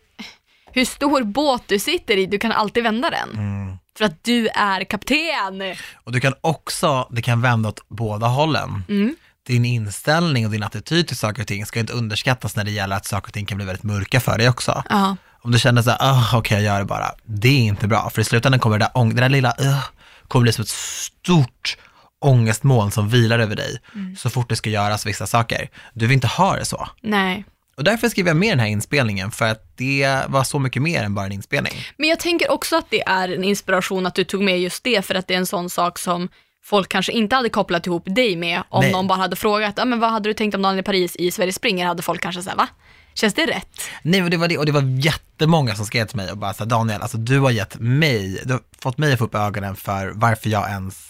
hur 0.72 0.84
stor 0.84 1.22
båt 1.22 1.62
du 1.66 1.78
sitter 1.78 2.16
i, 2.16 2.26
du 2.26 2.38
kan 2.38 2.52
alltid 2.52 2.82
vända 2.82 3.10
den. 3.10 3.30
Mm. 3.32 3.78
För 3.98 4.04
att 4.04 4.24
du 4.24 4.48
är 4.48 4.84
kapten. 4.84 5.76
Och 5.94 6.12
du 6.12 6.20
kan 6.20 6.34
också, 6.40 7.08
det 7.10 7.22
kan 7.22 7.40
vända 7.40 7.68
åt 7.68 7.88
båda 7.88 8.26
hållen. 8.26 8.84
Mm. 8.88 9.16
Din 9.46 9.64
inställning 9.64 10.46
och 10.46 10.52
din 10.52 10.62
attityd 10.62 11.06
till 11.06 11.16
saker 11.16 11.42
och 11.42 11.48
ting 11.48 11.66
ska 11.66 11.80
inte 11.80 11.92
underskattas 11.92 12.56
när 12.56 12.64
det 12.64 12.70
gäller 12.70 12.96
att 12.96 13.06
saker 13.06 13.28
och 13.28 13.32
ting 13.32 13.46
kan 13.46 13.56
bli 13.56 13.66
väldigt 13.66 13.82
mörka 13.82 14.20
för 14.20 14.38
dig 14.38 14.48
också. 14.48 14.82
Ja. 14.88 15.16
Om 15.42 15.52
du 15.52 15.58
känner 15.58 15.82
så 15.82 15.90
här, 15.90 15.98
ah, 16.00 16.38
okej 16.38 16.56
jag 16.56 16.64
gör 16.64 16.78
det 16.78 16.84
bara, 16.84 17.10
det 17.24 17.48
är 17.48 17.62
inte 17.62 17.88
bra. 17.88 18.10
För 18.10 18.20
i 18.20 18.24
slutändan 18.24 18.60
kommer 18.60 18.78
det 18.78 18.90
där, 18.94 19.04
det 19.04 19.20
där 19.20 19.28
lilla, 19.28 19.54
uh, 19.60 19.84
kommer 20.28 20.42
bli 20.42 20.52
som 20.52 20.62
ett 20.62 20.68
stort 20.68 21.76
ångestmoln 22.20 22.90
som 22.90 23.08
vilar 23.08 23.38
över 23.38 23.56
dig 23.56 23.78
så 24.18 24.30
fort 24.30 24.48
det 24.48 24.56
ska 24.56 24.70
göras 24.70 25.06
vissa 25.06 25.26
saker. 25.26 25.68
Du 25.94 26.06
vill 26.06 26.14
inte 26.14 26.26
ha 26.26 26.56
det 26.56 26.64
så. 26.64 26.88
Nej. 27.00 27.44
Och 27.76 27.84
därför 27.84 28.08
skrev 28.08 28.26
jag 28.26 28.36
med 28.36 28.52
den 28.52 28.60
här 28.60 28.66
inspelningen, 28.66 29.30
för 29.30 29.44
att 29.44 29.76
det 29.76 30.18
var 30.28 30.44
så 30.44 30.58
mycket 30.58 30.82
mer 30.82 31.02
än 31.02 31.14
bara 31.14 31.26
en 31.26 31.32
inspelning. 31.32 31.72
Men 31.96 32.08
jag 32.08 32.20
tänker 32.20 32.50
också 32.50 32.76
att 32.76 32.90
det 32.90 33.02
är 33.02 33.28
en 33.28 33.44
inspiration 33.44 34.06
att 34.06 34.14
du 34.14 34.24
tog 34.24 34.42
med 34.42 34.60
just 34.60 34.84
det, 34.84 35.06
för 35.06 35.14
att 35.14 35.26
det 35.26 35.34
är 35.34 35.38
en 35.38 35.46
sån 35.46 35.70
sak 35.70 35.98
som 35.98 36.28
folk 36.64 36.88
kanske 36.88 37.12
inte 37.12 37.36
hade 37.36 37.48
kopplat 37.48 37.86
ihop 37.86 38.02
dig 38.06 38.36
med 38.36 38.62
om 38.68 38.80
Nej. 38.80 38.92
någon 38.92 39.06
bara 39.06 39.18
hade 39.18 39.36
frågat, 39.36 39.78
ah, 39.78 39.84
men 39.84 40.00
vad 40.00 40.10
hade 40.10 40.28
du 40.28 40.34
tänkt 40.34 40.54
om 40.54 40.62
dagen 40.62 40.78
i 40.78 40.82
Paris 40.82 41.16
i 41.16 41.30
Sverige 41.30 41.52
springer? 41.52 41.86
Hade 41.86 42.02
folk 42.02 42.20
kanske 42.20 42.42
sagt, 42.42 42.56
va? 42.56 42.68
Känns 43.14 43.34
det 43.34 43.46
rätt? 43.46 43.80
Nej, 44.02 44.22
och 44.22 44.30
det 44.30 44.36
var 44.36 44.48
det, 44.48 44.58
och 44.58 44.66
det 44.66 44.72
var 44.72 44.82
jättemånga 44.82 45.74
som 45.74 45.86
skrev 45.86 46.06
till 46.06 46.16
mig 46.16 46.30
och 46.30 46.38
bara 46.38 46.54
så 46.54 46.64
Daniel, 46.64 47.02
alltså 47.02 47.16
du 47.18 47.38
har 47.38 47.50
gett 47.50 47.80
mig, 47.80 48.42
du 48.44 48.52
har 48.52 48.60
fått 48.78 48.98
mig 48.98 49.12
att 49.12 49.18
få 49.18 49.24
upp 49.24 49.34
ögonen 49.34 49.76
för 49.76 50.12
varför 50.14 50.50
jag 50.50 50.70
ens 50.70 51.09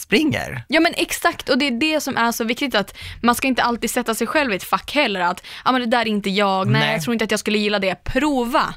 springer. 0.00 0.64
Ja 0.68 0.80
men 0.80 0.94
exakt, 0.96 1.48
och 1.48 1.58
det 1.58 1.66
är 1.66 1.70
det 1.80 2.00
som 2.00 2.16
är 2.16 2.32
så 2.32 2.44
viktigt 2.44 2.74
att 2.74 2.96
man 3.22 3.34
ska 3.34 3.48
inte 3.48 3.62
alltid 3.62 3.90
sätta 3.90 4.14
sig 4.14 4.26
själv 4.26 4.52
i 4.52 4.56
ett 4.56 4.64
fack 4.64 4.94
heller 4.94 5.20
att, 5.20 5.44
ja 5.64 5.72
men 5.72 5.80
det 5.80 5.86
där 5.86 6.00
är 6.00 6.06
inte 6.06 6.30
jag, 6.30 6.68
nej, 6.68 6.80
Nej. 6.80 6.92
jag 6.92 7.02
tror 7.02 7.12
inte 7.12 7.24
att 7.24 7.30
jag 7.30 7.40
skulle 7.40 7.58
gilla 7.58 7.78
det, 7.78 8.04
prova. 8.04 8.74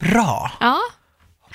Bra! 0.00 0.52
Ja, 0.60 0.78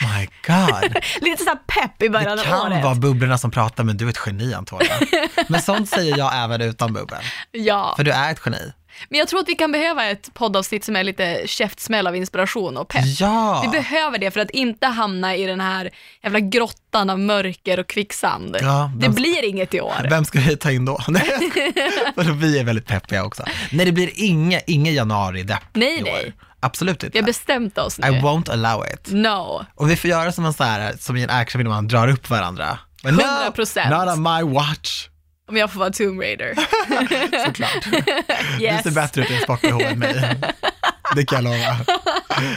Oh 0.01 0.17
my 0.19 0.25
god. 0.47 0.95
lite 1.21 1.43
såhär 1.43 1.57
pepp 1.67 2.01
i 2.03 2.09
början 2.09 2.37
Det 2.37 2.43
av 2.43 2.45
kan 2.61 2.71
året. 2.71 2.83
vara 2.83 2.95
bubblorna 2.95 3.37
som 3.37 3.51
pratar, 3.51 3.83
men 3.83 3.97
du 3.97 4.05
är 4.05 4.09
ett 4.09 4.19
geni 4.25 4.53
Antonija. 4.53 4.93
Men 5.47 5.61
sånt 5.61 5.89
säger 5.89 6.17
jag 6.17 6.43
även 6.43 6.61
utan 6.61 6.93
bubbel, 6.93 7.17
Ja, 7.51 7.93
för 7.97 8.03
du 8.03 8.11
är 8.11 8.31
ett 8.31 8.41
geni. 8.45 8.73
Men 9.09 9.19
jag 9.19 9.27
tror 9.27 9.39
att 9.39 9.49
vi 9.49 9.55
kan 9.55 9.71
behöva 9.71 10.05
ett 10.05 10.33
poddavsnitt 10.33 10.83
som 10.83 10.95
är 10.95 11.03
lite 11.03 11.41
käftsmäll 11.45 12.07
av 12.07 12.15
inspiration 12.15 12.77
och 12.77 12.87
pepp. 12.87 13.03
Ja! 13.05 13.61
Vi 13.65 13.67
behöver 13.69 14.17
det 14.17 14.31
för 14.31 14.39
att 14.39 14.49
inte 14.49 14.87
hamna 14.87 15.35
i 15.35 15.45
den 15.45 15.59
här 15.61 15.89
jävla 16.23 16.39
grottan 16.39 17.09
av 17.09 17.19
mörker 17.19 17.79
och 17.79 17.87
kvicksand. 17.87 18.57
Ja, 18.61 18.91
det 18.97 19.09
blir 19.09 19.45
inget 19.45 19.73
i 19.73 19.81
år. 19.81 20.07
Vem 20.09 20.25
ska 20.25 20.39
vi 20.39 20.57
ta 20.57 20.71
in 20.71 20.85
då? 20.85 20.99
Vadå, 22.15 22.33
vi 22.33 22.59
är 22.59 22.63
väldigt 22.63 22.87
peppiga 22.87 23.25
också. 23.25 23.43
Nej, 23.71 23.85
det 23.85 23.91
blir 23.91 24.09
inga, 24.15 24.59
ingen 24.67 24.93
januari-depp 24.93 25.63
Nej, 25.73 25.99
i 25.99 26.03
år. 26.03 26.05
nej. 26.05 26.33
Absolut 26.59 27.03
inte. 27.03 27.13
Vi 27.13 27.19
har 27.19 27.25
bestämt 27.25 27.77
oss 27.77 27.99
I 27.99 28.01
nu. 28.01 28.07
won't 28.19 28.51
allow 28.51 28.85
it. 28.93 29.07
No. 29.11 29.65
Och 29.75 29.89
vi 29.89 29.95
får 29.95 30.09
göra 30.09 30.31
som 30.31 30.45
en 30.45 30.53
sån 30.53 30.65
här, 30.67 30.93
som 30.99 31.17
i 31.17 31.23
en 31.23 31.29
actionfilm, 31.29 31.69
man 31.69 31.87
drar 31.87 32.07
upp 32.07 32.29
varandra. 32.29 32.79
Men 33.03 33.15
no, 33.15 33.21
100%. 33.21 33.89
Not 34.05 34.17
on 34.17 34.23
my 34.23 34.53
watch. 34.53 35.07
Om 35.47 35.57
jag 35.57 35.71
får 35.71 35.79
vara 35.79 35.89
Tomb 35.91 36.21
Raider. 36.21 36.55
Såklart. 37.45 37.87
Yes. 38.61 38.83
Du 38.83 38.89
ser 38.89 38.95
bättre 38.95 39.21
ut 39.21 39.31
i 39.31 39.35
en 39.35 39.41
sport-bh 39.41 39.91
än 39.91 39.99
mig. 39.99 40.35
Det 41.15 41.25
kan 41.25 41.35
jag 41.35 41.43
lova. 41.43 41.77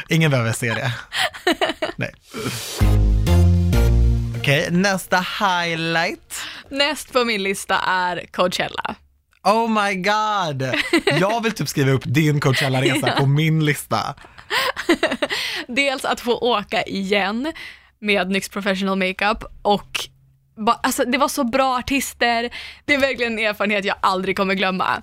Ingen 0.08 0.30
behöver 0.30 0.52
se 0.52 0.74
det. 0.74 0.92
Nej. 1.96 2.14
Okej, 4.38 4.68
nästa 4.70 5.26
highlight. 5.40 6.40
Näst 6.68 7.12
på 7.12 7.24
min 7.24 7.42
lista 7.42 7.78
är 7.78 8.26
Coachella. 8.32 8.94
Oh 9.42 9.84
my 9.84 9.94
god! 9.94 10.74
Jag 11.20 11.42
vill 11.42 11.52
typ 11.52 11.68
skriva 11.68 11.90
upp 11.90 12.02
din 12.04 12.40
Coachella-resa 12.40 13.12
på 13.18 13.26
min 13.26 13.64
lista. 13.64 14.14
Dels 15.68 16.04
att 16.04 16.20
få 16.20 16.38
åka 16.38 16.82
igen 16.82 17.52
med 18.00 18.30
NYX 18.30 18.48
Professional 18.48 18.98
Makeup 18.98 19.44
och 19.62 20.08
ba, 20.60 20.72
alltså, 20.82 21.04
det 21.04 21.18
var 21.18 21.28
så 21.28 21.44
bra 21.44 21.78
artister. 21.78 22.50
Det 22.84 22.94
är 22.94 22.98
verkligen 22.98 23.38
en 23.38 23.44
erfarenhet 23.44 23.84
jag 23.84 23.96
aldrig 24.00 24.36
kommer 24.36 24.54
glömma. 24.54 25.02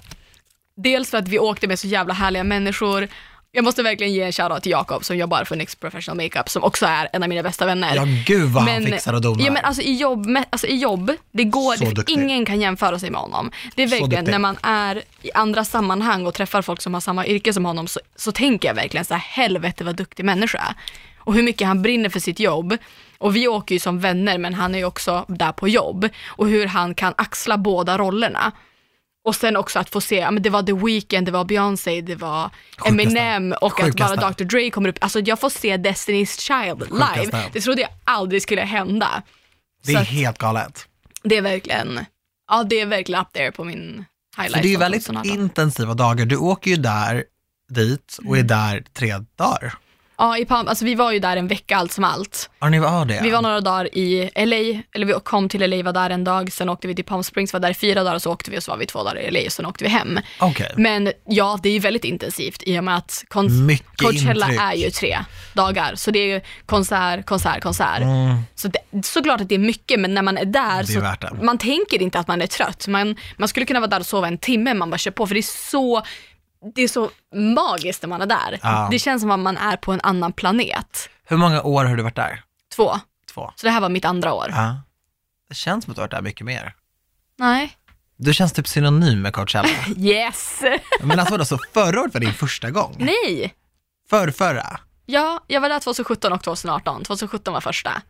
Dels 0.76 1.12
för 1.12 1.18
att 1.18 1.28
vi 1.28 1.40
åkte 1.40 1.68
med 1.68 1.80
så 1.80 1.88
jävla 1.88 2.14
härliga 2.14 2.44
människor. 2.44 3.08
Jag 3.52 3.64
måste 3.64 3.84
verkligen 3.84 4.14
ge 4.14 4.22
en 4.22 4.32
shoutout 4.32 4.64
till 4.64 4.72
Jakob 4.72 5.06
som 5.06 5.18
jobbar 5.18 5.44
för 5.44 5.56
NYX 5.56 5.76
Professional 5.76 6.18
Makeup 6.18 6.50
som 6.50 6.64
också 6.64 6.86
är 6.86 7.10
en 7.14 7.24
av 7.24 7.30
mina 7.30 7.44
bästa 7.44 7.66
vänner. 7.66 7.96
Ja, 7.96 8.04
gud 8.26 8.50
vad 8.50 8.64
han 8.64 8.86
fixar 8.86 9.14
och 9.14 9.22
donar. 9.22 9.46
Ja, 9.46 9.52
men 9.52 9.66
alltså 9.66 9.82
i 9.82 9.94
jobb, 9.94 10.38
alltså 10.50 10.68
i 10.68 10.76
jobb 10.76 11.12
det 11.32 11.44
går, 11.44 11.96
det, 11.96 12.12
ingen 12.12 12.46
kan 12.46 12.62
jämföra 12.62 13.00
sig 13.00 13.10
med 13.10 13.22
honom. 13.22 13.52
Det 13.76 13.84
är 13.84 13.88
verkligen 13.88 14.26
när 14.26 14.40
man 14.40 14.58
är 14.62 15.04
i 15.22 15.32
andra 15.32 15.66
sammanhang 15.66 16.26
och 16.26 16.34
träffar 16.34 16.62
folk 16.62 16.82
som 16.82 16.94
har 16.94 17.02
samma 17.02 17.26
yrke 17.26 17.54
som 17.54 17.66
honom 17.66 17.88
så, 17.88 18.00
så 18.16 18.32
tänker 18.32 18.68
jag 18.68 18.76
verkligen 18.76 19.06
så 19.06 19.14
här, 19.14 19.22
helvete 19.22 19.84
vad 19.84 19.96
duktig 19.96 20.26
människa. 20.26 20.76
Och 21.20 21.34
hur 21.34 21.44
mycket 21.44 21.68
han 21.68 21.82
brinner 21.82 22.10
för 22.10 22.20
sitt 22.20 22.40
jobb. 22.40 22.78
Och 23.18 23.36
vi 23.36 23.48
åker 23.48 23.76
ju 23.76 23.80
som 23.80 24.00
vänner 24.00 24.38
men 24.38 24.54
han 24.54 24.76
är 24.76 24.80
ju 24.80 24.86
också 24.86 25.26
där 25.28 25.52
på 25.52 25.68
jobb. 25.68 26.10
Och 26.28 26.48
hur 26.48 26.66
han 26.68 26.96
kan 26.96 27.14
axla 27.18 27.58
båda 27.58 27.98
rollerna. 27.98 28.52
Och 29.24 29.36
sen 29.36 29.56
också 29.58 29.80
att 29.80 29.90
få 29.90 30.02
se, 30.02 30.16
ja 30.16 30.32
men 30.32 30.44
det 30.44 30.50
var 30.50 30.64
The 30.64 30.74
Weeknd, 30.74 31.26
det 31.26 31.32
var 31.32 31.46
Beyoncé, 31.46 32.02
det 32.02 32.16
var 32.16 32.50
Sjukaste. 32.78 32.90
Eminem 32.90 33.54
och 33.62 33.80
att 33.80 33.86
Sjukaste. 33.86 34.18
bara 34.18 34.32
Dr 34.32 34.44
Dre 34.44 34.70
kommer 34.70 34.90
upp. 34.90 34.98
Alltså 35.02 35.20
jag 35.20 35.40
får 35.40 35.50
se 35.50 35.78
Destiny's 35.78 36.40
Child 36.40 36.80
live. 36.92 37.26
Sjukaste. 37.26 37.50
Det 37.54 37.62
trodde 37.62 37.82
jag 37.82 37.90
aldrig 38.04 38.42
skulle 38.42 38.62
hända. 38.62 39.24
det 39.84 39.92
är 39.92 39.96
så 39.96 40.02
att- 40.02 40.08
helt 40.08 40.38
galet. 40.38 40.88
Det 41.24 41.38
är 41.38 41.42
verkligen, 41.42 42.06
ja 42.48 42.64
det 42.64 42.80
är 42.80 42.86
verkligen 42.86 43.22
up 43.22 43.34
there 43.34 43.52
på 43.52 43.64
min 43.64 44.06
highlight. 44.38 44.54
För 44.56 44.62
det 44.62 44.68
är 44.68 44.72
ju 44.72 44.78
väldigt 44.78 45.06
2018. 45.06 45.42
intensiva 45.42 45.94
dagar. 45.94 46.26
Du 46.26 46.38
åker 46.38 46.72
ju 46.72 46.78
där, 46.78 47.24
dit 47.70 48.18
och 48.28 48.36
är 48.38 48.42
Mm. 48.42 48.48
där 48.48 48.84
tre 48.94 49.14
dagar. 49.38 49.74
Ja, 50.20 50.38
i 50.38 50.46
Palm, 50.46 50.68
alltså 50.68 50.86
vi 50.86 50.96
var 50.96 51.12
ju 51.12 51.20
där 51.20 51.38
en 51.38 51.48
vecka 51.48 51.78
allt 51.78 51.92
som 51.92 52.04
allt. 52.04 52.50
Har 52.60 52.70
ni 52.70 52.80
var 52.80 53.06
det? 53.06 53.20
Vi 53.24 53.30
var 53.30 53.42
några 53.42 53.62
dagar 53.62 53.98
i 53.98 54.30
LA, 54.36 54.82
eller 54.94 55.06
vi 55.06 55.14
kom 55.24 55.50
till 55.50 55.70
LA, 55.70 55.84
var 55.84 55.94
där 55.94 56.10
en 56.10 56.24
dag, 56.24 56.52
sen 56.52 56.70
åkte 56.70 56.88
vi 56.88 56.96
till 56.96 57.06
Palm 57.06 57.24
Springs, 57.24 57.54
var 57.54 57.60
där 57.60 57.70
i 57.70 57.74
fyra 57.74 58.04
dagar 58.04 58.16
och 58.16 58.22
så 58.22 58.32
åkte 58.32 58.52
vi 58.52 58.58
och 58.58 58.64
så 58.64 58.72
var 58.72 58.78
vi 58.78 58.86
två 58.86 59.04
dagar 59.04 59.20
i 59.20 59.32
LA 59.32 59.40
och 59.46 59.52
sen 59.52 59.66
åkte 59.66 59.84
vi 59.84 59.90
hem. 59.90 60.20
Okej. 60.40 60.74
Men 60.78 61.12
ja, 61.26 61.60
det 61.64 61.70
är 61.70 61.74
ju 61.74 61.80
väldigt 61.80 62.04
intensivt 62.04 62.64
i 62.66 62.80
och 62.80 62.84
med 62.84 62.98
att 62.98 63.24
Mycket 63.68 63.98
Coachella 63.98 64.46
intryck. 64.46 64.62
är 64.62 64.74
ju 64.74 64.90
tre 64.90 65.18
dagar. 65.54 65.96
Så 65.96 66.12
det 66.12 66.20
är 66.20 66.36
ju 66.36 66.42
konsert, 66.66 67.26
konsert, 67.26 67.64
konsert. 67.64 68.02
Mm. 68.02 68.38
Så 68.56 68.68
det, 68.68 69.06
såklart 69.06 69.42
att 69.42 69.50
det 69.50 69.56
är 69.56 69.60
mycket, 69.60 70.00
men 70.00 70.14
när 70.14 70.22
man 70.22 70.38
är 70.38 70.46
där 70.46 70.84
Det 70.84 70.94
är 70.94 71.30
så 71.30 71.44
man 71.46 71.58
tänker 71.58 72.02
inte 72.02 72.20
att 72.20 72.28
man 72.28 72.42
är 72.42 72.48
trött. 72.48 72.88
Man, 72.88 73.16
man 73.38 73.48
skulle 73.48 73.66
kunna 73.66 73.80
vara 73.80 73.90
där 73.90 74.00
och 74.00 74.06
sova 74.06 74.28
en 74.28 74.38
timme, 74.38 74.74
man 74.74 74.90
bara 74.90 74.98
kör 74.98 75.12
på, 75.12 75.28
för 75.28 75.34
det 75.34 75.40
är 75.40 75.70
så 75.72 76.04
det 76.76 76.82
är 76.82 76.88
så 76.88 77.10
magiskt 77.36 78.02
när 78.02 78.10
man 78.10 78.22
är 78.22 78.26
där. 78.26 78.60
Ja. 78.64 78.88
Det 78.92 79.00
känns 79.00 79.22
som 79.22 79.32
att 79.32 79.40
man 79.40 79.58
är 79.58 79.78
på 79.78 79.92
en 79.92 80.00
annan 80.04 80.34
planet. 80.34 81.10
Hur 81.26 81.38
många 81.38 81.62
år 81.62 81.86
har 81.86 81.96
du 81.96 82.04
varit 82.04 82.16
där? 82.16 82.44
Två. 82.76 83.00
Två. 83.34 83.52
Så 83.56 83.68
det 83.68 83.72
här 83.72 83.82
var 83.82 83.90
mitt 83.90 84.06
andra 84.06 84.34
år. 84.34 84.48
Ja. 84.52 84.82
Det 85.50 85.56
känns 85.56 85.84
som 85.86 85.92
att 85.92 85.96
du 85.96 86.02
har 86.02 86.04
varit 86.08 86.12
där 86.12 86.22
mycket 86.22 86.46
mer. 86.46 86.76
Nej. 87.40 87.78
Du 88.18 88.34
känns 88.34 88.54
typ 88.54 88.68
synonym 88.68 89.22
med 89.22 89.34
Coachella. 89.34 89.70
Yes! 89.98 90.62
Men 91.02 91.20
alltså 91.20 91.34
vadå, 91.34 91.46
så 91.46 91.58
förra 91.74 92.02
året 92.02 92.14
var 92.14 92.22
din 92.22 92.34
första 92.34 92.72
gång? 92.72 92.96
Nej. 93.00 93.54
För 94.10 94.32
förra? 94.32 94.80
Ja, 95.06 95.44
jag 95.48 95.62
var 95.62 95.70
där 95.70 95.80
2017 95.80 96.34
och 96.34 96.44
2018. 96.44 97.04
2017 97.04 97.54
var 97.54 97.62
första. 97.62 98.02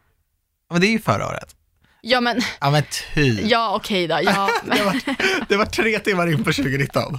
Men 0.71 0.81
det 0.81 0.87
är 0.87 0.91
ju 0.91 0.99
förra 0.99 1.27
året. 1.27 1.55
Ja 2.01 2.21
men, 2.21 2.41
Ja 2.59 2.69
men 2.69 2.83
typ. 3.13 3.39
ja 3.49 3.75
okej 3.75 4.07
då. 4.07 4.19
Ja, 4.23 4.49
Det, 4.63 4.83
var, 4.83 5.01
det 5.49 5.57
var 5.57 5.65
tre 5.65 5.99
timmar 5.99 6.27
in 6.27 6.37
på 6.43 6.51
2019. 6.53 7.17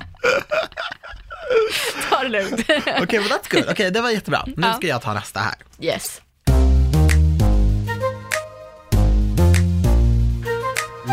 Ta 2.11 2.23
det 2.23 2.29
lugnt. 2.29 2.61
Okej, 3.03 3.19
men 3.21 3.29
that's 3.29 3.51
good. 3.55 3.65
Okej, 3.71 3.91
det 3.91 4.01
var 4.01 4.11
jättebra. 4.11 4.43
Nu 4.47 4.55
Ja. 4.67 4.75
ska 4.75 4.87
jag 4.87 5.03
ta 5.03 5.15
nästa 5.15 5.41
här. 5.41 5.55
Yes. 5.81 6.21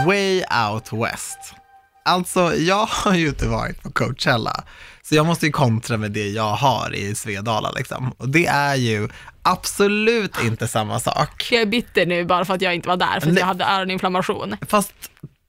Way 0.06 0.44
Out 0.72 0.94
West. 0.94 1.40
Alltså, 2.06 2.56
jag 2.56 2.86
har 2.86 3.14
ju 3.16 3.28
inte 3.28 3.48
varit 3.48 3.84
på 3.84 3.92
Coachella, 3.92 4.64
så 5.02 5.16
jag 5.16 5.26
måste 5.26 5.46
ju 5.46 5.52
kontra 5.52 5.98
med 5.98 6.12
det 6.12 6.30
jag 6.30 6.52
har 6.56 6.96
i 6.96 7.16
Svedala 7.16 7.72
liksom. 7.72 8.12
Och 8.18 8.30
det 8.30 8.46
är 8.48 8.76
ju 8.76 9.10
absolut 9.44 10.44
inte 10.44 10.68
samma 10.68 11.00
sak. 11.00 11.48
Jag 11.52 11.62
är 11.62 11.66
bitter 11.66 12.06
nu 12.06 12.26
bara 12.26 12.46
för 12.46 12.54
att 12.54 12.62
jag 12.62 12.76
inte 12.76 12.88
var 12.88 12.98
där, 12.98 13.20
för 13.20 13.30
att 13.32 13.40
jag 13.40 13.46
hade 13.46 13.66
öroninflammation. 13.66 14.58
Fast 14.68 14.94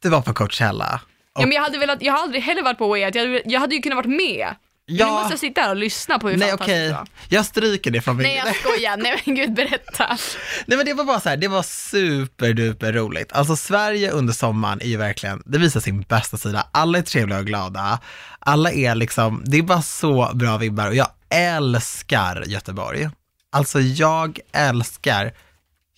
det 0.03 0.09
var 0.09 0.21
på 0.21 0.35
Coachella. 0.35 1.01
Och, 1.35 1.43
Ja, 1.43 1.47
men 1.47 1.53
jag, 1.57 1.63
hade 1.63 1.79
velat, 1.79 2.03
jag 2.03 2.13
har 2.13 2.23
aldrig 2.23 2.43
heller 2.43 2.63
varit 2.63 2.79
på 2.79 2.89
Way 2.89 3.05
Out, 3.07 3.15
jag 3.15 3.23
hade, 3.27 3.43
jag 3.45 3.61
hade 3.61 3.75
ju 3.75 3.83
kunnat 3.83 3.97
varit 3.97 4.17
med. 4.17 4.55
Ja. 4.89 5.07
Nu 5.07 5.13
måste 5.13 5.39
sitta 5.39 5.61
här 5.61 5.71
och 5.71 5.77
lyssna 5.77 6.19
på 6.19 6.29
hur 6.29 6.37
nej 6.37 6.53
okej, 6.53 6.93
var. 6.93 7.07
jag 7.29 7.47
stryker 7.47 7.91
det 7.91 8.01
från 8.01 8.17
min... 8.17 8.27
Nej 8.27 8.43
jag 8.45 8.57
skojar, 8.57 8.97
nej 8.97 9.23
men 9.25 9.35
gud 9.35 9.55
berätta. 9.55 10.19
Nej 10.67 10.77
men 10.77 10.87
det 10.87 10.95
var 10.95 11.05
bara 11.05 11.21
så 11.21 11.29
här, 11.29 11.37
det 11.37 11.49
var 11.49 11.63
superduper 11.63 12.93
roligt. 12.93 13.33
Alltså 13.33 13.57
Sverige 13.57 14.11
under 14.11 14.33
sommaren 14.33 14.81
är 14.83 14.87
ju 14.87 14.97
verkligen, 14.97 15.43
det 15.47 15.59
visar 15.59 15.81
sin 15.81 16.03
bästa 16.03 16.37
sida. 16.37 16.67
Alla 16.73 16.99
är 16.99 17.03
trevliga 17.03 17.39
och 17.39 17.47
glada. 17.47 17.99
Alla 18.39 18.73
är 18.73 18.95
liksom, 18.95 19.43
det 19.47 19.59
är 19.59 19.63
bara 19.63 19.83
så 19.83 20.31
bra 20.35 20.57
vibbar 20.57 20.89
och 20.89 20.95
jag 20.95 21.09
älskar 21.31 22.45
Göteborg. 22.47 23.09
Alltså 23.53 23.81
jag 23.81 24.39
älskar 24.53 25.33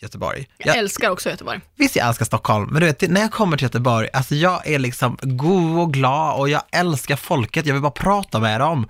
Göteborg. 0.00 0.48
Jag 0.58 0.68
Jag, 0.68 0.76
älskar 0.76 1.11
också 1.11 1.30
Göteborg. 1.30 1.61
visst 1.76 1.96
jag 1.96 2.08
älskar 2.08 2.24
Stockholm, 2.24 2.68
men 2.72 2.80
du 2.80 2.87
vet, 2.87 3.11
när 3.11 3.20
jag 3.20 3.32
kommer 3.32 3.56
till 3.56 3.64
Göteborg, 3.64 4.08
alltså 4.12 4.34
jag 4.34 4.66
är 4.66 4.78
liksom 4.78 5.18
god 5.22 5.78
och 5.80 5.92
glad 5.92 6.38
och 6.40 6.48
jag 6.48 6.62
älskar 6.72 7.16
folket, 7.16 7.66
jag 7.66 7.74
vill 7.74 7.82
bara 7.82 7.90
prata 7.92 8.38
med 8.40 8.61
dem. 8.61 8.88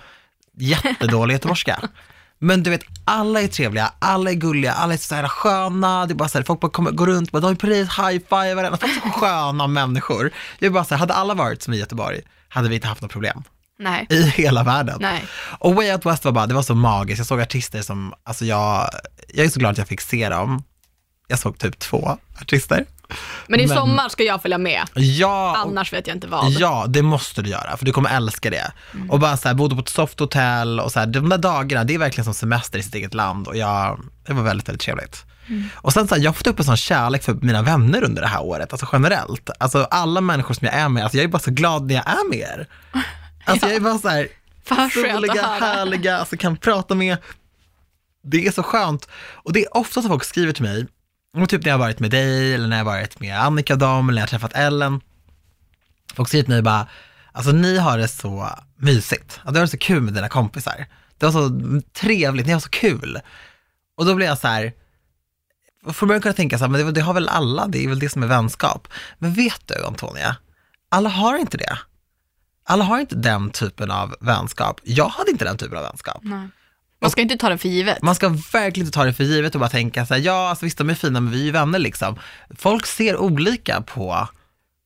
Jättedålig 0.59 1.35
göteborgska. 1.35 1.81
Men 2.40 2.62
du 2.62 2.71
vet, 2.71 2.85
alla 3.05 3.40
är 3.42 3.49
trevliga, 3.49 3.92
alla 3.99 4.31
är 4.31 4.35
gulliga, 4.35 4.73
alla 4.73 4.94
är 4.94 4.99
så 4.99 5.14
här 5.14 5.29
sköna, 5.29 6.07
det 6.07 6.12
är 6.12 6.14
bara 6.14 6.29
så 6.29 6.38
här, 6.38 6.44
folk 6.44 6.61
bara 6.61 6.71
kommer, 6.71 6.90
går 6.90 7.07
runt, 7.07 7.33
bara, 7.33 7.40
de 7.40 7.51
är 7.51 7.55
precis 7.55 7.88
high-five 7.99 8.55
varandra, 8.55 8.79
folk 8.79 8.97
är 8.97 9.01
så 9.01 9.21
sköna 9.21 9.66
människor. 9.66 10.31
Jag 10.59 10.66
är 10.66 10.71
bara 10.71 10.85
så 10.85 10.94
här, 10.94 10.99
hade 10.99 11.14
alla 11.14 11.35
varit 11.35 11.62
som 11.62 11.75
i 11.75 11.77
Göteborg, 11.77 12.21
hade 12.49 12.68
vi 12.68 12.75
inte 12.75 12.87
haft 12.87 13.03
något 13.03 13.12
problem 13.12 13.42
Nej. 13.79 14.07
i 14.11 14.23
hela 14.23 14.62
världen. 14.64 14.99
Nej. 15.01 15.25
Och 15.59 15.75
Way 15.75 15.92
Out 15.92 16.07
West 16.07 16.25
var 16.25 16.33
bara, 16.33 16.47
det 16.47 16.55
var 16.55 16.62
så 16.62 16.75
magiskt. 16.75 17.18
Jag 17.18 17.27
såg 17.27 17.40
artister 17.40 17.83
som, 17.83 18.14
alltså 18.25 18.44
jag, 18.44 18.88
jag 19.35 19.47
är 19.47 19.51
så 19.51 19.61
glad 19.61 19.73
att 19.73 19.79
jag 19.79 19.88
fick 19.88 20.01
se 20.01 20.29
dem. 20.29 20.62
Jag 21.29 21.38
såg 21.38 21.59
typ 21.59 21.79
två 21.79 22.19
artister. 22.41 22.85
Men 23.47 23.61
i 23.61 23.67
Men- 23.67 23.77
sommar 23.77 24.09
ska 24.09 24.23
jag 24.23 24.43
följa 24.43 24.59
med, 24.59 24.83
Ja, 24.95 25.57
annars 25.57 25.93
vet 25.93 26.07
jag 26.07 26.17
inte 26.17 26.27
vad. 26.27 26.51
Ja, 26.51 26.85
det 26.88 27.03
måste 27.03 27.43
du 27.43 27.51
göra, 27.51 27.77
för 27.77 27.85
du 27.85 27.93
kommer 27.93 28.17
älska 28.17 28.51
det. 28.51 28.73
Och 29.09 29.21
bara 29.21 29.37
så 29.37 29.49
här, 29.49 29.55
bodde 29.55 29.75
på 29.75 29.81
ett 29.81 29.88
softhotell 29.88 30.81
och 30.81 30.93
så 30.93 31.01
här, 31.01 31.07
de 31.07 31.29
där 31.29 31.38
dagarna, 31.38 31.85
det 31.85 31.95
är 31.95 31.99
verkligen 31.99 32.25
som 32.25 32.35
semester 32.35 32.79
i 32.79 32.83
sitt 32.83 32.95
eget 32.95 33.14
land 33.14 33.49
och 33.49 33.57
jag, 33.57 34.01
det 34.27 34.33
var 34.33 34.43
väldigt, 34.43 34.69
väldigt 34.69 34.83
trevligt. 34.83 35.25
Och 35.75 35.93
sen 35.93 36.09
så 36.09 36.14
här, 36.14 36.23
jag 36.23 36.29
har 36.31 36.35
fått 36.35 36.47
upp 36.47 36.59
en 36.59 36.64
sån 36.64 36.77
kärlek 36.77 37.23
för 37.23 37.35
mina 37.35 37.62
vänner 37.62 38.05
under 38.05 38.23
det 38.23 38.29
här 38.29 38.43
året, 38.43 38.73
alltså 38.73 38.88
generellt. 38.93 39.51
Alltså 39.61 39.85
alla 39.91 40.21
människor 40.21 40.55
som 40.55 40.67
jag 40.67 40.75
är 40.75 40.88
med, 40.88 41.03
alltså 41.03 41.17
jag 41.19 41.25
är 41.25 41.29
bara 41.29 41.38
så 41.38 41.51
glad 41.51 41.87
när 41.87 41.95
jag 41.95 42.07
är 42.09 42.29
med 42.31 42.38
er. 42.38 42.67
Alltså 43.45 43.67
jag 43.67 43.77
är 43.77 43.81
bara 43.81 43.99
så 43.99 44.09
här, 44.09 44.29
soliga, 44.95 45.43
härliga, 45.61 46.19
alltså 46.19 46.37
kan 46.37 46.57
prata 46.57 46.95
med. 46.95 47.17
Det 48.25 48.47
är 48.47 48.53
så 48.53 48.62
skönt. 48.62 49.09
Och 49.35 49.53
det 49.53 49.64
är 49.64 49.77
ofta 49.77 50.03
som 50.03 50.11
folk 50.11 50.25
skriver 50.25 50.53
till 50.53 50.62
mig, 50.62 50.87
och 51.42 51.48
typ 51.48 51.64
när 51.64 51.70
jag 51.70 51.79
har 51.79 51.85
varit 51.85 52.01
med 52.01 52.11
dig, 52.11 52.55
eller 52.55 52.68
när 52.68 52.79
jag 52.79 52.85
har 52.85 52.92
varit 52.92 53.20
med 53.20 53.40
Annika 53.40 53.72
och 53.72 53.79
dem, 53.79 54.09
eller 54.09 54.14
när 54.14 54.20
jag 54.20 54.27
har 54.27 54.38
träffat 54.38 54.53
Ellen. 54.55 55.01
Folk 56.14 56.29
säger 56.29 56.44
till 56.44 56.53
mig 56.53 56.62
bara, 56.62 56.88
alltså 57.33 57.53
ni 57.53 57.79
har 57.79 57.98
det 57.98 58.09
så 58.09 58.48
mysigt. 58.77 59.22
Alltså, 59.22 59.40
ja, 59.44 59.51
du 59.51 59.59
har 59.59 59.66
det 59.66 59.70
så 59.70 59.79
kul 59.79 60.01
med 60.01 60.14
dina 60.14 60.29
kompisar. 60.29 60.87
Det 61.18 61.27
var 61.27 61.33
så 61.33 61.51
trevligt, 61.92 62.46
ni 62.46 62.53
har 62.53 62.61
så 62.61 62.68
kul. 62.68 63.20
Och 63.96 64.07
då 64.07 64.14
blir 64.14 64.27
jag 64.27 64.38
så 64.38 64.48
här, 64.48 64.72
från 65.92 66.09
början 66.09 66.22
kunde 66.22 66.29
jag 66.29 66.37
tänka 66.37 66.59
så 66.59 66.64
här, 66.64 66.70
men 66.70 66.87
det, 66.87 66.92
det 66.92 67.01
har 67.01 67.14
väl 67.14 67.29
alla, 67.29 67.66
det 67.66 67.85
är 67.85 67.88
väl 67.88 67.98
det 67.98 68.09
som 68.09 68.22
är 68.22 68.27
vänskap. 68.27 68.88
Men 69.18 69.35
vet 69.35 69.62
du 69.68 69.85
Antonia, 69.85 70.37
alla 70.88 71.09
har 71.09 71.38
inte 71.38 71.57
det. 71.57 71.79
Alla 72.64 72.85
har 72.85 73.01
inte 73.01 73.16
den 73.16 73.51
typen 73.51 73.90
av 73.90 74.14
vänskap. 74.20 74.81
Jag 74.85 75.09
hade 75.09 75.31
inte 75.31 75.44
den 75.44 75.57
typen 75.57 75.79
av 75.79 75.85
vänskap. 75.85 76.20
Nej. 76.22 76.48
Man 77.01 77.11
ska 77.11 77.23
inte 77.23 77.37
ta 77.37 77.49
det 77.49 77.59
för 77.59 77.69
givet. 77.69 78.03
Man 78.03 78.15
ska 78.15 78.29
verkligen 78.29 78.87
inte 78.87 78.97
ta 78.97 79.05
det 79.05 79.13
för 79.13 79.25
givet 79.25 79.55
och 79.55 79.61
bara 79.61 79.71
tänka 79.71 80.07
så 80.07 80.15
här, 80.15 80.21
ja, 80.21 80.49
alltså 80.49 80.65
visst 80.65 80.79
de 80.79 80.91
är 80.91 80.95
fina, 80.95 81.21
men 81.21 81.33
vi 81.33 81.41
är 81.41 81.45
ju 81.45 81.51
vänner 81.51 81.79
liksom. 81.79 82.19
Folk 82.59 82.87
ser 82.87 83.17
olika 83.17 83.81
på 83.81 84.29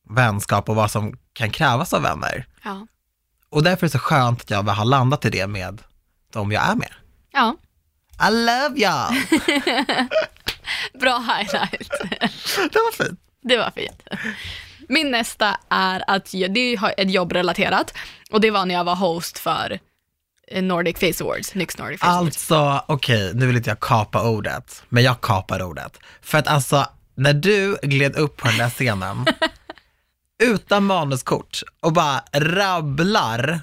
vänskap 0.09 0.69
och 0.69 0.75
vad 0.75 0.91
som 0.91 1.17
kan 1.33 1.49
krävas 1.49 1.93
av 1.93 2.01
vänner. 2.01 2.45
Ja. 2.63 2.87
Och 3.49 3.63
därför 3.63 3.85
är 3.85 3.87
det 3.87 3.91
så 3.91 3.99
skönt 3.99 4.41
att 4.41 4.49
jag 4.49 4.63
har 4.63 4.85
landat 4.85 5.25
i 5.25 5.29
det 5.29 5.47
med 5.47 5.81
de 6.33 6.51
jag 6.51 6.69
är 6.69 6.75
med. 6.75 6.91
ja, 7.31 7.55
I 8.27 8.31
love 8.31 8.75
y'all! 8.75 9.13
bra 10.99 11.17
highlight. 11.19 11.89
det 12.71 12.79
var 12.79 13.05
fint. 13.05 13.19
Det 13.41 13.57
var 13.57 13.71
fint. 13.71 14.07
Min 14.89 15.11
nästa 15.11 15.57
är 15.69 16.03
att 16.07 16.31
det 16.31 16.75
är 16.75 16.99
ett 16.99 17.11
jobbrelaterat 17.11 17.93
och 18.31 18.41
det 18.41 18.51
var 18.51 18.65
när 18.65 18.75
jag 18.75 18.83
var 18.83 18.95
host 18.95 19.39
för 19.39 19.79
Nordic 20.51 20.99
Face 20.99 21.23
Awards, 21.23 21.55
Nyx 21.55 21.77
Nordic 21.77 21.99
Face 21.99 22.09
Awards. 22.11 22.27
Alltså, 22.51 22.83
okej, 22.87 23.31
nu 23.33 23.47
vill 23.47 23.55
inte 23.57 23.69
jag 23.69 23.79
kapa 23.79 24.29
ordet, 24.29 24.83
men 24.89 25.03
jag 25.03 25.21
kapar 25.21 25.61
ordet. 25.63 25.99
För 26.21 26.37
att 26.37 26.47
alltså, 26.47 26.85
när 27.15 27.33
du 27.33 27.77
gled 27.83 28.15
upp 28.15 28.37
på 28.37 28.47
den 28.47 28.57
där 28.57 28.69
scenen, 28.69 29.25
utan 30.43 30.83
manuskort 30.85 31.61
och 31.79 31.93
bara 31.93 32.23
rabblar 32.33 33.59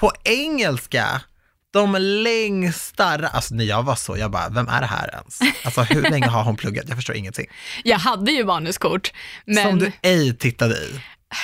på 0.00 0.12
engelska, 0.24 1.20
de 1.70 1.96
längsta, 2.00 3.04
alltså 3.28 3.54
när 3.54 3.64
jag 3.64 3.82
var 3.82 3.94
så, 3.94 4.16
jag 4.16 4.30
bara, 4.30 4.48
vem 4.48 4.68
är 4.68 4.80
det 4.80 4.86
här 4.86 5.10
ens? 5.14 5.38
Alltså 5.64 5.82
hur 5.82 6.02
länge 6.02 6.26
har 6.26 6.44
hon 6.44 6.56
pluggat? 6.56 6.84
Jag 6.88 6.96
förstår 6.96 7.16
ingenting. 7.16 7.46
Jag 7.84 7.98
hade 7.98 8.32
ju 8.32 8.44
manuskort, 8.44 9.12
men 9.44 9.64
Som 9.64 9.78
du 9.78 9.92
ej 10.02 10.36
tittade 10.36 10.74
i. 10.74 11.00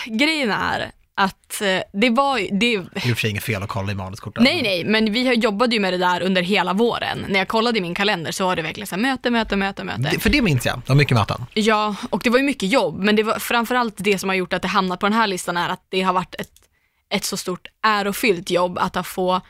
grejen 0.07 0.51
är 0.51 0.91
att 1.17 1.61
eh, 1.61 1.81
det 1.93 2.11
var 2.11 2.39
det, 2.39 2.77
Det 2.95 3.25
är 3.25 3.27
inget 3.27 3.45
fel 3.45 3.63
att 3.63 3.69
kolla 3.69 3.93
i 3.93 3.95
manuskorten. 3.95 4.45
Nej, 4.45 4.63
nej, 4.63 4.85
men 4.85 5.13
vi 5.13 5.27
har- 5.27 5.35
jobbade 5.35 5.75
ju 5.75 5.81
med 5.81 5.93
det 5.93 5.99
där 5.99 6.21
under 6.23 6.43
hela 6.43 6.73
våren. 6.73 7.25
När 7.29 7.39
jag 7.39 7.49
kollade 7.49 7.79
i 7.79 7.81
min 7.81 7.95
kalender 7.95 8.33
så 8.33 8.47
var 8.47 8.57
det 8.57 8.63
verkligen 8.63 8.87
så 8.87 8.95
här, 8.95 9.03
möte, 9.03 9.31
möte, 9.31 9.57
möte, 9.57 9.85
möte. 9.85 10.01
Det, 10.13 10.19
för 10.19 10.31
det 10.31 10.43
minns 10.43 10.67
jag, 10.67 10.79
det 10.79 10.89
var 10.89 10.97
mycket 10.97 11.17
möten. 11.17 11.47
Ja, 11.55 11.95
och 12.11 12.21
det 12.25 12.31
var 12.31 12.39
ju 12.39 12.45
mycket 12.45 12.69
jobb, 12.69 12.99
men 12.99 13.17
det 13.17 13.23
var 13.23 13.39
framförallt 13.39 13.95
det 13.97 14.19
som 14.19 14.29
har 14.29 14.37
gjort 14.37 14.53
att 14.53 14.63
det 14.63 14.69
hamnat 14.69 15.01
på 15.01 15.07
den 15.07 15.13
här 15.13 15.27
listan 15.27 15.57
är 15.57 15.69
att 15.69 15.87
det 15.89 16.03
har 16.03 16.13
varit 16.13 16.35
ett, 16.35 16.53
ett 17.11 17.25
så 17.25 17.37
stort 17.37 17.67
ärofyllt 17.87 18.51
jobb 18.51 18.79
att 18.79 18.95
ha 18.95 19.03
få, 19.03 19.41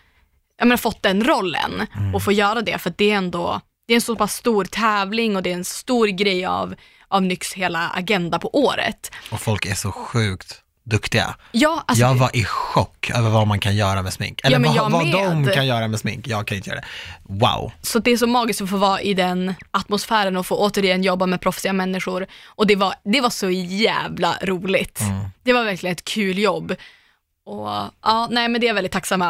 jag 0.58 0.66
menar, 0.66 0.76
fått 0.76 1.02
den 1.02 1.24
rollen 1.24 1.86
och 2.14 2.22
få 2.22 2.32
göra 2.32 2.60
det, 2.62 2.78
för 2.78 2.92
det 2.96 3.10
är 3.10 3.16
ändå 3.16 3.60
det 3.86 3.92
är 3.92 3.94
en 3.94 4.00
så 4.00 4.16
pass 4.16 4.34
stor 4.34 4.64
tävling 4.64 5.36
och 5.36 5.42
det 5.42 5.50
är 5.50 5.54
en 5.54 5.64
stor 5.64 6.06
grej 6.06 6.44
av, 6.46 6.74
av 7.08 7.22
Nyx 7.22 7.52
hela 7.52 7.88
agenda 7.88 8.38
på 8.38 8.56
året. 8.64 9.10
Och 9.30 9.40
folk 9.40 9.66
är 9.66 9.74
så 9.74 9.92
sjukt 9.92 10.60
duktiga. 10.84 11.34
Ja, 11.52 11.84
alltså, 11.86 12.04
jag 12.04 12.14
var 12.14 12.36
i 12.36 12.44
chock 12.44 13.10
över 13.14 13.30
vad 13.30 13.46
man 13.46 13.60
kan 13.60 13.76
göra 13.76 14.02
med 14.02 14.12
smink. 14.12 14.40
Eller 14.44 14.60
Ja, 14.74 14.82
vad, 14.82 14.92
vad 14.92 15.12
de 15.22 15.46
kan 15.54 15.66
göra 15.66 15.88
med 15.88 16.00
smink. 16.00 16.26
Jag 16.28 16.46
kan 16.46 16.56
inte 16.56 16.70
göra 16.70 16.80
det. 16.80 16.86
Wow. 17.22 17.72
Så 17.82 17.98
det 17.98 18.10
är 18.12 18.16
så 18.16 18.26
magiskt 18.26 18.60
att 18.62 18.70
få 18.70 18.76
vara 18.76 19.00
i 19.00 19.14
den 19.14 19.54
atmosfären 19.70 20.36
och 20.36 20.46
få 20.46 20.56
återigen 20.56 21.02
jobba 21.02 21.26
med 21.26 21.40
proffsiga 21.40 21.72
människor. 21.72 22.26
Och 22.46 22.66
det 22.66 22.76
var, 22.76 22.94
det 23.04 23.20
var 23.20 23.30
så 23.30 23.50
jävla 23.50 24.38
roligt. 24.42 25.00
Det 25.42 25.52
var 25.52 25.64
verkligen 25.64 25.92
ett 25.92 26.04
kul 26.04 26.38
jobb. 26.38 26.74
Och 27.46 27.68
ja, 28.02 28.28
nej 28.30 28.48
men 28.48 28.60
det 28.60 28.66
är 28.66 28.68
jag 28.68 28.74
väldigt 28.74 28.92
tacksam 28.92 29.22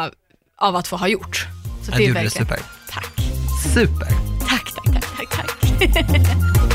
av, 0.57 0.75
att 0.75 0.87
få 0.87 0.97
ha 0.97 1.07
gjort. 1.07 1.47
Så 1.83 1.91
Ja, 1.91 1.97
det 1.97 2.03
du 2.03 2.09
är 2.09 2.13
verkligen, 2.13 2.47
super. 2.47 2.59
Tack. 2.89 3.13
Super. 3.73 4.07
Tack, 4.49 4.71
tack, 4.75 5.03
tack, 5.17 5.29
tack, 5.29 6.07
tack. 6.07 6.71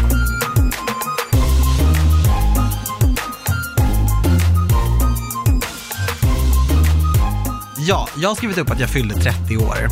Ja, 7.86 8.08
jag 8.16 8.28
har 8.28 8.34
skrivit 8.36 8.58
upp 8.58 8.70
att 8.70 8.80
jag 8.80 8.90
fyllde 8.90 9.14
30 9.14 9.56
år. 9.56 9.88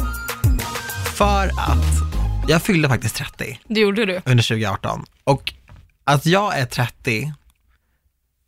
För 1.16 1.46
att 1.46 1.94
jag 2.48 2.62
fyllde 2.62 2.88
faktiskt 2.88 3.16
30 3.16 3.60
Det 3.68 3.80
gjorde 3.80 4.06
du. 4.06 4.14
under 4.24 4.42
2018. 4.48 5.04
Och 5.24 5.54
att 6.04 6.26
jag 6.26 6.58
är 6.58 6.66
30 6.66 7.32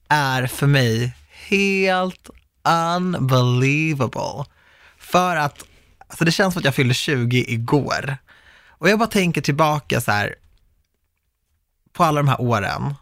är 0.09 0.47
för 0.47 0.67
mig 0.67 1.17
helt 1.49 2.31
unbelievable. 2.97 4.45
För 4.99 5.37
att 5.37 5.65
alltså 6.09 6.25
det 6.25 6.33
känns 6.33 6.55
som 6.55 6.61
att 6.61 6.65
jag 6.65 6.75
fyllde 6.75 6.95
20 6.95 7.45
igår. 7.49 8.17
Och 8.69 8.89
jag 8.89 8.99
bara 8.99 9.09
tänker 9.09 9.41
tillbaka 9.41 10.01
så 10.01 10.13
här 10.13 10.35
på 11.93 12.05
alla 12.05 12.21
de 12.23 12.29
här 12.29 12.41
åren 12.41 12.95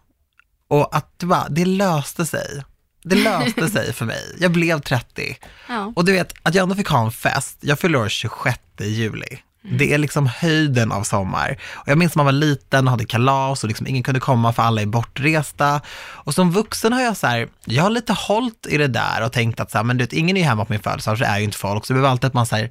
och 0.69 0.97
att 0.97 1.19
det, 1.19 1.27
bara, 1.27 1.49
det 1.49 1.65
löste 1.65 2.27
sig. 2.27 2.63
Det 3.09 3.17
löste 3.17 3.69
sig 3.69 3.93
för 3.93 4.05
mig. 4.05 4.37
Jag 4.39 4.53
blev 4.53 4.81
30. 4.81 5.37
Ja. 5.69 5.93
Och 5.97 6.05
du 6.05 6.13
vet, 6.13 6.35
att 6.43 6.55
jag 6.55 6.63
ändå 6.63 6.75
fick 6.75 6.89
ha 6.89 7.05
en 7.05 7.13
fest. 7.13 7.59
Jag 7.61 7.79
fyller 7.79 7.99
år 7.99 8.09
26 8.09 8.59
juli. 8.81 9.39
Det 9.71 9.95
är 9.95 9.99
liksom 9.99 10.27
höjden 10.27 10.93
av 10.93 11.03
sommar. 11.03 11.59
Och 11.75 11.89
jag 11.89 11.99
minns 11.99 12.15
när 12.15 12.25
man 12.25 12.35
var 12.35 12.41
liten 12.41 12.87
och 12.87 12.91
hade 12.91 13.05
kalas 13.05 13.65
och 13.65 13.69
liksom 13.69 13.87
ingen 13.87 14.03
kunde 14.03 14.21
komma 14.21 14.53
för 14.53 14.63
alla 14.63 14.83
är 14.83 14.87
bortresta. 14.87 15.81
Och 15.99 16.35
som 16.35 16.53
vuxen 16.53 16.93
har 16.93 17.01
jag 17.01 17.17
så 17.17 17.27
här, 17.27 17.49
jag 17.65 17.83
har 17.83 17.91
lite 17.91 18.13
hållit 18.13 18.67
i 18.69 18.77
det 18.77 18.87
där 18.87 19.23
och 19.25 19.33
tänkt 19.33 19.61
att 19.61 19.71
så 19.71 19.79
här, 19.79 19.85
men 19.85 19.99
du 19.99 20.05
vet, 20.05 20.13
ingen 20.13 20.37
är 20.37 20.41
ju 20.41 20.47
hemma 20.47 20.65
på 20.65 20.73
min 20.73 20.83
födelsedag 20.83 21.19
så 21.19 21.25
är 21.25 21.39
ju 21.39 21.45
inte 21.45 21.59
folk. 21.59 21.87
Så 21.87 21.93
det 21.93 21.99
blev 21.99 22.11
alltid 22.11 22.29
att 22.29 22.35
man 22.35 22.47
så 22.47 22.57
här, 22.57 22.71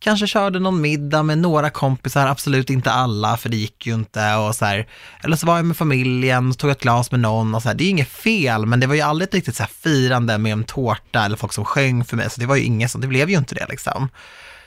kanske 0.00 0.26
körde 0.26 0.58
någon 0.58 0.80
middag 0.80 1.22
med 1.22 1.38
några 1.38 1.70
kompisar, 1.70 2.26
absolut 2.26 2.70
inte 2.70 2.90
alla, 2.90 3.36
för 3.36 3.48
det 3.48 3.56
gick 3.56 3.86
ju 3.86 3.94
inte. 3.94 4.34
Och 4.34 4.54
så 4.54 4.64
här, 4.64 4.88
eller 5.24 5.36
så 5.36 5.46
var 5.46 5.56
jag 5.56 5.64
med 5.64 5.76
familjen, 5.76 6.54
tog 6.54 6.70
ett 6.70 6.80
glas 6.80 7.10
med 7.10 7.20
någon 7.20 7.54
och 7.54 7.62
så 7.62 7.68
här, 7.68 7.74
det 7.74 7.84
är 7.84 7.86
ju 7.86 7.90
inget 7.90 8.08
fel, 8.08 8.66
men 8.66 8.80
det 8.80 8.86
var 8.86 8.94
ju 8.94 9.00
aldrig 9.00 9.28
ett 9.28 9.34
riktigt 9.34 9.56
så 9.56 9.62
här 9.62 9.70
firande 9.82 10.38
med 10.38 10.52
en 10.52 10.64
tårta 10.64 11.24
eller 11.24 11.36
folk 11.36 11.52
som 11.52 11.64
sjöng 11.64 12.04
för 12.04 12.16
mig, 12.16 12.30
så 12.30 12.40
det 12.40 12.46
var 12.46 12.56
ju 12.56 12.62
inget 12.62 12.90
sånt, 12.90 13.02
det 13.02 13.08
blev 13.08 13.30
ju 13.30 13.38
inte 13.38 13.54
det 13.54 13.66
liksom. 13.68 14.08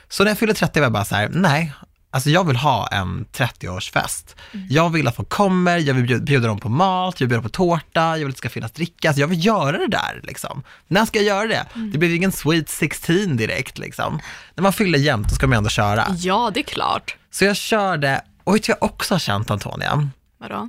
Så 0.08 0.24
när 0.24 0.30
jag 0.30 0.38
fyllde 0.38 0.54
30 0.54 0.80
var 0.80 0.84
jag 0.84 0.92
bara 0.92 1.04
så 1.04 1.14
här, 1.14 1.28
nej, 1.32 1.72
Alltså 2.14 2.30
jag 2.30 2.46
vill 2.46 2.56
ha 2.56 2.86
en 2.86 3.26
30-årsfest. 3.32 4.36
Jag 4.68 4.90
vill 4.90 5.08
att 5.08 5.16
folk 5.16 5.28
kommer, 5.28 5.78
jag 5.78 5.94
vill 5.94 6.20
bjuda, 6.22 6.48
dem 6.48 6.58
på 6.58 6.68
mat, 6.68 7.20
jag 7.20 7.26
vill 7.26 7.28
bjuda 7.28 7.42
på 7.42 7.48
tårta, 7.48 8.00
jag 8.00 8.16
vill 8.16 8.26
att 8.28 8.34
det 8.34 8.38
ska 8.38 8.48
finnas 8.48 8.72
dricka. 8.72 9.08
Alltså 9.08 9.20
jag 9.20 9.28
vill 9.28 9.46
göra 9.46 9.78
det 9.78 9.86
där 9.86 10.20
liksom. 10.22 10.62
När 10.88 11.04
ska 11.04 11.18
jag 11.18 11.26
göra 11.26 11.48
det? 11.48 11.66
Det 11.92 11.98
blir 11.98 12.14
ingen 12.14 12.32
sweet 12.32 12.68
16 12.68 13.36
direkt 13.36 13.78
liksom. 13.78 14.20
När 14.54 14.62
man 14.62 14.72
fyller 14.72 14.98
jämnt, 14.98 15.28
då 15.28 15.34
ska 15.34 15.46
man 15.46 15.58
ändå 15.58 15.70
köra. 15.70 16.06
Ja, 16.16 16.50
det 16.54 16.60
är 16.60 16.64
klart. 16.64 17.16
Så 17.30 17.44
jag 17.44 17.56
körde, 17.56 18.22
och 18.44 18.54
vet 18.54 18.62
du 18.62 18.72
jag 18.72 18.82
också 18.82 19.14
har 19.14 19.18
känt 19.18 19.50
Antonia? 19.50 20.08
Vadå? 20.38 20.68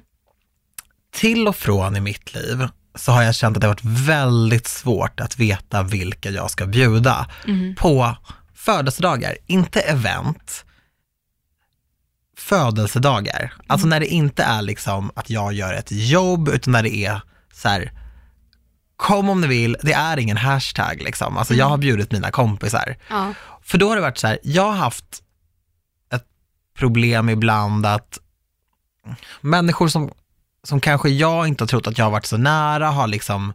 Till 1.13 1.47
och 1.47 1.56
från 1.56 1.95
i 1.95 2.01
mitt 2.01 2.34
liv 2.34 2.67
så 2.95 3.12
har 3.12 3.23
jag 3.23 3.36
känt 3.36 3.58
att 3.58 3.62
det 3.62 3.67
har 3.67 3.73
varit 3.73 4.08
väldigt 4.08 4.67
svårt 4.67 5.19
att 5.19 5.39
veta 5.39 5.84
vilka 5.84 6.29
jag 6.29 6.51
ska 6.51 6.65
bjuda 6.65 7.27
på 7.77 8.15
födelsedagar, 8.56 9.38
inte 9.47 9.79
event, 9.79 10.65
födelsedagar. 12.43 13.53
Alltså 13.67 13.88
när 13.88 13.99
det 13.99 14.08
inte 14.08 14.43
är 14.43 14.62
liksom 14.62 15.12
att 15.15 15.29
jag 15.29 15.53
gör 15.53 15.73
ett 15.73 15.91
jobb, 15.91 16.49
utan 16.49 16.71
när 16.71 16.84
det 16.84 16.95
är 16.95 17.21
så 17.53 17.69
här, 17.69 17.91
kom 18.95 19.29
om 19.29 19.41
ni 19.41 19.47
vill, 19.47 19.77
det 19.82 19.93
är 19.93 20.17
ingen 20.17 20.38
hashtag 20.38 21.01
liksom. 21.01 21.38
Alltså 21.38 21.53
jag 21.53 21.65
har 21.65 21.77
bjudit 21.77 22.12
mina 22.12 22.32
kompisar. 22.32 22.95
Ja. 23.10 23.34
För 23.62 23.77
då 23.77 23.89
har 23.89 23.95
det 23.95 24.01
varit 24.01 24.17
så 24.17 24.27
här, 24.27 24.39
jag 24.43 24.63
har 24.63 24.71
haft 24.71 25.23
ett 26.13 26.25
problem 26.77 27.29
ibland 27.29 27.86
att 27.86 28.19
människor 29.41 29.88
som, 29.88 30.12
som 30.63 30.79
kanske 30.79 31.10
jag 31.10 31.47
inte 31.47 31.63
har 31.63 31.67
trott 31.67 31.88
att 31.88 31.97
jag 31.97 32.06
har 32.06 32.12
varit 32.12 32.25
så 32.25 32.38
nära 32.38 32.89
har 32.89 33.08
liksom 33.08 33.53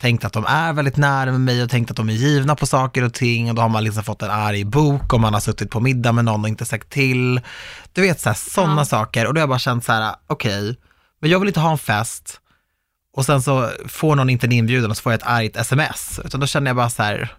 tänkt 0.00 0.24
att 0.24 0.32
de 0.32 0.44
är 0.46 0.72
väldigt 0.72 0.96
nära 0.96 1.30
med 1.30 1.40
mig 1.40 1.62
och 1.62 1.70
tänkt 1.70 1.90
att 1.90 1.96
de 1.96 2.08
är 2.08 2.12
givna 2.12 2.56
på 2.56 2.66
saker 2.66 3.04
och 3.04 3.14
ting 3.14 3.48
och 3.48 3.54
då 3.54 3.62
har 3.62 3.68
man 3.68 3.84
liksom 3.84 4.04
fått 4.04 4.22
en 4.22 4.30
arg 4.30 4.64
bok 4.64 5.12
och 5.12 5.20
man 5.20 5.32
har 5.34 5.40
suttit 5.40 5.70
på 5.70 5.80
middag 5.80 6.12
med 6.12 6.24
någon 6.24 6.42
och 6.42 6.48
inte 6.48 6.64
sagt 6.64 6.90
till. 6.90 7.40
Du 7.92 8.00
vet 8.02 8.20
så 8.20 8.34
sådana 8.34 8.80
Ja. 8.80 8.84
saker 8.84 9.26
och 9.26 9.34
då 9.34 9.38
har 9.38 9.42
jag 9.42 9.48
bara 9.48 9.58
känt 9.58 9.84
så 9.84 9.92
här, 9.92 10.14
okej, 10.26 10.76
men 11.20 11.30
jag 11.30 11.38
vill 11.40 11.48
inte 11.48 11.60
ha 11.60 11.70
en 11.72 11.78
fest 11.78 12.40
och 13.16 13.24
sen 13.26 13.42
så 13.42 13.70
får 13.88 14.16
någon 14.16 14.30
inte 14.30 14.46
en 14.46 14.52
inbjudan 14.52 14.90
och 14.90 14.96
så 14.96 15.02
får 15.02 15.12
jag 15.12 15.20
ett 15.20 15.26
argt 15.26 15.56
sms, 15.56 16.20
utan 16.24 16.40
då 16.40 16.46
känner 16.46 16.68
jag 16.68 16.76
bara 16.76 16.90
så 16.90 17.02
här, 17.02 17.32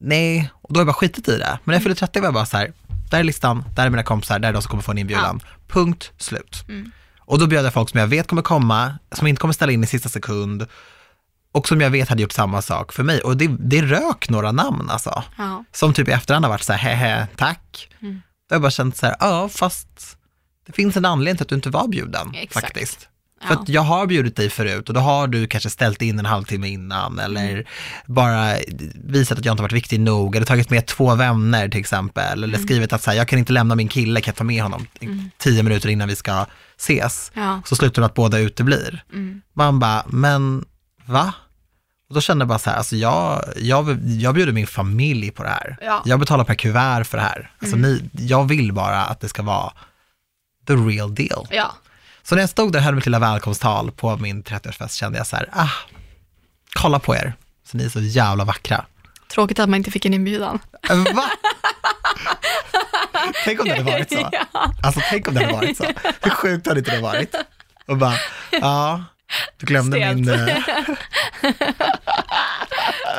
nej, 0.00 0.50
och 0.62 0.72
då 0.72 0.78
har 0.78 0.80
jag 0.80 0.86
bara 0.86 0.94
skitit 0.94 1.28
i 1.28 1.38
det. 1.38 1.58
Men 1.64 1.72
när 1.72 1.74
jag 1.74 1.82
fyllde 1.82 1.98
30 1.98 2.20
var 2.20 2.26
jag 2.26 2.34
bara 2.34 2.46
så 2.46 2.56
här, 2.56 2.72
där 3.10 3.18
är 3.18 3.24
listan, 3.24 3.64
där 3.76 3.86
är 3.86 3.90
mina 3.90 4.02
kompisar, 4.02 4.38
där 4.38 4.48
är 4.48 4.52
de 4.52 4.62
som 4.62 4.70
kommer 4.70 4.82
få 4.82 4.90
en 4.92 4.98
inbjudan. 4.98 5.40
Punkt, 5.68 6.12
slut. 6.18 6.64
Och 7.20 7.38
då 7.38 7.46
bjöd 7.46 7.64
jag 7.66 7.72
folk 7.72 7.90
som 7.90 8.00
jag 8.00 8.06
vet 8.06 8.26
kommer 8.28 8.42
komma, 8.42 8.98
som 9.12 9.26
inte 9.26 9.40
kommer 9.40 9.54
ställa 9.54 9.72
in 9.72 9.84
i 9.84 9.86
sista 9.86 10.08
sekund 10.08 10.66
och 11.56 11.68
som 11.68 11.80
jag 11.80 11.90
vet 11.90 12.08
hade 12.08 12.22
gjort 12.22 12.32
samma 12.32 12.62
sak 12.62 12.92
för 12.92 13.02
mig. 13.02 13.20
Och 13.20 13.36
det, 13.36 13.56
det 13.60 13.82
rök 13.82 14.28
några 14.28 14.52
namn 14.52 14.90
alltså. 14.90 15.22
Ja. 15.38 15.64
Som 15.72 15.92
typ 15.94 16.08
i 16.08 16.10
efterhand 16.10 16.44
har 16.44 16.50
varit 16.52 16.62
så 16.62 16.72
här, 16.72 16.94
hehe, 16.96 17.26
tack. 17.36 17.88
Då 18.00 18.06
har 18.06 18.56
jag 18.56 18.62
bara 18.62 18.70
känt 18.70 18.96
så 18.96 19.06
här, 19.06 19.16
ja 19.20 19.48
fast 19.48 19.88
det 20.66 20.72
finns 20.72 20.96
en 20.96 21.04
anledning 21.04 21.36
till 21.36 21.42
att 21.44 21.48
du 21.48 21.54
inte 21.54 21.70
var 21.70 21.88
bjuden 21.88 22.34
Exakt. 22.34 22.66
faktiskt. 22.66 23.08
Ja. 23.40 23.46
För 23.46 23.54
att 23.54 23.68
jag 23.68 23.82
har 23.82 24.06
bjudit 24.06 24.36
dig 24.36 24.50
förut 24.50 24.88
och 24.88 24.94
då 24.94 25.00
har 25.00 25.26
du 25.26 25.46
kanske 25.46 25.70
ställt 25.70 26.02
in 26.02 26.18
en 26.18 26.26
halvtimme 26.26 26.68
innan 26.68 27.18
eller 27.18 27.50
Mm. 27.52 27.64
bara 28.06 28.54
visat 28.94 29.38
att 29.38 29.44
jag 29.44 29.52
inte 29.52 29.62
varit 29.62 29.72
viktig 29.72 30.00
nog 30.00 30.36
eller 30.36 30.46
tagit 30.46 30.70
med 30.70 30.86
två 30.86 31.14
vänner 31.14 31.68
till 31.68 31.80
exempel 31.80 32.32
eller 32.44 32.58
Mm. 32.58 32.66
skrivit 32.66 32.92
att 32.92 33.02
så 33.02 33.10
här, 33.10 33.16
jag 33.18 33.28
kan 33.28 33.38
inte 33.38 33.52
lämna 33.52 33.74
min 33.74 33.88
kille, 33.88 34.20
kan 34.20 34.30
jag 34.32 34.36
ta 34.36 34.44
med 34.44 34.62
honom 34.62 34.86
i 35.00 35.30
tio 35.38 35.62
minuter 35.62 35.88
innan 35.88 36.08
vi 36.08 36.16
ska 36.16 36.46
ses? 36.78 37.30
Ja. 37.34 37.62
Så 37.64 37.76
slutar 37.76 37.94
det 37.94 38.00
med 38.00 38.06
att 38.06 38.14
båda 38.14 38.38
uteblir. 38.38 39.04
Mm. 39.12 39.42
Man 39.54 39.78
bara, 39.78 40.04
men 40.08 40.64
va? 41.06 41.32
Och 42.08 42.14
då 42.14 42.20
kände 42.20 42.42
jag 42.42 42.48
bara 42.48 42.58
så 42.58 42.70
här, 42.70 42.76
alltså 42.76 42.96
jag, 42.96 43.44
jag, 43.56 43.98
jag 44.04 44.34
bjuder 44.34 44.52
min 44.52 44.66
familj 44.66 45.30
på 45.30 45.42
det 45.42 45.48
här. 45.48 45.76
Ja. 45.80 46.02
Jag 46.04 46.20
betalar 46.20 46.44
per 46.44 46.54
kuvert 46.54 47.04
för 47.04 47.18
det 47.18 47.24
här. 47.24 47.50
Alltså 47.60 47.76
ni, 47.76 48.10
jag 48.12 48.48
vill 48.48 48.72
bara 48.72 49.02
att 49.04 49.20
det 49.20 49.28
ska 49.28 49.42
vara 49.42 49.72
the 50.66 50.72
real 50.74 51.14
deal. 51.14 51.46
ja. 51.50 51.74
Så 52.22 52.34
när 52.34 52.42
jag 52.42 52.50
stod 52.50 52.72
där 52.72 52.78
och 52.78 52.84
höll 52.84 52.94
mitt 52.94 53.06
lilla 53.06 53.18
välkomsttal 53.18 53.90
på 53.90 54.16
min 54.16 54.42
30-årsfest 54.44 54.96
kände 54.98 55.18
jag 55.18 55.26
så 55.26 55.36
här, 55.36 55.48
ah, 55.52 55.68
kolla 56.74 56.98
på 56.98 57.14
er, 57.16 57.34
så 57.66 57.76
ni 57.76 57.84
är 57.84 57.88
så 57.88 58.00
jävla 58.00 58.44
vackra. 58.44 58.84
Tråkigt 59.30 59.58
att 59.58 59.68
man 59.68 59.76
inte 59.78 59.90
fick 59.90 60.04
en 60.04 60.14
inbjudan. 60.14 60.58
Äh, 60.90 60.96
Va? 61.14 61.24
tänk 63.44 63.60
om 63.60 63.66
det 63.68 63.72
hade 63.76 63.92
varit 63.92 64.12
så. 64.12 64.30
Alltså 64.82 65.00
tänk 65.10 65.28
om 65.28 65.34
det 65.34 65.40
hade 65.40 65.52
varit 65.52 65.76
så. 65.76 65.84
Hur 66.22 66.30
sjukt 66.30 66.66
hade 66.66 66.78
inte 66.78 66.90
det 66.96 67.02
varit? 67.02 67.34
Och 67.86 67.96
bara, 67.96 68.14
ja, 68.50 69.04
du 69.56 69.66
glömde 69.66 69.96
Stelt. 69.96 70.16
min, 70.16 70.28
eh, 70.28 70.36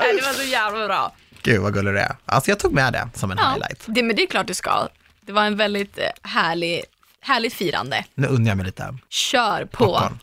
Nej, 0.02 0.15
det 0.15 0.22
var 0.26 0.34
så 0.34 0.43
jävla 0.43 0.88
bra. 0.88 1.12
gud 1.41 1.62
vad 1.62 1.74
gullig 1.74 1.93
du 1.93 2.00
är. 2.00 2.15
Alltså 2.26 2.52
jag 2.52 2.60
tog 2.60 2.74
med 2.74 2.93
det 2.93 3.10
som 3.13 3.32
en 3.32 3.38
Ja, 3.41 3.50
highlight. 3.50 3.84
det, 3.86 4.04
men 4.04 4.15
det 4.15 4.24
är 4.24 4.28
klart 4.28 4.48
du 4.48 4.54
ska. 4.54 4.88
Det 5.22 5.32
var 5.32 5.43
en 5.46 5.58
väldigt 5.58 5.98
eh, 5.98 6.04
härlig, 6.24 6.84
härligt 7.22 7.54
firande. 7.54 8.06
Nu 8.15 8.28
unnar 8.28 8.50
jag 8.52 8.58
mig 8.58 8.65
lite 8.65 8.98
Kör 9.10 9.65
på. 9.65 9.86
popcorn. 9.86 10.20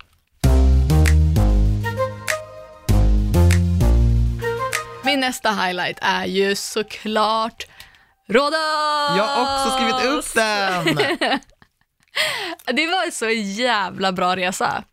Min 5.05 5.21
nästa 5.21 5.51
highlight 5.51 5.99
är 6.03 6.25
ju 6.27 6.57
såklart 6.57 7.67
Rhodos! 8.29 9.17
Jag 9.17 9.25
har 9.27 9.43
också 9.67 9.77
skrivit 9.77 10.05
upp 10.19 10.35
den. 10.35 10.85
Det 12.77 12.87
var 12.87 13.05
en 13.07 13.13
så 13.13 13.29
jävla 13.31 14.13
bra 14.13 14.37
resa. 14.37 14.85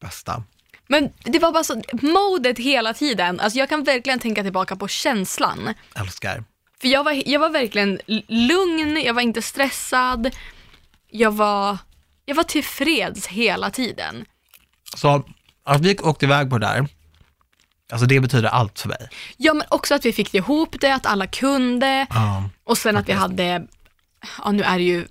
Bästa. 0.00 0.42
Men 0.88 1.12
det 1.24 1.38
var 1.38 1.52
bara 1.52 1.64
så, 1.64 1.82
modet 1.92 2.58
hela 2.58 2.94
tiden. 2.94 3.40
Alltså 3.40 3.58
jag 3.58 3.68
kan 3.68 3.84
verkligen 3.84 4.18
tänka 4.18 4.42
tillbaka 4.42 4.76
på 4.76 4.88
känslan. 4.88 5.74
Älskar. 5.94 6.44
För 6.80 6.88
jag 6.88 7.04
var, 7.04 7.22
jag 7.28 7.40
var 7.40 7.50
verkligen 7.50 8.00
lugn, 8.28 9.02
jag 9.04 9.14
var 9.14 9.22
inte 9.22 9.42
stressad. 9.42 10.30
Jag 11.10 11.30
var, 11.30 11.78
jag 12.24 12.34
var 12.34 12.42
tillfreds 12.42 13.26
hela 13.26 13.70
tiden. 13.70 14.24
Så 14.96 15.24
att 15.64 15.80
vi 15.80 15.98
åkte 15.98 16.24
iväg 16.24 16.50
på 16.50 16.58
det 16.58 16.66
där, 16.66 16.88
alltså 17.92 18.06
det 18.06 18.20
betyder 18.20 18.48
allt 18.48 18.80
för 18.80 18.88
mig. 18.88 19.08
Ja 19.36 19.54
men 19.54 19.66
också 19.68 19.94
att 19.94 20.04
vi 20.04 20.12
fick 20.12 20.34
ihop 20.34 20.76
det, 20.80 20.94
att 20.94 21.06
alla 21.06 21.26
kunde. 21.26 22.06
Ja. 22.10 22.50
Och 22.64 22.78
sen 22.78 22.96
att 22.96 23.08
vi 23.08 23.12
hade, 23.12 23.66
ja 24.44 24.52
nu 24.52 24.62
är 24.62 24.78
det 24.78 24.84
ju 24.84 25.06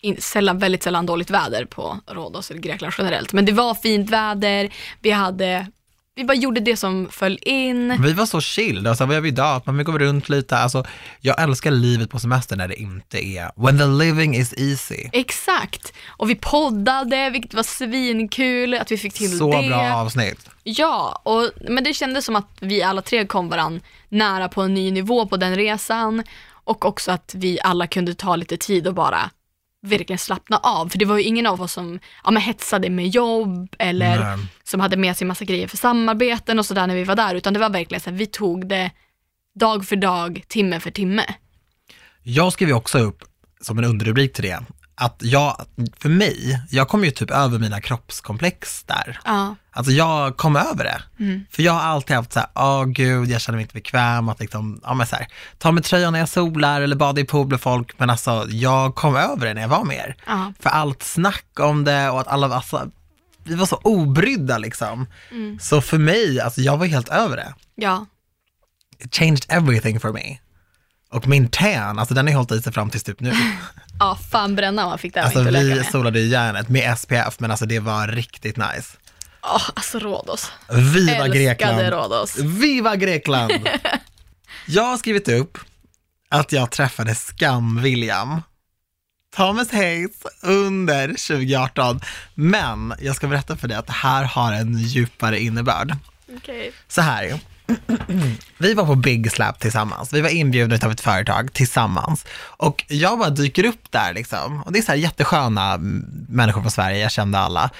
in, 0.00 0.16
sällan, 0.20 0.58
väldigt 0.58 0.82
sällan 0.82 1.06
dåligt 1.06 1.30
väder 1.30 1.64
på 1.64 1.98
Rhodos 2.06 2.50
eller 2.50 2.60
Grekland 2.60 2.94
generellt. 2.98 3.32
Men 3.32 3.44
det 3.44 3.52
var 3.52 3.74
fint 3.74 4.10
väder, 4.10 4.70
vi 5.00 5.10
hade, 5.10 5.66
vi 6.14 6.24
bara 6.24 6.34
gjorde 6.34 6.60
det 6.60 6.76
som 6.76 7.08
föll 7.10 7.38
in. 7.42 8.02
Vi 8.02 8.12
var 8.12 8.26
så 8.26 8.40
chill, 8.40 8.86
alltså, 8.86 9.06
vad 9.06 9.14
gör 9.14 9.20
vi 9.20 9.28
idag? 9.28 9.62
Man 9.66 9.84
går 9.84 9.98
runt 9.98 10.28
lite, 10.28 10.56
alltså, 10.58 10.84
jag 11.20 11.42
älskar 11.42 11.70
livet 11.70 12.10
på 12.10 12.18
semester 12.18 12.56
när 12.56 12.68
det 12.68 12.80
inte 12.80 13.26
är, 13.26 13.50
when 13.56 13.78
the 13.78 13.86
living 14.04 14.36
is 14.36 14.54
easy. 14.56 15.08
Exakt. 15.12 15.92
Och 16.06 16.30
vi 16.30 16.34
poddade, 16.34 17.30
vilket 17.30 17.54
var 17.54 17.62
svinkul 17.62 18.74
att 18.74 18.90
vi 18.90 18.96
fick 18.96 19.14
till 19.14 19.38
Så 19.38 19.52
det. 19.62 19.68
bra 19.68 19.92
avsnitt. 19.94 20.50
Ja, 20.62 21.20
och, 21.24 21.50
men 21.68 21.84
det 21.84 21.94
kändes 21.94 22.24
som 22.24 22.36
att 22.36 22.48
vi 22.60 22.82
alla 22.82 23.02
tre 23.02 23.26
kom 23.26 23.48
varann 23.48 23.80
nära 24.08 24.48
på 24.48 24.62
en 24.62 24.74
ny 24.74 24.90
nivå 24.90 25.26
på 25.26 25.36
den 25.36 25.56
resan. 25.56 26.22
Och 26.64 26.84
också 26.84 27.12
att 27.12 27.32
vi 27.34 27.60
alla 27.60 27.86
kunde 27.86 28.14
ta 28.14 28.36
lite 28.36 28.56
tid 28.56 28.86
och 28.86 28.94
bara 28.94 29.30
verkligen 29.82 30.18
slappna 30.18 30.56
av. 30.56 30.88
För 30.88 30.98
det 30.98 31.04
var 31.04 31.18
ju 31.18 31.22
ingen 31.22 31.46
av 31.46 31.62
oss 31.62 31.72
som 31.72 31.98
ja, 32.24 32.30
men 32.30 32.42
hetsade 32.42 32.90
med 32.90 33.08
jobb 33.08 33.76
eller 33.78 34.36
Nej. 34.36 34.46
som 34.64 34.80
hade 34.80 34.96
med 34.96 35.16
sig 35.16 35.26
massa 35.26 35.44
grejer 35.44 35.68
för 35.68 35.76
samarbeten 35.76 36.58
och 36.58 36.66
sådär 36.66 36.86
när 36.86 36.94
vi 36.94 37.04
var 37.04 37.16
där. 37.16 37.34
Utan 37.34 37.52
det 37.52 37.60
var 37.60 37.70
verkligen 37.70 38.00
så 38.00 38.10
att 38.10 38.16
vi 38.16 38.26
tog 38.26 38.68
det 38.68 38.90
dag 39.54 39.86
för 39.86 39.96
dag, 39.96 40.42
timme 40.48 40.80
för 40.80 40.90
timme. 40.90 41.24
Jag 42.22 42.52
skrev 42.52 42.68
ju 42.68 42.74
också 42.74 42.98
upp, 42.98 43.24
som 43.60 43.78
en 43.78 43.84
underrubrik 43.84 44.32
till 44.32 44.44
det, 44.44 44.62
att 45.00 45.16
jag, 45.18 45.66
för 45.98 46.08
mig, 46.08 46.62
jag 46.70 46.88
kom 46.88 47.04
ju 47.04 47.10
typ 47.10 47.30
över 47.30 47.58
mina 47.58 47.80
kroppskomplex 47.80 48.82
där. 48.84 49.20
Ja, 49.24 49.54
Alltså 49.72 49.92
jag 49.92 50.36
kom 50.36 50.56
över 50.56 50.84
det. 50.84 51.02
Mm. 51.24 51.44
För 51.50 51.62
jag 51.62 51.72
har 51.72 51.80
alltid 51.80 52.16
haft 52.16 52.32
så 52.32 52.40
här, 52.40 52.48
åh 52.54 52.84
gud, 52.84 53.28
jag 53.30 53.40
känner 53.40 53.56
mig 53.56 53.62
inte 53.62 53.74
bekväm 53.74 54.28
att 54.28 54.40
liksom, 54.40 54.80
ja 54.84 54.94
men 54.94 55.06
så 55.06 55.16
här, 55.16 55.26
ta 55.58 55.72
med 55.72 55.84
tröjan 55.84 56.12
när 56.12 56.20
jag 56.20 56.28
solar 56.28 56.80
eller 56.80 56.96
bada 56.96 57.20
i 57.20 57.24
pool 57.24 57.48
med 57.48 57.60
folk, 57.60 57.98
men 57.98 58.10
alltså 58.10 58.46
jag 58.48 58.94
kom 58.94 59.16
över 59.16 59.46
det 59.46 59.54
när 59.54 59.60
jag 59.62 59.68
var 59.68 59.84
med 59.84 59.96
er. 59.96 60.16
ja, 60.26 60.52
För 60.60 60.70
allt 60.70 61.02
snack 61.02 61.46
om 61.60 61.84
det 61.84 62.10
och 62.10 62.20
att 62.20 62.28
alla, 62.28 62.54
alltså, 62.54 62.90
vi 63.44 63.54
var 63.54 63.66
så 63.66 63.76
obrydda 63.76 64.58
liksom. 64.58 65.06
Mm. 65.30 65.58
Så 65.58 65.80
för 65.80 65.98
mig, 65.98 66.40
alltså 66.40 66.60
jag 66.60 66.76
var 66.76 66.86
helt 66.86 67.08
över 67.08 67.36
det. 67.36 67.54
ja. 67.74 68.06
It 68.98 69.14
changed 69.14 69.44
everything 69.48 70.00
for 70.00 70.12
me. 70.12 70.38
Och 71.12 71.28
min 71.28 71.48
tan, 71.48 71.98
alltså 71.98 72.14
den 72.14 72.26
har 72.26 72.34
hållit 72.34 72.52
i 72.52 72.62
sig 72.62 72.72
fram 72.72 72.90
tills 72.90 73.04
typ 73.04 73.20
nu. 73.20 73.32
Ja, 73.98 74.18
fan 74.30 74.56
bränna 74.56 74.86
man 74.86 74.98
fick 74.98 75.14
där 75.14 75.22
Alltså 75.22 75.38
inte 75.40 75.50
vi 75.60 75.84
solade 75.84 76.20
i 76.20 76.28
järnet 76.28 76.68
med 76.68 76.98
SPF, 76.98 77.40
men 77.40 77.50
alltså 77.50 77.66
det 77.66 77.78
var 77.78 78.08
riktigt 78.08 78.56
nice. 78.56 78.96
Åh, 79.42 79.70
alltså 79.74 79.98
Rhodos. 79.98 80.52
Viva 80.68 81.12
Älskade 81.12 81.38
Grekland! 81.38 81.80
Rhodos. 81.80 82.36
Viva 82.38 82.96
Grekland! 82.96 83.52
Jag 84.66 84.82
har 84.82 84.96
skrivit 84.96 85.28
upp 85.28 85.58
att 86.28 86.52
jag 86.52 86.70
träffade 86.70 87.14
Skam-William. 87.14 88.42
Thomas 89.36 89.72
Hayes 89.72 90.10
under 90.42 91.08
2018. 91.08 92.00
Men 92.34 92.94
jag 93.00 93.16
ska 93.16 93.28
berätta 93.28 93.56
för 93.56 93.68
dig 93.68 93.76
att 93.76 93.86
det 93.86 93.92
här 93.92 94.24
har 94.24 94.52
en 94.52 94.78
djupare 94.78 95.40
innebörd. 95.40 95.96
Okej. 96.36 96.72
Så 96.88 97.00
här. 97.00 97.40
Vi 98.58 98.74
var 98.74 98.86
på 98.86 98.94
Big 98.94 99.32
Slap 99.32 99.58
tillsammans. 99.60 100.12
Vi 100.12 100.20
var 100.20 100.28
inbjudna 100.28 100.78
av 100.82 100.90
ett 100.90 101.00
företag 101.00 101.52
tillsammans. 101.52 102.26
Och 102.40 102.84
jag 102.88 103.18
bara 103.18 103.30
dyker 103.30 103.64
upp 103.64 103.90
där 103.90 104.14
liksom. 104.14 104.62
Och 104.62 104.72
det 104.72 104.78
är 104.78 104.82
så 104.82 104.92
här 104.92 104.98
jättesköna 104.98 105.78
människor 106.28 106.60
från 106.60 106.70
Sverige, 106.70 106.98
jag 106.98 107.12
kände 107.12 107.38
alla. 107.38 107.70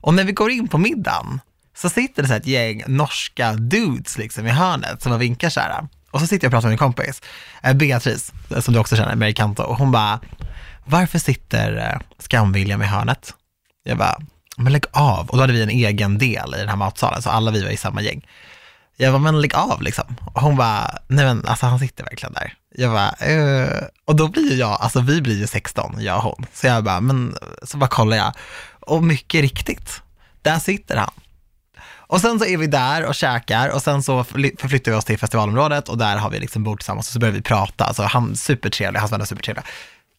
Och 0.00 0.14
när 0.14 0.24
vi 0.24 0.32
går 0.32 0.50
in 0.50 0.68
på 0.68 0.78
middagen 0.78 1.40
så 1.76 1.90
sitter 1.90 2.22
det 2.22 2.28
så 2.28 2.34
här 2.34 2.40
ett 2.40 2.46
gäng 2.46 2.82
norska 2.86 3.52
dudes 3.52 4.18
liksom 4.18 4.46
i 4.46 4.50
hörnet 4.50 5.02
som 5.02 5.18
vinkar 5.18 5.50
så 5.50 5.60
här. 5.60 5.88
Och 6.10 6.20
så 6.20 6.26
sitter 6.26 6.44
jag 6.44 6.48
och 6.48 6.52
pratar 6.52 6.68
med 6.68 6.72
min 6.72 6.78
kompis, 6.78 7.22
eh, 7.62 7.74
Beatrice, 7.74 8.32
som 8.60 8.74
du 8.74 8.80
också 8.80 8.96
känner, 8.96 9.16
Mary 9.16 9.34
Kanto. 9.34 9.62
Och 9.62 9.76
hon 9.76 9.92
bara, 9.92 10.20
varför 10.84 11.18
sitter 11.18 11.76
eh, 11.76 12.00
Skam-William 12.18 12.82
i 12.82 12.86
hörnet? 12.86 13.34
Jag 13.84 13.98
bara, 13.98 14.18
men 14.56 14.72
lägg 14.72 14.84
av. 14.92 15.28
Och 15.28 15.36
då 15.36 15.42
hade 15.42 15.52
vi 15.52 15.62
en 15.62 15.70
egen 15.70 16.18
del 16.18 16.54
i 16.54 16.58
den 16.58 16.68
här 16.68 16.76
matsalen, 16.76 17.22
så 17.22 17.30
alla 17.30 17.50
vi 17.50 17.62
var 17.62 17.70
i 17.70 17.76
samma 17.76 18.02
gäng. 18.02 18.26
Jag 18.96 19.12
bara, 19.12 19.22
men 19.22 19.40
lägg 19.40 19.54
av 19.54 19.82
liksom. 19.82 20.16
Och 20.34 20.42
hon 20.42 20.56
bara, 20.56 20.98
nej 21.06 21.24
men 21.24 21.46
alltså 21.46 21.66
han 21.66 21.78
sitter 21.78 22.04
verkligen 22.04 22.32
där. 22.32 22.54
Jag 22.74 22.92
bara, 22.92 23.10
eh. 23.10 23.84
och 24.04 24.16
då 24.16 24.28
blir 24.28 24.50
ju 24.50 24.56
jag, 24.56 24.78
alltså 24.80 25.00
vi 25.00 25.20
blir 25.20 25.38
ju 25.38 25.46
16, 25.46 25.96
jag 25.98 26.16
och 26.16 26.22
hon. 26.22 26.46
Så 26.52 26.66
jag 26.66 26.84
bara, 26.84 27.00
men, 27.00 27.36
så 27.62 27.76
bara 27.76 27.88
kollar 27.88 28.16
jag. 28.16 28.32
Och 28.80 29.02
mycket 29.04 29.40
riktigt, 29.40 30.02
där 30.42 30.58
sitter 30.58 30.96
han. 30.96 31.10
Och 32.12 32.20
sen 32.20 32.38
så 32.38 32.44
är 32.44 32.56
vi 32.56 32.66
där 32.66 33.04
och 33.04 33.14
käkar 33.14 33.68
och 33.68 33.82
sen 33.82 34.02
så 34.02 34.24
förflyttar 34.24 34.90
vi 34.90 34.96
oss 34.96 35.04
till 35.04 35.18
festivalområdet 35.18 35.88
och 35.88 35.98
där 35.98 36.16
har 36.16 36.30
vi 36.30 36.38
liksom 36.38 36.64
bord 36.64 36.78
tillsammans 36.78 37.08
och 37.08 37.12
så 37.12 37.18
börjar 37.18 37.34
vi 37.34 37.42
prata. 37.42 37.84
Alltså 37.84 38.02
han 38.02 38.36
supertrevlig, 38.36 39.00
hans 39.00 39.12
vänner 39.12 39.24
är 39.24 39.26
supertrevliga. 39.26 39.64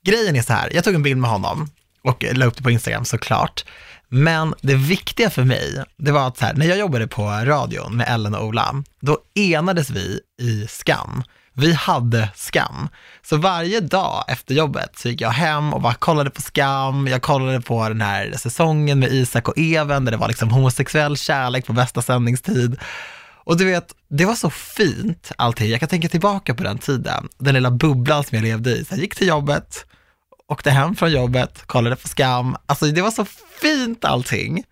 Grejen 0.06 0.36
är 0.36 0.42
så 0.42 0.54
här, 0.54 0.70
jag 0.74 0.84
tog 0.84 0.96
en 0.96 1.04
bild 1.04 1.18
med 1.18 1.30
honom 1.30 1.70
och 2.04 2.26
la 2.32 2.46
upp 2.46 2.58
det 2.58 2.64
på 2.64 2.72
Instagram 2.72 3.06
såklart. 3.06 3.66
Men 4.16 4.54
det 4.62 4.76
viktiga 4.76 5.30
för 5.30 5.44
mig, 5.44 5.84
det 5.98 6.12
var 6.12 6.28
att 6.28 6.38
så 6.38 6.46
här, 6.46 6.54
när 6.54 6.66
jag 6.66 6.78
jobbade 6.78 7.08
på 7.08 7.24
radion 7.24 7.98
med 7.98 8.08
Ellen 8.10 8.36
och 8.36 8.46
Ola, 8.46 8.84
då 9.00 9.18
enades 9.36 9.90
vi 9.90 10.20
i 10.42 10.68
skam. 10.70 11.24
Vi 11.54 11.74
hade 11.74 12.30
skam. 12.36 12.90
Så 13.22 13.38
varje 13.38 13.80
dag 13.80 14.26
efter 14.28 14.56
jobbet 14.56 14.92
så 14.98 15.10
gick 15.10 15.22
jag 15.22 15.30
hem 15.30 15.74
och 15.74 15.82
bara 15.82 15.94
kollade 15.94 16.30
på 16.30 16.42
skam. 16.42 17.08
Jag 17.08 17.22
kollade 17.22 17.62
på 17.62 17.90
den 17.90 18.02
här 18.02 18.34
säsongen 18.38 19.00
med 19.00 19.12
Isak 19.12 19.48
och 19.48 19.58
Even 19.58 20.06
där 20.06 20.12
det 20.12 20.18
var 20.18 20.28
liksom 20.28 20.50
homosexuell 20.50 21.18
kärlek 21.18 21.66
på 21.66 21.74
bästa 21.74 22.02
sändningstid. 22.02 22.80
Och 23.46 23.58
du 23.58 23.66
vet, 23.66 23.96
det 24.10 24.26
var 24.26 24.36
så 24.36 24.50
fint 24.50 25.32
allting. 25.36 25.70
Jag 25.70 25.80
kan 25.80 25.90
tänka 25.90 26.10
tillbaka 26.10 26.54
på 26.56 26.64
den 26.64 26.78
tiden, 26.78 27.30
den 27.38 27.54
lilla 27.54 27.72
bubblan 27.72 28.24
som 28.24 28.36
jag 28.36 28.44
levde 28.44 28.70
i. 28.70 28.86
Så 28.86 28.94
jag 28.94 29.00
gick 29.00 29.16
till 29.16 29.28
jobbet, 29.28 29.86
åkte 30.54 30.72
hem 30.72 30.96
från 30.96 31.12
jobbet, 31.12 31.68
kollade 31.68 31.96
på 31.96 32.08
skam. 32.08 32.58
Alltså 32.66 32.86
det 32.86 33.02
var 33.02 33.12
så 33.12 33.26
fint 33.62 34.06
allting. 34.06 34.64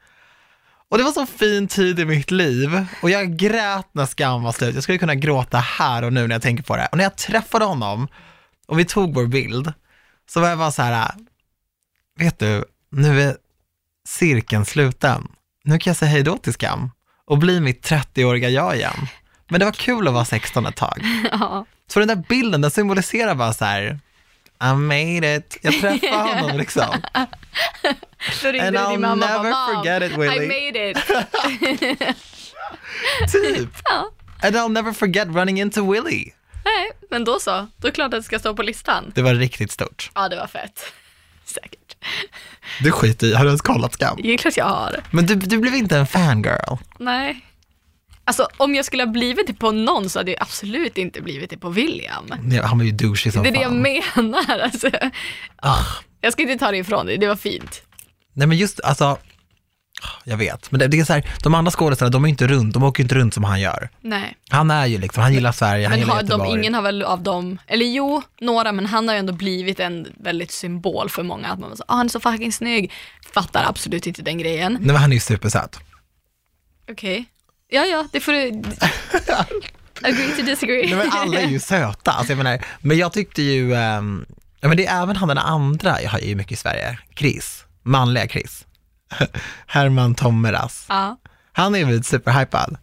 Och 0.90 0.98
det 0.98 1.04
var 1.04 1.12
så 1.12 1.26
fin 1.26 1.68
tid 1.68 2.00
i 2.00 2.06
mitt 2.06 2.32
liv 2.32 2.86
och 3.02 3.10
jag 3.10 3.38
grät 3.38 3.88
när 3.92 4.06
skam 4.06 4.44
var 4.44 4.52
slut. 4.52 4.76
Jag 4.76 4.84
skulle 4.84 4.98
kunna 4.98 5.16
gråta 5.16 5.58
här 5.58 6.04
och 6.04 6.14
nu 6.14 6.28
när 6.28 6.36
jag 6.36 6.42
tänker 6.42 6.64
på 6.64 6.76
det. 6.76 6.88
Och 6.92 6.98
när 6.98 7.04
jag 7.04 7.18
träffade 7.18 7.66
honom 7.66 8.08
och 8.68 8.80
vi 8.80 8.86
tog 8.86 9.14
vår 9.14 9.26
bild 9.26 9.74
så 10.30 10.40
var 10.40 10.50
jag 10.50 10.58
bara 10.58 10.72
så 10.72 10.82
här, 10.82 11.12
vet 12.20 12.40
du, 12.40 12.66
nu 12.92 13.22
är 13.22 13.38
cirkeln 14.08 14.66
sluten. 14.66 15.28
Nu 15.64 15.80
kan 15.80 15.92
jag 15.92 15.98
säga 15.98 16.12
hej 16.12 16.24
då 16.24 16.38
till 16.38 16.54
skam 16.54 16.92
och 17.26 17.38
bli 17.38 17.60
mitt 17.60 17.90
30-åriga 17.90 18.50
jag 18.50 18.76
igen. 18.76 19.08
Men 19.50 19.60
det 19.60 19.66
var 19.66 19.72
kul 19.72 20.08
att 20.08 20.14
vara 20.14 20.26
16 20.26 20.66
ett 20.66 20.76
tag. 20.76 21.02
Ja. 21.32 21.66
Så 21.88 22.00
den 22.00 22.08
där 22.08 22.24
bilden, 22.30 22.62
den 22.62 22.72
symboliserar 22.72 23.36
bara 23.36 23.54
så 23.54 23.66
här, 23.66 24.00
I 24.62 24.74
made 24.74 25.36
it. 25.36 25.58
Jag 25.62 25.74
träffade 25.74 26.18
honom 26.42 26.58
liksom. 26.58 27.02
Då 28.44 28.52
ringde 28.52 28.68
And 28.68 28.76
du 28.76 28.80
I'll 28.82 28.92
din 28.92 29.02
mamma 29.02 29.28
never 29.28 29.52
bara, 29.52 29.76
forget 29.76 30.04
it, 30.04 30.12
I 30.12 30.18
Willie." 30.18 30.48
made 30.48 30.90
it. 30.90 30.98
Typ. 33.32 33.70
Ja. 33.84 34.12
And 34.44 34.56
I'll 34.56 34.70
never 34.70 34.94
forget 34.94 35.28
running 35.28 35.60
into 35.60 35.92
Willie. 35.92 36.34
Nej, 36.66 36.92
men 37.10 37.24
då 37.24 37.40
så. 37.40 37.52
Då 37.52 37.88
är 37.88 37.92
det 37.92 37.92
klart 37.92 38.06
att 38.06 38.20
det 38.20 38.24
ska 38.24 38.40
stå 38.40 38.56
på 38.56 38.64
listan. 38.64 39.12
Det 39.16 39.22
var 39.22 39.34
riktigt 39.34 39.72
stort. 39.72 40.12
Ja, 40.16 40.30
det 40.30 40.36
var 40.36 40.48
fett. 40.48 40.86
Säkert. 41.46 41.96
Du 42.84 42.92
skiter 42.92 43.28
i, 43.28 43.34
har 43.34 43.44
du 43.44 43.50
ens 43.50 43.62
kollat 43.62 43.94
Skam? 43.94 44.20
Det 44.24 44.34
är 44.34 44.38
klart 44.38 44.58
jag 44.58 44.66
har. 44.66 45.04
Men 45.12 45.26
du, 45.26 45.36
du 45.36 45.58
blev 45.58 45.76
inte 45.76 45.98
en 45.98 46.08
fangirl. 46.08 46.78
Nej. 47.00 47.46
Alltså 48.32 48.48
om 48.58 48.76
jag 48.76 48.86
skulle 48.86 49.04
ha 49.04 49.12
blivit 49.12 49.48
det 49.48 49.54
på 49.54 49.72
någon 49.72 50.10
så 50.10 50.20
hade 50.20 50.32
jag 50.32 50.42
absolut 50.42 50.98
inte 50.98 51.22
blivit 51.22 51.50
det 51.50 51.58
på 51.58 51.70
William. 51.70 52.34
Nej, 52.44 52.62
Han 52.64 52.78
var 52.78 52.86
ju 52.86 52.92
douchig 52.92 53.34
som 53.34 53.44
Det 53.44 53.50
är 53.50 53.54
det 53.54 53.60
jag 53.62 53.72
fan. 53.72 53.82
menar. 54.26 54.60
Alltså. 54.60 54.90
Ja. 55.62 55.78
Jag 56.22 56.34
ska 56.34 56.42
inte 56.42 56.58
ta 56.58 56.72
det 56.72 56.78
ifrån 56.78 57.06
dig, 57.06 57.18
det 57.18 57.28
var 57.28 57.36
fint. 57.36 57.82
Nej 58.34 58.48
men 58.48 58.58
just, 58.58 58.80
alltså, 58.80 59.18
jag 60.24 60.38
vet. 60.38 60.72
Men 60.72 60.80
det, 60.80 60.88
det 60.88 61.00
är 61.00 61.06
så 61.06 61.14
här, 61.14 61.34
de 61.44 61.56
andra 61.56 61.72
skådespelarna, 61.72 62.12
de 62.12 62.26
är 62.26 62.30
inte 62.30 62.48
runt, 62.48 62.74
de 62.74 62.84
åker 62.84 63.04
inte 63.04 63.16
runt 63.16 63.34
som 63.34 63.44
han 63.44 63.62
gör. 63.62 63.90
Nej. 64.02 64.36
Han 64.50 64.72
är 64.72 64.86
ju 64.86 64.98
liksom, 64.98 65.24
han 65.24 65.34
gillar 65.34 65.52
Sverige, 65.52 65.86
han 65.86 65.92
Men 65.92 66.00
gillar 66.00 66.14
har 66.14 66.22
de, 66.24 66.28
Göteborg. 66.28 66.60
ingen 66.60 66.74
har 66.74 66.82
väl 66.82 67.04
av 67.04 67.24
dem, 67.24 67.58
eller 67.68 67.86
jo, 67.86 68.22
några, 68.42 68.72
men 68.72 68.86
han 68.86 69.08
har 69.08 69.16
ju 69.16 69.20
ändå 69.20 69.34
blivit 69.34 69.80
en 69.80 70.08
väldigt 70.18 70.52
symbol 70.52 71.10
för 71.10 71.24
många. 71.24 71.48
Att 71.48 71.60
man 71.60 71.78
så, 71.78 71.84
ah, 71.88 71.96
han 71.96 72.06
är 72.06 72.10
så 72.10 72.20
fucking 72.20 72.52
snygg. 72.54 72.92
Fattar 73.34 73.66
absolut 73.70 74.08
inte 74.08 74.22
den 74.22 74.38
grejen. 74.38 74.74
Nej 74.74 74.82
men 74.88 74.96
han 74.96 75.12
är 75.12 75.16
ju 75.16 75.20
supersöt. 75.20 75.80
Okej. 76.92 77.26
Ja, 77.74 77.86
ja, 77.86 78.08
det 78.12 78.20
får 78.20 78.32
du... 78.32 78.62
Agree 80.04 80.36
to 80.36 80.42
disagree. 80.42 80.86
Nej 80.86 80.96
men 80.96 81.12
alla 81.12 81.40
är 81.40 81.48
ju 81.48 81.60
söta, 81.60 82.12
alltså 82.12 82.34
jag 82.34 82.38
menar, 82.38 82.66
men 82.80 82.98
jag 82.98 83.14
tyckte 83.14 83.42
ju, 83.42 83.74
ehm, 83.76 84.26
ja 84.60 84.68
men 84.68 84.78
det 84.78 84.86
är 84.86 85.04
även 85.04 85.16
han 85.16 85.28
den 85.28 85.38
andra, 85.38 86.02
jag 86.02 86.10
har 86.10 86.20
ju 86.20 86.36
mycket 86.36 86.52
i 86.52 86.56
Sverige, 86.56 87.00
Chris, 87.16 87.66
manliga 87.84 88.28
Chris. 88.28 88.66
Herman 89.68 90.16
Tommeras. 90.16 90.86
Ja, 90.90 91.18
Han 91.52 91.76
är 91.76 91.80
ju 91.92 92.04
superhypad. 92.04 92.78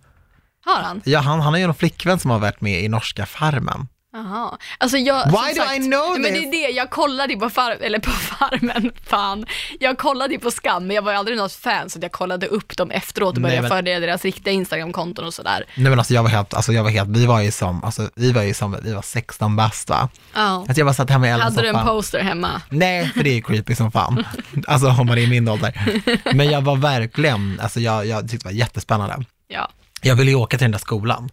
har 0.65 0.83
han? 0.83 1.03
Ja, 1.05 1.21
han, 1.21 1.41
han 1.41 1.53
har 1.53 1.61
ju 1.61 1.67
någon 1.67 1.75
flickvän 1.75 2.19
som 2.19 2.31
har 2.31 2.39
varit 2.39 2.61
med 2.61 2.83
i 2.85 2.89
norska 2.89 3.27
Farmen. 3.27 3.89
Jaha. 4.13 4.59
Alltså 4.79 4.97
jag, 4.99 5.27
Why 5.27 5.55
do 5.55 5.73
I 5.75 5.79
know 5.79 6.21
Men 6.21 6.33
det 6.33 6.39
är 6.39 6.51
det, 6.51 6.71
jag 6.75 6.91
kollade 6.91 7.33
ju 7.33 7.39
på 7.39 7.51
far, 7.51 7.71
eller 7.71 7.99
på 7.99 8.11
Farmen, 8.39 8.93
fan. 9.07 9.47
Jag 9.81 9.99
kollade 9.99 10.35
ju 10.35 10.41
på 10.41 10.51
Skam, 10.51 10.87
men 10.87 10.95
jag 10.97 11.03
var 11.03 11.13
ju 11.13 11.19
aldrig 11.19 11.37
något 11.39 11.53
fan 11.53 11.91
så 11.91 11.99
att 11.99 12.03
jag 12.03 12.13
kollade 12.13 12.47
upp 12.47 12.77
dem 12.77 12.91
efteråt 12.91 13.37
och 13.37 13.43
Nej, 13.43 13.51
började 13.51 13.63
men- 13.63 13.71
följa 13.71 14.01
deras 14.01 14.25
riktiga 14.25 14.53
Instagram-konton 14.55 15.25
och 15.25 15.35
sådär. 15.35 15.65
Nej 15.75 15.91
men 15.91 15.99
alltså 15.99 16.15
jag 16.15 16.23
var 16.23 16.31
helt, 16.31 16.55
alltså 16.55 16.73
jag 16.73 16.83
var 16.83 16.91
helt, 16.91 17.09
vi 17.09 17.27
var 17.27 17.41
ju 17.41 17.51
som, 17.51 17.85
alltså 17.85 18.11
vi 18.15 18.33
var 18.33 18.43
ju 18.43 18.55
som, 18.55 18.77
vi 18.83 18.93
var 18.95 19.03
16 19.03 19.57
bast 19.57 19.89
va. 19.91 20.09
Ja. 20.35 20.67
Att 20.69 20.77
jag 20.77 20.87
bara 20.87 20.95
satt 20.95 21.11
hemma 21.11 21.29
i 21.29 21.31
Hade 21.31 21.63
du 21.63 21.69
en 21.69 21.87
poster 21.87 22.21
hemma? 22.21 22.63
Nej, 22.69 23.09
för 23.09 23.23
det 23.23 23.31
är 23.39 23.41
creepy 23.41 23.75
som 23.75 23.93
fan. 23.93 24.25
Alltså 24.67 24.89
om 24.89 25.07
man 25.07 25.19
är 25.19 25.23
i 25.23 25.27
min 25.27 25.49
ålder. 25.49 26.01
Men 26.35 26.51
jag 26.51 26.61
var 26.61 26.77
verkligen, 26.77 27.61
alltså 27.63 27.81
jag, 27.81 28.07
jag 28.07 28.21
tyckte 28.31 28.49
det 28.49 28.53
var 28.53 28.59
jättespännande. 28.59 29.25
Ja. 29.49 29.71
Jag 30.03 30.17
ville 30.17 30.31
ju 30.31 30.37
åka 30.37 30.59
till 30.59 30.65
den 30.65 30.73
där 30.73 30.79
skolan. 30.79 31.31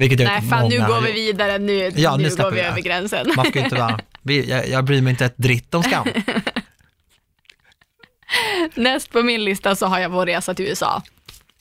Vilket 0.00 0.18
Nej, 0.18 0.42
fan 0.42 0.68
nu 0.68 0.78
går 0.78 1.00
vi 1.00 1.12
vidare, 1.12 1.58
nu, 1.58 1.92
Ja, 1.96 2.16
nu 2.16 2.22
nu 2.22 2.36
går 2.36 2.50
vi 2.50 2.56
vi 2.56 2.62
över 2.62 2.80
gränsen. 2.80 3.32
Man 3.36 3.46
ska 3.46 3.60
inte 3.60 3.74
vara, 3.74 4.00
vi, 4.22 4.50
jag, 4.50 4.68
jag 4.68 4.84
bryr 4.84 5.02
mig 5.02 5.10
inte 5.10 5.24
ett 5.24 5.36
dritt 5.36 5.74
om 5.74 5.82
skam. 5.82 6.06
Näst 8.74 9.12
på 9.12 9.22
min 9.22 9.44
lista 9.44 9.76
så 9.76 9.86
har 9.86 9.98
jag 9.98 10.08
vår 10.08 10.26
resa 10.26 10.54
till 10.54 10.66
USA. 10.66 11.02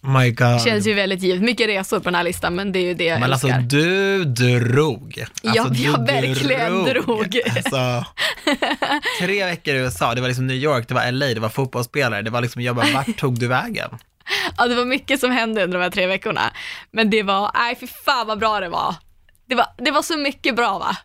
My 0.02 0.32
God. 0.32 0.62
Känns 0.62 0.88
ju 0.88 0.94
väldigt 0.94 1.22
givet. 1.22 1.42
Mycket 1.42 1.68
resor 1.68 2.00
på 2.00 2.04
den 2.04 2.16
här 2.16 2.24
listan, 2.24 2.56
men 2.56 2.72
det 2.72 2.80
är 2.80 2.84
ju 2.84 2.94
det 2.94 3.04
jag 3.04 3.20
Men 3.20 3.32
alltså 3.32 3.48
älskar. 3.48 3.62
du 3.62 4.26
drog. 4.26 5.22
Alltså, 5.22 5.38
Ja, 5.42 5.68
du 5.70 5.84
jag 5.84 6.06
verkligen 6.06 6.84
drog. 6.84 7.40
Alltså, 7.56 8.06
tre 9.20 9.46
veckor 9.46 9.76
i 9.76 9.78
USA, 9.78 10.16
det 10.16 10.22
var 10.22 10.28
liksom 10.28 10.48
New 10.48 10.58
York, 10.58 10.88
det 10.88 10.94
var 10.94 11.12
LA, 11.12 11.26
det 11.26 11.40
var 11.40 11.50
fotbollsspelare, 11.50 12.22
det 12.22 12.30
var 12.30 12.42
liksom, 12.42 12.62
jag 12.62 12.76
bara, 12.76 12.88
vart 12.94 13.18
tog 13.18 13.40
du 13.40 13.48
vägen? 13.48 13.90
Ja, 14.58 14.68
det 14.68 14.76
var 14.76 14.86
mycket 14.86 15.20
som 15.20 15.32
hände 15.32 15.64
under 15.64 15.78
de 15.78 15.84
här 15.84 15.92
tre 15.92 16.08
veckorna. 16.08 16.54
Men 16.92 17.10
det 17.10 17.24
var, 17.24 17.52
nej 17.54 17.76
för 17.76 17.88
fan 17.88 18.28
vad 18.28 18.40
bra 18.40 18.60
det 18.60 18.70
var. 18.70 18.96
Det 19.46 19.56
var, 19.56 19.66
det 19.78 19.92
var 19.92 20.02
så 20.02 20.18
mycket 20.18 20.56
bra 20.56 20.80
va? 20.80 20.98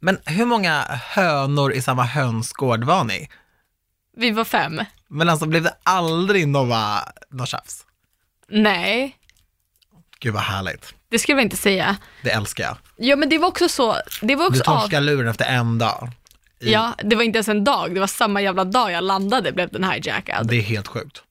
Men 0.00 0.18
hur 0.24 0.44
många 0.44 0.82
hönor 1.08 1.72
i 1.72 1.82
samma 1.82 2.04
hönsgård 2.04 2.84
var 2.84 3.04
ni? 3.04 3.28
Vi 4.16 4.30
var 4.30 4.44
fem. 4.44 4.80
Men 5.08 5.28
alltså 5.28 5.46
blev 5.46 5.62
det 5.62 5.74
aldrig 5.82 6.48
några, 6.48 6.98
några 7.30 7.46
tjafs? 7.46 7.84
Nej, 8.48 9.16
Gud 10.20 10.34
vad 10.34 10.42
härligt. 10.42 10.94
det 11.10 11.18
skulle 11.18 11.38
jag 11.38 11.44
inte 11.44 11.56
säga. 11.56 11.96
Det 12.22 12.30
älskar 12.30 12.64
jag. 12.64 12.76
Ja 12.96 13.16
men 13.16 13.28
det 13.28 13.38
var 13.38 13.48
också 13.48 13.68
så, 13.68 13.96
det 14.22 14.36
var 14.36 14.50
Du 14.50 14.60
också 14.60 14.96
av, 14.96 15.02
luren 15.02 15.28
efter 15.28 15.44
en 15.44 15.78
dag. 15.78 16.10
I- 16.60 16.72
ja 16.72 16.94
det 17.04 17.16
var 17.16 17.22
inte 17.22 17.36
ens 17.36 17.48
en 17.48 17.64
dag, 17.64 17.94
det 17.94 18.00
var 18.00 18.06
samma 18.06 18.40
jävla 18.42 18.64
dag 18.64 18.92
jag 18.92 19.04
landade 19.04 19.52
blev 19.52 19.68
den 19.68 19.84
hijackad. 19.90 20.48
Det 20.48 20.56
är 20.56 20.62
helt 20.62 20.88
sjukt. 20.88 21.22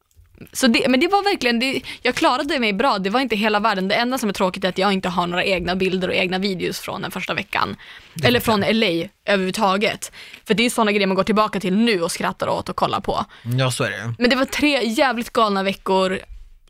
Så 0.53 0.67
det, 0.67 0.89
men 0.89 0.99
det 0.99 1.07
var 1.07 1.23
verkligen, 1.23 1.59
det, 1.59 1.81
jag 2.01 2.15
klarade 2.15 2.59
mig 2.59 2.73
bra, 2.73 2.99
det 2.99 3.09
var 3.09 3.19
inte 3.19 3.35
hela 3.35 3.59
världen. 3.59 3.87
Det 3.87 3.95
enda 3.95 4.17
som 4.17 4.29
är 4.29 4.33
tråkigt 4.33 4.63
är 4.63 4.69
att 4.69 4.77
jag 4.77 4.93
inte 4.93 5.09
har 5.09 5.27
några 5.27 5.43
egna 5.43 5.75
bilder 5.75 6.07
och 6.07 6.15
egna 6.15 6.37
videos 6.37 6.79
från 6.79 7.01
den 7.01 7.11
första 7.11 7.33
veckan. 7.33 7.75
Eller 8.23 8.39
från 8.39 8.59
LA 8.59 9.07
överhuvudtaget. 9.25 10.11
För 10.45 10.53
det 10.53 10.65
är 10.65 10.69
sådana 10.69 10.91
grejer 10.91 11.07
man 11.07 11.15
går 11.15 11.23
tillbaka 11.23 11.59
till 11.59 11.73
nu 11.73 12.01
och 12.01 12.11
skrattar 12.11 12.47
åt 12.47 12.69
och 12.69 12.75
kollar 12.75 12.99
på. 12.99 13.25
Ja, 13.57 13.71
så 13.71 13.83
är 13.83 13.89
det. 13.89 14.13
Men 14.19 14.29
det 14.29 14.35
var 14.35 14.45
tre 14.45 14.85
jävligt 14.87 15.33
galna 15.33 15.63
veckor. 15.63 16.19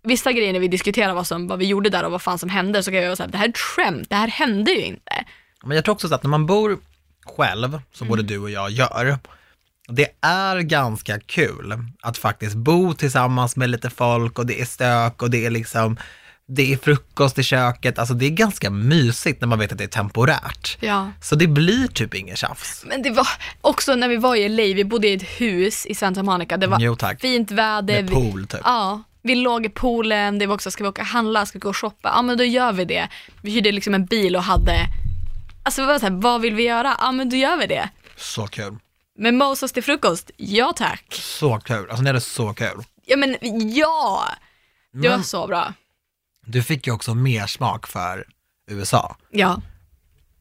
Vissa 0.03 0.31
grejer 0.31 0.53
när 0.53 0.59
vi 0.59 0.67
diskuterar 0.67 1.13
vad, 1.13 1.27
som, 1.27 1.47
vad 1.47 1.59
vi 1.59 1.65
gjorde 1.65 1.89
där 1.89 2.03
och 2.03 2.11
vad 2.11 2.21
fan 2.21 2.39
som 2.39 2.49
hände 2.49 2.83
så 2.83 2.91
kan 2.91 2.99
jag 2.99 3.05
vara 3.05 3.15
såhär, 3.15 3.29
det 3.29 3.37
här 3.37 3.45
är 3.45 3.49
ett 3.49 3.57
skämt, 3.57 4.09
det 4.09 4.15
här 4.15 4.27
hände 4.27 4.71
ju 4.71 4.85
inte. 4.85 5.25
Men 5.63 5.75
jag 5.75 5.85
tror 5.85 5.95
också 5.95 6.07
så 6.07 6.15
att 6.15 6.23
när 6.23 6.29
man 6.29 6.45
bor 6.45 6.77
själv, 7.25 7.79
som 7.93 8.07
både 8.07 8.23
du 8.23 8.39
och 8.39 8.49
jag 8.49 8.69
gör, 8.71 9.17
det 9.87 10.07
är 10.21 10.59
ganska 10.59 11.19
kul 11.19 11.73
att 12.01 12.17
faktiskt 12.17 12.55
bo 12.55 12.93
tillsammans 12.93 13.55
med 13.55 13.69
lite 13.69 13.89
folk 13.89 14.39
och 14.39 14.45
det 14.45 14.61
är 14.61 14.65
stök 14.65 15.21
och 15.21 15.31
det 15.31 15.45
är 15.45 15.49
liksom, 15.49 15.97
det 16.47 16.73
är 16.73 16.77
frukost 16.77 17.39
i 17.39 17.43
köket, 17.43 17.99
alltså 17.99 18.13
det 18.13 18.25
är 18.25 18.29
ganska 18.29 18.69
mysigt 18.69 19.41
när 19.41 19.47
man 19.47 19.59
vet 19.59 19.71
att 19.71 19.77
det 19.77 19.83
är 19.83 19.87
temporärt. 19.87 20.77
Ja. 20.79 21.11
Så 21.21 21.35
det 21.35 21.47
blir 21.47 21.87
typ 21.87 22.13
inget 22.13 22.37
tjafs. 22.37 22.85
Men 22.87 23.01
det 23.01 23.09
var 23.09 23.27
också 23.61 23.95
när 23.95 24.09
vi 24.09 24.17
var 24.17 24.35
i 24.35 24.49
LA, 24.49 24.75
vi 24.75 24.85
bodde 24.85 25.07
i 25.07 25.13
ett 25.13 25.23
hus 25.23 25.85
i 25.85 25.95
Santa 25.95 26.23
Monica, 26.23 26.57
det 26.57 26.67
var 26.67 26.79
Jo 26.79 26.97
fint 27.19 27.51
väder. 27.51 28.03
Med 28.03 28.11
pool 28.11 28.47
typ. 28.47 28.61
Ja, 28.63 29.03
vi 29.21 29.35
låg 29.35 29.65
i 29.65 29.69
poolen, 29.69 30.39
det 30.39 30.47
var 30.47 30.55
också, 30.55 30.71
ska 30.71 30.83
vi 30.83 30.89
åka 30.89 31.01
och 31.01 31.07
handla, 31.07 31.45
ska 31.45 31.57
vi 31.57 31.61
gå 31.61 31.69
och 31.69 31.77
shoppa? 31.77 32.11
Ja 32.15 32.21
men 32.21 32.37
då 32.37 32.43
gör 32.43 32.71
vi 32.71 32.85
det. 32.85 33.09
Vi 33.41 33.51
hyrde 33.51 33.71
liksom 33.71 33.93
en 33.93 34.05
bil 34.05 34.35
och 34.35 34.43
hade, 34.43 34.77
alltså 35.63 35.81
vi 35.81 35.87
var 35.87 35.99
så 35.99 36.05
här, 36.05 36.21
vad 36.21 36.41
vill 36.41 36.55
vi 36.55 36.63
göra? 36.63 36.95
Ja 36.99 37.11
men 37.11 37.29
då 37.29 37.35
gör 37.35 37.57
vi 37.57 37.67
det. 37.67 37.89
Så 38.17 38.47
kul. 38.47 38.75
Med 39.17 39.33
mosas 39.33 39.71
till 39.71 39.83
frukost? 39.83 40.31
Ja 40.37 40.73
tack. 40.75 41.05
Så 41.13 41.59
kul. 41.59 41.89
Alltså 41.89 42.03
ni 42.03 42.09
hade 42.09 42.21
så 42.21 42.53
kul. 42.53 42.83
Ja 43.05 43.17
men 43.17 43.37
ja! 43.75 44.23
Det 44.93 45.09
var 45.09 45.15
Men 45.17 45.23
så 45.23 45.47
bra. 45.47 45.73
du 46.45 46.63
fick 46.63 46.87
ju 46.87 46.93
också 46.93 47.13
mer 47.13 47.47
smak 47.47 47.87
för 47.87 48.25
USA, 48.71 49.15
Ja. 49.31 49.61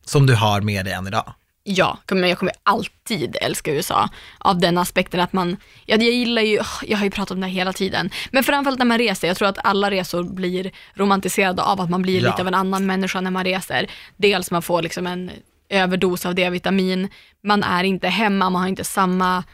som 0.04 0.26
du 0.26 0.34
har 0.34 0.60
med 0.60 0.84
dig 0.84 0.94
än 0.94 1.06
idag. 1.06 1.34
Ja, 1.66 1.98
men 2.10 2.28
jag 2.28 2.38
kommer 2.38 2.54
alltid 2.62 3.36
älska 3.40 3.72
USA 3.72 4.08
av 4.38 4.58
den 4.58 4.78
aspekten 4.78 5.20
att 5.20 5.32
man, 5.32 5.50
ja, 5.86 5.96
jag 5.96 6.02
gillar 6.02 6.42
ju, 6.42 6.60
jag 6.82 6.98
har 6.98 7.04
ju 7.04 7.10
pratat 7.10 7.30
om 7.30 7.40
det 7.40 7.46
hela 7.48 7.72
tiden, 7.72 8.10
men 8.32 8.44
framförallt 8.44 8.78
när 8.78 8.86
man 8.86 8.98
reser, 8.98 9.28
jag 9.28 9.36
tror 9.36 9.48
att 9.48 9.58
alla 9.66 9.90
resor 9.90 10.22
blir 10.22 10.70
romantiserade 10.94 11.62
av 11.62 11.80
att 11.80 11.90
man 11.90 12.02
blir 12.02 12.22
Ja. 12.22 12.30
lite 12.30 12.42
av 12.42 12.48
en 12.48 12.54
annan 12.54 12.86
människa 12.86 13.20
när 13.20 13.30
man 13.30 13.44
reser. 13.44 13.90
Dels 14.16 14.50
man 14.50 14.62
får 14.62 14.82
liksom 14.82 15.06
en 15.06 15.30
överdos 15.68 16.26
av 16.26 16.34
D-vitamin, 16.34 17.08
man 17.44 17.62
är 17.62 17.84
inte 17.84 18.08
hemma, 18.08 18.50
man 18.50 18.62
har 18.62 18.68
inte 18.68 18.84
samma, 18.84 19.44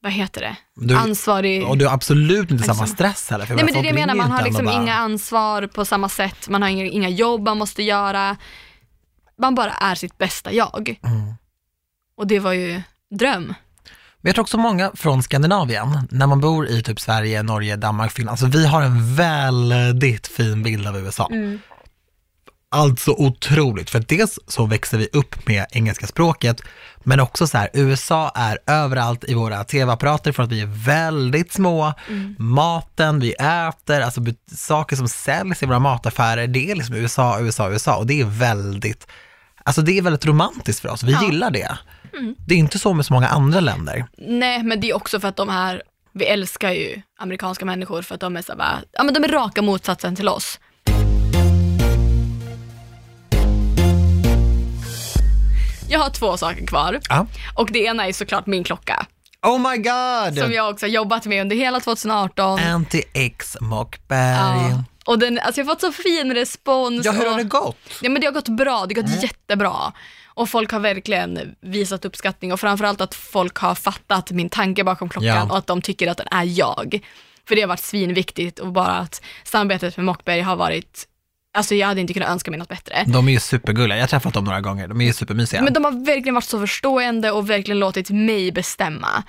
vad 0.00 0.12
heter 0.12 0.40
det, 0.40 0.56
Du- 0.74 0.96
ansvarig 0.96 1.66
Och 1.66 1.78
du 1.78 1.86
har 1.86 1.94
absolut 1.94 2.50
inte 2.50 2.64
samma 2.64 2.82
Liksom. 2.82 2.86
stress 2.96 3.30
heller. 3.30 3.46
För 3.46 3.54
Nej 3.54 3.64
men 3.64 3.74
det 3.74 3.78
är 3.80 3.82
det 3.82 3.88
jag 3.88 3.94
menar, 3.94 4.14
man 4.14 4.30
har 4.30 4.42
liksom 4.44 4.64
bara- 4.64 4.82
inga 4.82 4.94
ansvar 4.94 5.66
på 5.66 5.84
samma 5.84 6.08
sätt, 6.08 6.48
man 6.48 6.62
har 6.62 6.68
inga, 6.68 6.84
inga 6.84 7.08
jobb 7.08 7.42
man 7.44 7.58
måste 7.58 7.82
göra. 7.82 8.36
Man 9.38 9.54
bara 9.54 9.72
är 9.72 9.94
sitt 9.94 10.18
bästa 10.18 10.52
jag. 10.52 10.98
Mm. 11.02 11.34
Och 12.16 12.26
det 12.26 12.38
var 12.38 12.52
ju 12.52 12.82
dröm. 13.10 13.54
Men 14.20 14.28
jag 14.28 14.34
tror 14.34 14.42
också 14.42 14.58
många 14.58 14.90
från 14.94 15.22
Skandinavien, 15.22 15.88
när 16.10 16.26
man 16.26 16.40
bor 16.40 16.68
i 16.68 16.82
typ 16.82 17.00
Sverige, 17.00 17.42
Norge, 17.42 17.76
Danmark, 17.76 18.12
Finland, 18.12 18.32
alltså 18.32 18.46
vi 18.58 18.66
har 18.66 18.82
en 18.82 19.14
väldigt 19.14 20.26
fin 20.26 20.62
bild 20.62 20.86
av 20.86 20.96
USA. 20.98 21.28
Alltså 22.70 23.10
otroligt, 23.10 23.90
för 23.90 24.00
dels 24.08 24.38
så 24.46 24.66
växer 24.66 24.98
vi 24.98 25.08
upp 25.12 25.46
med 25.48 25.66
engelska 25.70 26.06
språket, 26.06 26.60
men 27.04 27.20
också 27.20 27.46
så 27.46 27.58
här, 27.58 27.70
USA 27.72 28.32
är 28.34 28.58
överallt 28.66 29.24
i 29.24 29.34
våra 29.34 29.64
tv-apparater 29.64 30.32
för 30.32 30.42
att 30.42 30.52
vi 30.52 30.60
är 30.60 30.84
väldigt 30.86 31.52
små. 31.52 31.92
Maten 32.38 33.20
vi 33.20 33.32
äter, 33.32 34.00
alltså 34.00 34.20
saker 34.52 34.96
som 34.96 35.08
säljs 35.08 35.62
i 35.62 35.66
våra 35.66 35.78
mataffärer, 35.78 36.46
det 36.46 36.70
är 36.70 36.74
liksom 36.74 36.94
USA, 36.94 37.40
USA, 37.40 37.70
USA 37.70 37.96
och 37.96 38.06
det 38.06 38.20
är 38.20 38.24
väldigt, 38.24 39.06
alltså 39.64 39.82
det 39.82 39.98
är 39.98 40.02
väldigt 40.02 40.26
romantiskt 40.26 40.80
för 40.82 40.88
oss, 40.88 41.02
vi 41.02 41.12
Ja. 41.12 41.24
gillar 41.24 41.50
det. 41.50 41.78
Det 42.46 42.54
är 42.54 42.58
inte 42.58 42.78
så 42.78 42.94
med 42.94 43.06
så 43.06 43.12
många 43.12 43.28
andra 43.28 43.60
länder. 43.60 44.06
Nej, 44.18 44.62
men 44.62 44.80
det 44.80 44.90
är 44.90 44.96
också 44.96 45.20
för 45.20 45.28
att 45.28 45.36
de 45.36 45.48
här, 45.48 45.82
vi 46.12 46.24
älskar 46.26 46.70
ju 46.70 47.02
amerikanska 47.18 47.64
människor 47.64 48.02
för 48.02 48.14
att 48.14 48.20
de 48.20 48.36
är 48.36 48.42
så 48.42 48.56
bara, 48.56 48.78
ja 48.92 49.02
men 49.02 49.14
de 49.14 49.24
är 49.24 49.28
raka 49.28 49.62
motsatsen 49.62 50.16
till 50.16 50.28
oss. 50.28 50.60
Jag 55.88 55.98
har 56.00 56.10
två 56.10 56.36
saker 56.36 56.66
kvar 56.66 57.00
Ja. 57.08 57.26
och 57.54 57.72
det 57.72 57.78
ena 57.78 58.06
är 58.06 58.12
såklart 58.12 58.46
min 58.46 58.64
klocka 58.64 59.06
Oh 59.42 59.70
my 59.70 59.76
god! 59.76 60.38
som 60.44 60.52
jag 60.52 60.70
också 60.70 60.86
jobbat 60.86 61.26
med 61.26 61.40
under 61.42 61.56
hela 61.56 61.80
2018. 61.80 62.58
Anti-X 62.58 63.56
Mockberg. 63.60 64.36
Ja. 64.36 64.68
Ja. 64.70 64.84
Och 65.04 65.18
den, 65.18 65.38
alltså 65.38 65.60
jag 65.60 65.66
har 65.66 65.74
fått 65.74 65.80
så 65.80 65.92
fin 65.92 66.34
respons. 66.34 67.06
hur 67.06 67.30
har 67.30 67.38
det 67.38 67.44
gått? 67.44 67.76
Ja, 68.02 68.10
men 68.10 68.20
det 68.20 68.26
har 68.26 68.34
gått 68.34 68.48
bra, 68.48 68.86
det 68.86 68.94
har 68.96 69.02
gått 69.02 69.22
jättebra. 69.22 69.92
Och 70.34 70.48
folk 70.48 70.72
har 70.72 70.80
verkligen 70.80 71.54
visat 71.60 72.04
uppskattning 72.04 72.52
och 72.52 72.60
framförallt 72.60 73.00
att 73.00 73.14
folk 73.14 73.56
har 73.58 73.74
fattat 73.74 74.30
min 74.30 74.48
tanke 74.48 74.84
bakom 74.84 75.08
klockan 75.08 75.28
Ja. 75.28 75.44
och 75.50 75.58
att 75.58 75.66
de 75.66 75.82
tycker 75.82 76.08
att 76.10 76.16
den 76.16 76.28
är 76.30 76.44
jag. 76.44 77.00
För 77.48 77.54
det 77.54 77.60
har 77.60 77.68
varit 77.68 77.80
svinviktigt 77.82 78.58
och 78.58 78.72
bara 78.72 78.86
att 78.96 79.22
samarbetet 79.44 79.96
med 79.96 80.06
Mockberg 80.06 80.40
har 80.40 80.56
varit, 80.56 81.04
alltså 81.56 81.74
jag 81.74 81.86
hade 81.86 82.00
inte 82.00 82.12
kunnat 82.14 82.28
önska 82.28 82.50
mig 82.50 82.58
något 82.58 82.68
bättre. 82.68 83.04
De 83.06 83.28
är 83.28 83.32
ju 83.32 83.40
supergulliga, 83.40 83.96
jag 83.96 84.02
har 84.02 84.08
träffat 84.08 84.34
dem 84.34 84.44
några 84.44 84.60
gånger, 84.60 84.88
de 84.88 85.00
är 85.00 85.04
ju 85.04 85.12
supermysiga. 85.12 85.62
Men 85.62 85.72
de 85.72 85.84
har 85.84 86.06
verkligen 86.06 86.34
varit 86.34 86.44
så 86.44 86.60
förstående 86.60 87.30
och 87.30 87.50
verkligen 87.50 87.78
låtit 87.78 88.10
mig 88.10 88.52
bestämma. 88.52 89.22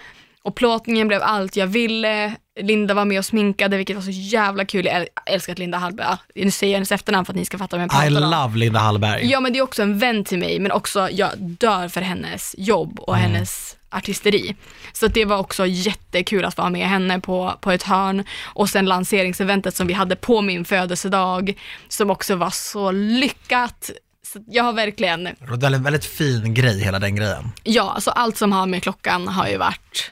Och 0.43 0.55
plåtningen 0.55 1.07
blev 1.07 1.21
allt 1.23 1.55
jag 1.55 1.67
ville. 1.67 2.33
Linda 2.61 2.93
var 2.93 3.05
med 3.05 3.19
och 3.19 3.25
sminkade, 3.25 3.77
vilket 3.77 3.95
var 3.95 4.03
så 4.03 4.09
jävla 4.11 4.65
kul. 4.65 4.85
Jag 4.85 4.95
äl- 4.95 5.07
älskar 5.25 5.53
att 5.53 5.59
Linda 5.59 5.77
Hallberg, 5.77 6.17
nu 6.35 6.51
säger 6.51 6.71
jag 6.73 6.77
hennes 6.77 6.91
efternamn 6.91 7.25
för 7.25 7.33
att 7.33 7.37
ni 7.37 7.45
ska 7.45 7.57
fatta 7.57 7.75
vad 7.77 7.83
jag 7.83 7.89
pratar 7.89 8.11
I 8.11 8.15
om. 8.15 8.31
love 8.31 8.57
Linda 8.57 8.79
Hallberg. 8.79 9.25
Ja 9.31 9.39
men 9.39 9.53
det 9.53 9.59
är 9.59 9.63
också 9.63 9.81
en 9.81 9.99
vän 9.99 10.23
till 10.23 10.39
mig, 10.39 10.59
men 10.59 10.71
också 10.71 11.09
jag 11.11 11.29
dör 11.37 11.87
för 11.87 12.01
hennes 12.01 12.55
jobb 12.57 12.99
och 12.99 13.15
hennes 13.15 13.76
artisteri. 13.89 14.55
Så 14.93 15.07
det 15.07 15.25
var 15.25 15.37
också 15.37 15.65
jättekul 15.65 16.45
att 16.45 16.57
vara 16.57 16.69
med 16.69 16.87
henne 16.89 17.19
på, 17.19 17.53
på 17.61 17.71
ett 17.71 17.83
hörn. 17.83 18.23
Och 18.43 18.69
sen 18.69 18.85
lanseringseventet 18.85 19.75
som 19.75 19.87
vi 19.87 19.93
hade 19.93 20.15
på 20.15 20.41
min 20.41 20.65
födelsedag, 20.65 21.53
som 21.87 22.09
också 22.09 22.35
var 22.35 22.49
så 22.49 22.91
lyckat. 22.91 23.89
Så 24.33 24.39
jag 24.47 24.63
har 24.63 24.73
verkligen, 24.73 25.23
Det 25.23 25.67
är 25.67 25.73
en 25.73 25.83
väldigt 25.83 26.05
fin 26.05 26.53
grej, 26.53 26.83
hela 26.83 26.99
den 26.99 27.15
grejen. 27.15 27.51
ja, 27.63 27.91
alltså 27.95 28.11
allt 28.11 28.37
som 28.37 28.51
har 28.51 28.65
med 28.65 28.83
klockan 28.83 29.27
har 29.27 29.47
ju 29.47 29.57
varit 29.57 30.11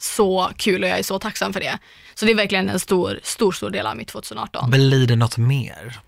så 0.00 0.50
kul 0.56 0.82
och 0.82 0.88
jag 0.88 0.98
är 0.98 1.02
så 1.02 1.18
tacksam 1.18 1.52
för 1.52 1.60
det. 1.60 1.78
Så 2.14 2.24
det 2.24 2.32
är 2.32 2.36
verkligen 2.36 2.68
en 2.68 2.80
stor, 2.80 3.20
stor, 3.22 3.52
stor 3.52 3.70
del 3.70 3.86
av 3.86 3.96
mitt 3.96 4.08
2018. 4.08 4.70
Blir 4.70 5.06
det 5.06 5.16
något 5.16 5.36
mer? 5.38 6.00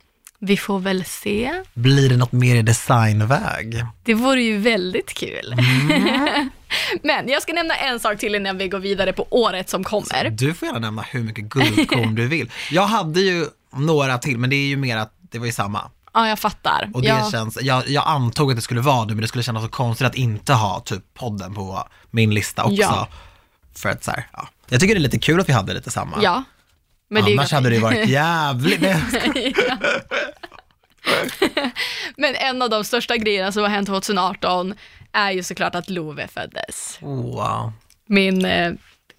Vi 0.45 0.57
får 0.57 0.79
väl 0.79 1.05
se. 1.05 1.63
Blir 1.75 2.09
det 2.09 2.17
något 2.17 2.33
mer 2.33 2.57
i 2.57 2.63
designväg? 2.63 3.85
Det 4.03 4.15
vore 4.15 4.43
ju 4.43 4.59
väldigt 4.59 5.15
kul. 5.15 5.55
Men 7.03 7.29
jag 7.29 7.43
ska 7.43 7.53
nämna 7.53 7.75
en 7.75 8.01
sak 8.01 8.19
till 8.19 8.35
innan 8.35 8.59
vi 8.59 8.69
går 8.69 8.79
vidare 8.79 9.13
på 9.13 9.27
året 9.31 9.69
som 9.69 9.85
kommer. 9.85 10.31
Du 10.31 10.55
får 10.55 10.67
gärna 10.67 10.79
nämna 10.79 11.03
hur 11.03 11.23
mycket 11.23 11.45
guldkorn 11.45 12.15
du 12.15 12.29
vill. 12.29 12.51
Jag 12.71 12.87
hade 12.87 13.21
ju 13.21 13.47
några 13.73 14.19
till, 14.19 14.39
men 14.39 14.51
det 14.51 14.57
är 14.57 14.67
ju 14.67 14.77
mer 14.77 14.97
att 14.97 15.13
det 15.21 15.39
var 15.39 15.47
ju 15.47 15.53
samma. 15.53 15.91
Ja, 16.15 16.29
jag 16.29 16.39
fattar. 16.39 16.91
Och 16.95 17.03
det 17.03 17.09
ja. 17.09 17.31
känns, 17.31 17.59
jag, 17.63 17.89
jag 17.89 18.05
antog 18.07 18.51
att 18.51 18.57
det 18.57 18.63
skulle 18.63 18.81
vara 18.81 19.05
det, 19.05 19.15
men 19.15 19.23
det 19.23 19.29
skulle 19.29 19.45
kännas 19.45 19.63
så 19.63 19.69
konstigt 19.69 20.07
att 20.07 20.15
inte 20.15 20.53
ha 20.53 20.81
typ 20.81 21.15
podden 21.15 21.55
på 21.55 21.89
min 22.11 22.35
lista 22.35 22.65
också. 22.65 22.77
Ja. 22.77 23.09
För 23.75 23.89
att 23.89 24.05
så 24.05 24.11
här, 24.11 24.29
ja. 24.33 24.49
Jag 24.69 24.81
tycker 24.81 24.95
det 24.95 24.99
är 24.99 25.03
lite 25.03 25.19
kul 25.19 25.41
att 25.41 25.49
vi 25.49 25.53
hade 25.53 25.75
lite 25.75 25.91
samma. 25.91 26.23
ja. 26.23 26.45
Men 27.09 27.25
det 27.25 27.33
Annars 27.33 27.53
hade 27.53 27.69
det 27.69 27.75
ju 27.75 27.81
varit 27.81 28.09
jävligt... 28.09 28.83
Jag. 28.83 28.99
Men 32.25 32.35
en 32.35 32.63
av 32.63 32.71
de 32.71 32.85
största 32.85 33.17
grejerna 33.17 33.53
som 33.53 33.63
har 33.63 33.71
hänt 33.71 33.87
2018 33.87 34.75
är 35.13 35.31
ju 35.31 35.43
såklart 35.43 35.75
att 35.75 35.91
Love 35.91 36.29
föddes. 36.29 36.99
wow. 37.01 37.73
Min 38.07 38.45
eh, 38.45 38.73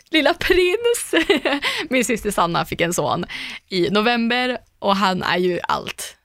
lilla 0.09 0.33
prins. 0.33 1.29
Min 1.89 2.05
syster 2.05 2.31
Sanna 2.31 2.65
fick 2.65 2.81
en 2.81 2.93
son 2.93 3.25
i 3.69 3.89
november 3.89 4.57
och 4.79 4.95
han 4.95 5.23
är 5.23 5.37
ju 5.37 5.59
allt. 5.63 6.17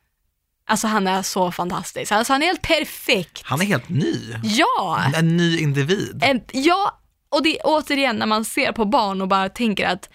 Alltså 0.67 0.87
han 0.87 1.07
är 1.07 1.23
så 1.23 1.53
fantastisk. 1.53 2.13
Alltså 2.13 2.33
han 2.33 2.43
är 2.43 2.47
helt 2.47 2.63
perfekt. 2.63 3.43
Han 3.45 3.61
är 3.61 3.65
helt 3.65 3.89
ny. 3.89 4.15
Ja! 4.43 5.05
En 5.15 5.37
ny 5.37 5.59
individ. 5.59 6.23
En, 6.23 6.41
ja, 6.53 7.01
och 7.29 7.43
det 7.43 7.59
är 7.59 7.63
återigen 7.65 8.17
när 8.17 8.27
man 8.27 8.45
ser 8.45 8.73
på 8.73 8.85
barn 8.85 9.23
och 9.23 9.29
bara 9.29 9.49
tänker 9.49 9.87
att 9.87 10.09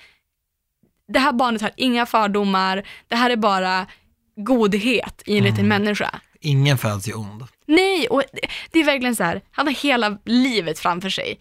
det 1.08 1.20
här 1.20 1.32
barnet 1.34 1.62
har 1.62 1.72
inga 1.78 2.06
fördomar, 2.06 2.88
det 3.08 3.16
här 3.16 3.30
är 3.30 3.36
bara 3.36 3.88
godhet 4.36 5.22
i 5.26 5.38
en 5.38 5.44
liten 5.44 5.68
människa. 5.68 6.20
Ingen 6.46 6.78
föds 6.78 7.08
ju 7.08 7.14
ond. 7.14 7.44
Nej, 7.66 8.08
och 8.08 8.24
det- 8.72 8.80
är 8.80 8.84
verkligen 8.86 9.16
så 9.16 9.24
här, 9.24 9.42
han 9.52 9.68
har 9.68 9.74
hela 9.74 10.18
livet 10.26 10.80
framför 10.80 11.10
sig. 11.10 11.40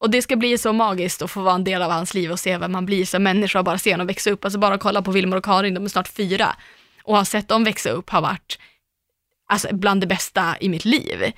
Och 0.00 0.10
det 0.10 0.22
ska 0.22 0.36
bli 0.36 0.58
så 0.58 0.72
magiskt 0.72 1.22
att 1.22 1.30
få 1.30 1.40
vara 1.42 1.54
en 1.54 1.64
del 1.64 1.82
av 1.82 1.90
hans 1.90 2.14
liv 2.14 2.32
och 2.32 2.40
se 2.40 2.58
vem 2.58 2.72
man 2.72 2.86
blir 2.86 3.06
som 3.06 3.22
människa 3.22 3.58
och 3.58 3.64
bara 3.64 3.78
se 3.78 3.90
honom 3.92 4.06
växa 4.06 4.30
upp. 4.30 4.44
Alltså 4.44 4.58
bara 4.58 4.78
kolla 4.78 5.02
på 5.02 5.10
Wilmer 5.10 5.36
och 5.36 5.44
Karin, 5.44 5.74
de 5.74 5.84
är 5.84 5.88
snart 5.88 6.08
fyra. 6.08 6.56
Och 7.04 7.16
ha 7.16 7.24
sett 7.24 7.48
dem 7.48 7.64
växa 7.64 7.90
upp 7.90 8.10
har 8.10 8.20
varit 8.20 8.58
alltså, 9.48 9.68
bland 9.72 10.00
det 10.00 10.06
bästa 10.06 10.54
i 10.60 10.68
mitt 10.68 10.84
liv. 10.84 11.32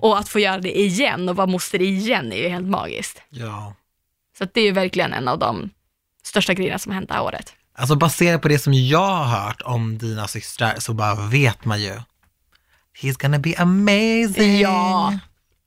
Och 0.00 0.18
att 0.18 0.28
få 0.28 0.38
göra 0.38 0.58
det 0.58 0.78
igen 0.80 1.28
och 1.28 1.36
vara 1.36 1.46
moster 1.46 1.82
igen 1.82 2.32
är 2.32 2.36
ju 2.36 2.48
helt 2.48 2.66
magiskt. 2.68 3.22
Ja. 3.28 3.74
Så 4.38 4.44
det 4.52 4.60
är 4.60 4.64
ju 4.64 4.72
verkligen 4.72 5.12
en 5.12 5.28
av 5.28 5.38
de 5.38 5.70
största 6.24 6.54
grejerna 6.54 6.78
som 6.78 6.92
har 6.92 6.94
hänt 6.94 7.08
det 7.08 7.14
här 7.14 7.22
året. 7.22 7.54
Alltså 7.74 7.96
baserat 7.96 8.42
på 8.42 8.48
det 8.48 8.58
som 8.58 8.72
jag 8.74 8.98
har 9.08 9.24
hört 9.24 9.62
om 9.62 9.98
dina 9.98 10.28
systrar 10.28 10.74
så 10.78 10.94
bara 10.94 11.14
vet 11.14 11.64
man 11.64 11.82
ju. 11.82 12.00
He's 13.02 13.22
gonna 13.22 13.38
be 13.38 13.54
amazing. 13.58 14.60
Ja. 14.60 15.18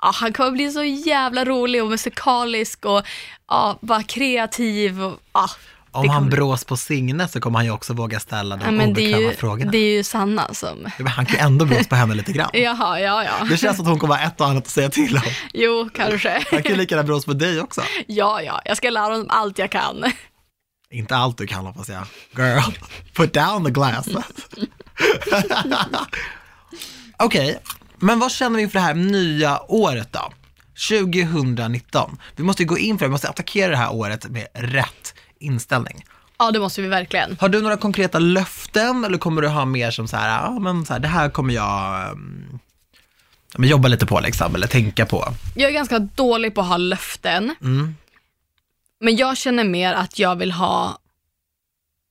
Ja, 0.02 0.12
han 0.14 0.34
kommer 0.34 0.52
bli 0.52 0.72
så 0.72 0.84
jävla 0.84 1.46
rolig 1.46 1.84
och 1.84 1.90
musikalisk 1.90 2.86
och 2.86 3.02
ja, 3.48 3.78
bara 3.82 4.04
kreativ. 4.04 5.04
Och, 5.04 5.20
ja. 5.34 5.50
Om 5.92 6.10
han 6.10 6.30
brås 6.30 6.66
på 6.66 6.78
Signe 6.78 7.28
så 7.28 7.42
kommer 7.42 7.60
han 7.60 7.66
ju 7.66 7.72
också 7.72 7.94
våga 7.94 8.20
ställa 8.20 8.58
de 8.58 8.66
Ja, 8.66 8.72
men 8.72 8.94
det 8.94 9.02
obekväma 9.02 9.32
ju, 9.32 9.34
frågorna. 9.38 9.72
det 9.72 9.78
är 9.78 9.98
ju 9.98 10.04
Sanna 10.04 10.54
som... 10.54 10.92
Han 11.16 11.26
kan 11.26 11.36
ju 11.36 11.42
ändå 11.46 11.66
brås 11.66 11.88
på 11.88 11.96
henne 11.96 12.14
lite 12.16 12.32
grann. 12.32 12.50
Jaha, 12.54 13.00
ja, 13.00 13.24
ja. 13.24 13.46
Det 13.50 13.58
känns 13.58 13.78
som 13.78 13.86
att 13.86 13.90
hon 13.90 14.00
kommer 14.00 14.16
ha 14.16 14.24
ett 14.24 14.42
och 14.42 14.48
annat 14.48 14.64
att 14.64 14.70
säga 14.70 14.90
till 14.90 15.16
om. 15.18 15.22
Jo, 15.54 15.90
kanske. 15.94 16.44
Han 16.52 16.64
kan 16.64 16.72
ju 16.72 16.78
lika 16.78 16.96
gärna 16.96 17.08
brås 17.08 17.26
på 17.26 17.34
dig 17.34 17.62
också. 17.62 17.82
Ja, 18.08 18.42
ja, 18.42 18.62
jag 18.66 18.78
ska 18.78 18.90
lära 18.90 19.04
honom 19.04 19.28
allt 19.30 19.60
jag 19.60 19.72
kan. 19.72 20.04
Inte 20.92 21.16
allt 21.16 21.38
du 21.38 21.48
kan 21.48 21.66
hoppas 21.66 21.90
jag. 21.90 22.04
Girl, 22.38 22.72
put 23.14 23.34
down 23.34 23.66
the 23.66 23.72
glass. 23.72 24.08
Okej, 27.18 27.60
men 27.98 28.20
vad 28.20 28.32
känner 28.32 28.58
vi 28.58 28.64
inför 28.64 28.80
det 28.80 28.86
här 28.86 28.94
nya 28.94 29.60
året 29.72 30.08
då? 30.12 30.32
2019. 30.90 32.18
Vi 32.36 32.44
måste 32.44 32.64
ju 32.64 32.68
gå 32.70 32.78
in 32.78 32.98
för 32.98 33.06
det, 33.06 33.10
vi 33.10 33.12
måste 33.12 33.30
attackera 33.30 33.72
det 33.72 33.78
här 33.78 33.94
året 33.94 34.26
med 34.30 34.48
rätt 34.54 35.14
inställning. 35.40 36.06
Ja, 36.38 36.52
det 36.52 36.60
måste 36.60 36.82
vi 36.82 36.88
verkligen. 36.88 37.38
Har 37.40 37.50
du 37.50 37.62
några 37.62 37.78
konkreta 37.78 38.20
löften 38.20 39.04
eller 39.06 39.18
kommer 39.18 39.42
du 39.42 39.48
ha 39.48 39.66
mer 39.66 39.92
som 39.92 40.08
så 40.08 40.18
här, 40.18 40.30
ja 40.44 40.60
men 40.60 40.86
så 40.86 40.94
här, 40.94 41.00
det 41.00 41.08
här 41.08 41.30
kommer 41.30 41.54
jag 41.54 42.12
um, 42.12 42.60
jobba 43.58 43.88
lite 43.88 44.06
på 44.06 44.20
liksom, 44.20 44.56
eller 44.56 44.68
tänka 44.68 45.06
på? 45.06 45.28
Jag 45.56 45.70
är 45.70 45.74
ganska 45.74 46.00
dålig 46.00 46.56
på 46.56 46.62
att 46.62 46.68
ha 46.68 46.78
löften, 46.78 47.56
Mm. 47.62 47.96
men 49.00 49.16
jag 49.16 49.38
känner 49.38 49.64
mer 49.64 49.94
att 49.94 50.20
jag 50.20 50.36
vill 50.36 50.52
ha 50.52 51.00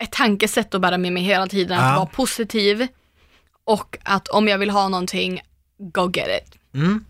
ett 0.02 0.12
tankesätt 0.12 0.74
att 0.74 0.80
bära 0.80 0.98
med 0.98 1.12
mig 1.12 1.22
hela 1.22 1.46
tiden, 1.46 1.78
att 1.78 1.84
Ja. 1.92 1.96
vara 1.96 2.06
positiv 2.06 2.86
och 3.64 3.98
att 4.02 4.28
om 4.28 4.48
jag 4.48 4.58
vill 4.58 4.70
ha 4.70 4.88
någonting, 4.88 5.40
go 5.78 6.10
get 6.14 6.28
it. 6.42 6.58
Mm. 6.74 7.04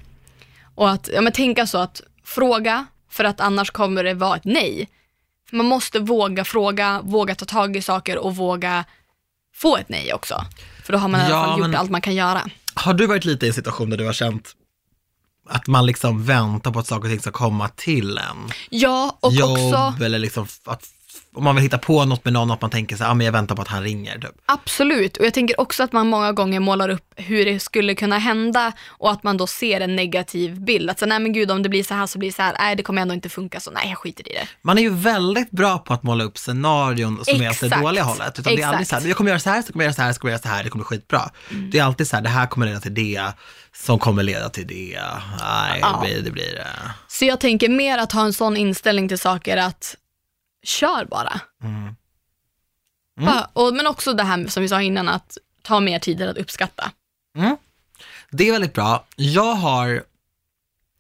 Och 0.75 0.91
att 0.91 1.09
ja, 1.13 1.21
men 1.21 1.33
tänka 1.33 1.67
så 1.67 1.79
att 1.79 2.01
fråga, 2.25 2.87
för 3.11 3.25
att 3.25 3.41
annars 3.41 3.71
kommer 3.71 4.05
det 4.05 4.15
vara 4.15 4.37
ett 4.37 4.45
nej. 4.45 4.89
Man 5.53 5.67
måste 5.67 5.99
våga 5.99 6.45
fråga, 6.45 7.01
våga 7.05 7.35
ta 7.35 7.45
tag 7.45 7.77
i 7.77 7.83
saker 7.83 8.19
och 8.19 8.37
våga 8.37 8.85
få 9.55 9.77
ett 9.77 9.89
nej 9.89 10.15
också. 10.15 10.45
För 10.85 10.93
då 10.93 10.99
har 10.99 11.09
man 11.09 11.21
i 11.21 11.25
alla 11.25 11.35
Ja, 11.35 11.45
fall 11.45 11.59
gjort 11.59 11.69
men- 11.69 11.77
allt 11.81 11.91
man 11.91 12.01
kan 12.01 12.15
göra. 12.15 12.43
Har 12.75 12.95
du 12.95 13.07
varit 13.07 13.25
lite 13.25 13.47
i 13.47 13.49
en 13.49 13.55
situation 13.55 13.91
där 13.91 13.97
du 13.97 14.07
har 14.07 14.13
känt 14.13 14.53
att 15.49 15.67
man 15.67 15.87
liksom 15.87 16.25
väntar 16.25 16.71
på 16.71 16.79
att 16.79 16.87
saker 16.87 17.05
och 17.05 17.11
ting 17.11 17.21
ska 17.21 17.31
komma 17.33 17.69
till 17.69 18.19
en? 18.19 18.51
Ja, 18.71 19.19
och 19.21 19.33
Jobb 19.33 19.51
också 19.51 20.05
eller 20.05 20.19
liksom 20.19 20.47
att 20.65 20.89
om 21.35 21.45
man 21.45 21.55
vill 21.55 21.63
hitta 21.63 21.79
på 21.79 22.05
något 22.05 22.25
med 22.25 22.33
någon, 22.33 22.51
att 22.51 22.61
man 22.61 22.71
tänker 22.71 22.97
så 22.97 23.05
här, 23.05 23.11
ah, 23.11 23.15
men 23.15 23.25
jag 23.25 23.33
väntar 23.33 23.57
på 23.57 23.63
att 23.63 23.69
han 23.69 23.83
ringer 23.83 24.19
typ. 24.19 24.31
absolut. 24.47 25.17
Och 25.17 25.27
jag 25.27 25.35
tänker 25.35 25.61
också 25.61 25.83
att 25.83 25.93
man 25.93 26.07
många 26.07 26.33
gånger 26.33 26.61
målar 26.61 26.89
upp 26.89 27.13
hur 27.17 27.45
det 27.45 27.61
skulle 27.61 27.95
kunna 27.95 28.19
hända 28.19 28.73
och 28.89 29.11
att 29.11 29.23
man 29.23 29.37
då 29.37 29.47
ser 29.47 29.81
en 29.81 29.97
negativ 29.97 30.61
bild. 30.61 30.91
Att 30.91 30.99
så, 30.99 31.07
nej 31.07 31.19
men 31.19 31.33
gud 31.33 31.51
om 31.51 31.63
det 31.63 31.69
blir 31.69 31.85
så 31.85 31.95
här 31.95 32.07
så 32.07 32.19
blir 32.19 32.29
det 32.31 32.37
så 32.37 32.43
här, 32.43 32.57
nej 32.59 32.77
det 32.77 32.83
kommer 32.83 33.03
ändå 33.03 33.15
inte 33.15 33.29
funka 33.29 33.61
så 33.61 33.71
nej 33.71 33.89
jag 33.89 33.99
skiter 33.99 34.29
i 34.29 34.33
det. 34.35 34.47
Man 34.63 34.79
är 34.79 34.83
ju 34.83 34.91
väldigt 34.95 35.51
bra 35.51 35.79
på 35.79 35.95
att 35.95 36.03
måla 36.03 36.25
upp 36.25 36.39
scenarion 36.39 37.25
som 37.25 37.43
är 37.43 37.51
åt 37.51 37.61
det 37.61 37.67
Exakt. 37.67 37.83
dåliga 37.83 38.03
hållet. 38.05 38.39
Utan 38.39 38.55
det 38.57 38.63
är 38.63 38.67
aldrig 38.67 38.83
Exakt. 38.83 38.89
så 39.03 39.05
här, 39.05 39.09
jag 39.09 39.17
kommer 39.17 39.31
göra 39.31 39.41
så 39.41 39.51
här, 39.51 39.63
så 39.63 39.73
kommer 39.73 39.85
jag 39.85 39.89
göra 39.89 39.95
så 39.95 40.03
här, 40.03 40.13
så 40.13 40.21
kommer 40.21 40.33
jag 40.33 40.39
göra 40.39 40.43
så 40.43 40.49
här, 40.49 40.65
det 40.65 40.71
kommer 40.71 40.85
bli 40.85 40.97
skitbra. 40.99 41.31
Det 41.73 41.79
är 41.79 41.85
alltid 41.85 42.09
så 42.09 42.17
här, 42.17 42.23
det 42.23 42.29
här 42.29 42.47
kommer 42.47 42.67
leda 42.67 42.81
till 42.81 42.95
det, 42.95 43.23
som 43.77 43.99
kommer 43.99 44.23
leda 44.23 44.49
till 44.49 44.67
det. 44.67 45.01
Nej, 45.41 45.79
Ja. 45.81 46.01
det 46.03 46.07
blir 46.07 46.23
det. 46.23 46.31
Blir 46.31 46.55
det. 46.55 46.67
Så 47.09 47.25
jag 47.25 47.41
tänker 47.41 47.69
mer 47.69 47.99
att 47.99 48.13
ha 48.13 48.23
en 48.25 48.33
sån 48.33 48.57
inställning 48.57 49.09
till 49.09 49.19
saker 49.19 49.57
att 49.57 49.97
kör 50.65 51.05
bara. 51.05 51.41
Mm. 51.63 51.97
Ja, 53.21 53.49
och, 53.53 53.75
men 53.75 53.87
också 53.87 54.13
det 54.13 54.23
här 54.23 54.47
som 54.47 54.63
vi 54.63 54.69
sa 54.69 54.83
innan 54.83 55.09
att 55.09 55.39
ta 55.63 55.81
mer 55.81 55.99
tid 55.99 56.23
att 56.23 56.37
uppskatta. 56.37 56.91
Mm. 57.37 57.57
Det 58.31 58.49
är 58.49 58.53
väldigt 58.53 58.75
bra. 58.75 59.05
Jag 59.17 59.55
har 59.55 60.03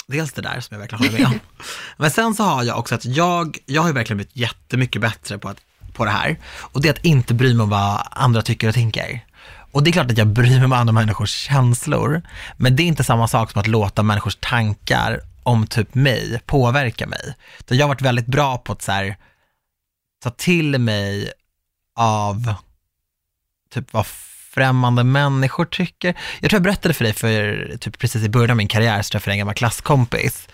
dels 0.06 0.32
det 0.32 0.42
där 0.42 0.60
som 0.60 0.74
jag 0.74 0.80
verkligen 0.80 1.04
håller 1.04 1.18
med 1.18 1.26
om. 1.26 1.40
Men 1.96 2.10
sen 2.10 2.34
så 2.34 2.42
har 2.42 2.62
jag 2.62 2.78
också 2.78 2.94
att 2.94 3.04
jag, 3.04 3.58
jag 3.66 3.82
har 3.82 3.88
ju 3.88 3.94
verkligen 3.94 4.16
blivit 4.16 4.36
jättemycket 4.36 5.02
bättre 5.02 5.38
på, 5.38 5.48
att, 5.48 5.60
på 5.92 6.04
det 6.04 6.10
här. 6.10 6.36
Och 6.58 6.82
det 6.82 6.88
är 6.88 6.92
att 6.92 7.04
inte 7.04 7.34
bry 7.34 7.54
mig 7.54 7.62
om 7.62 7.70
vad 7.70 8.06
andra 8.10 8.42
tycker 8.42 8.68
och 8.68 8.74
tänker. 8.74 9.24
Och 9.72 9.82
det 9.82 9.90
är 9.90 9.92
klart 9.92 10.10
att 10.10 10.18
jag 10.18 10.26
bryr 10.26 10.56
mig 10.56 10.64
om 10.64 10.72
andra 10.72 10.92
människors 10.92 11.30
känslor, 11.30 12.22
men 12.56 12.76
det 12.76 12.82
är 12.82 12.86
inte 12.86 13.04
samma 13.04 13.28
sak 13.28 13.50
som 13.50 13.60
att 13.60 13.66
låta 13.66 14.02
människors 14.02 14.36
tankar 14.40 15.20
om 15.42 15.66
typ 15.66 15.94
mig 15.94 16.40
påverka 16.46 17.06
mig. 17.06 17.34
Så 17.68 17.74
jag 17.74 17.84
har 17.84 17.88
varit 17.88 18.02
väldigt 18.02 18.26
bra 18.26 18.58
på 18.58 18.72
att 18.72 18.82
så 18.82 18.92
här, 18.92 19.16
ta 20.24 20.30
till 20.30 20.78
mig 20.78 21.32
av 21.96 22.54
typ 23.74 23.92
vad 23.92 24.06
främmande 24.54 25.04
människor 25.04 25.64
tycker. 25.64 26.14
Jag 26.40 26.50
tror 26.50 26.56
jag 26.56 26.62
berättade 26.62 26.94
för 26.94 27.04
dig 27.04 27.12
för 27.12 27.76
typ 27.80 27.98
precis 27.98 28.24
i 28.24 28.28
början 28.28 28.50
av 28.50 28.56
min 28.56 28.68
karriär 28.68 29.02
så 29.02 29.10
träffade 29.10 29.30
jag 29.30 29.34
en 29.34 29.38
gammal 29.38 29.54
klasskompis. 29.54 30.48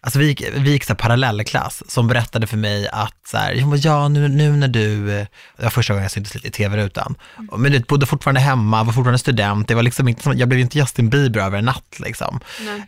Alltså 0.00 0.18
vi 0.18 0.26
gick, 0.26 0.42
vi 0.56 0.70
gick 0.70 0.84
så 0.84 0.94
parallellklass 0.94 1.82
som 1.88 2.08
berättade 2.08 2.46
för 2.46 2.56
mig 2.56 2.88
att 2.88 3.26
så 3.26 3.36
här, 3.36 3.52
"Jo, 3.54 3.66
men 3.66 3.80
ja 3.80 4.08
nu, 4.08 4.28
nu 4.28 4.52
när 4.56 4.68
du, 4.68 5.06
det 5.06 5.62
var 5.62 5.70
första 5.70 5.92
gången 5.92 6.02
jag 6.02 6.12
syntes 6.12 6.34
lite 6.34 6.48
i 6.48 6.50
tv-rutan, 6.50 7.14
men 7.56 7.72
du 7.72 7.80
bodde 7.80 8.06
fortfarande 8.06 8.40
hemma, 8.40 8.84
var 8.84 8.92
fortfarande 8.92 9.18
student, 9.18 9.68
det 9.68 9.74
var 9.74 9.82
liksom 9.82 10.08
inte 10.08 10.22
som, 10.22 10.38
jag 10.38 10.48
blev 10.48 10.60
inte 10.60 10.78
Justin 10.78 11.10
Bieber 11.10 11.40
över 11.40 11.58
en 11.58 11.64
natt 11.64 11.96
liksom. 11.98 12.40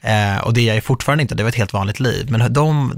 Eh, 0.02 0.38
och 0.38 0.54
det 0.54 0.68
är 0.68 0.74
jag 0.74 0.84
fortfarande 0.84 1.22
inte, 1.22 1.34
det 1.34 1.42
var 1.42 1.50
ett 1.50 1.54
helt 1.54 1.72
vanligt 1.72 2.00
liv. 2.00 2.30
Men 2.30 2.52
de, 2.52 2.92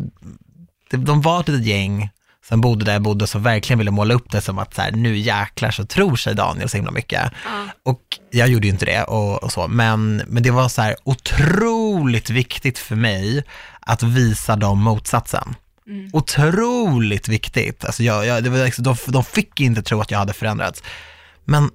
de, 0.91 1.05
de 1.05 1.23
var 1.23 1.41
ett 1.41 1.49
litet 1.49 1.67
gäng 1.67 2.11
som 2.49 2.61
bodde 2.61 2.85
där 2.85 2.93
jag 2.93 3.03
bodde 3.03 3.27
som 3.27 3.43
verkligen 3.43 3.79
ville 3.79 3.91
måla 3.91 4.15
upp 4.15 4.31
det 4.31 4.41
som 4.41 4.59
att 4.59 4.75
så 4.75 4.83
här, 4.83 4.93
nu 4.93 5.17
jäklar 5.17 5.71
så 5.71 5.85
tror 5.85 6.17
sig 6.17 6.35
Daniel 6.35 6.69
så 6.69 6.77
himla 6.77 6.91
mycket. 6.91 7.33
Ja. 7.45 7.67
Och 7.83 8.03
jag 8.31 8.49
gjorde 8.49 8.67
ju 8.67 8.73
inte 8.73 8.87
det 8.87 9.03
och, 9.03 9.43
och 9.43 9.53
så, 9.53 9.69
men, 9.69 10.23
men 10.27 10.43
det 10.43 10.51
var 10.51 10.69
så 10.69 10.83
här 10.83 10.97
otroligt 11.05 12.31
viktigt 12.31 12.79
för 12.79 12.97
mig 12.97 13.45
att 13.81 14.03
visa 14.03 14.57
dem 14.57 14.83
motsatsen. 14.83 15.55
Otroligt 16.13 17.29
viktigt. 17.29 17.85
Alltså 17.85 18.03
jag, 18.03 18.27
jag, 18.27 18.45
det 18.45 18.51
var 18.51 18.65
liksom, 18.65 18.85
de, 18.85 18.97
de 19.07 19.25
fick 19.25 19.61
inte 19.61 19.83
tro 19.83 20.01
att 20.01 20.11
jag 20.11 20.19
hade 20.19 20.33
förändrats. 20.33 20.83
Men 21.45 21.71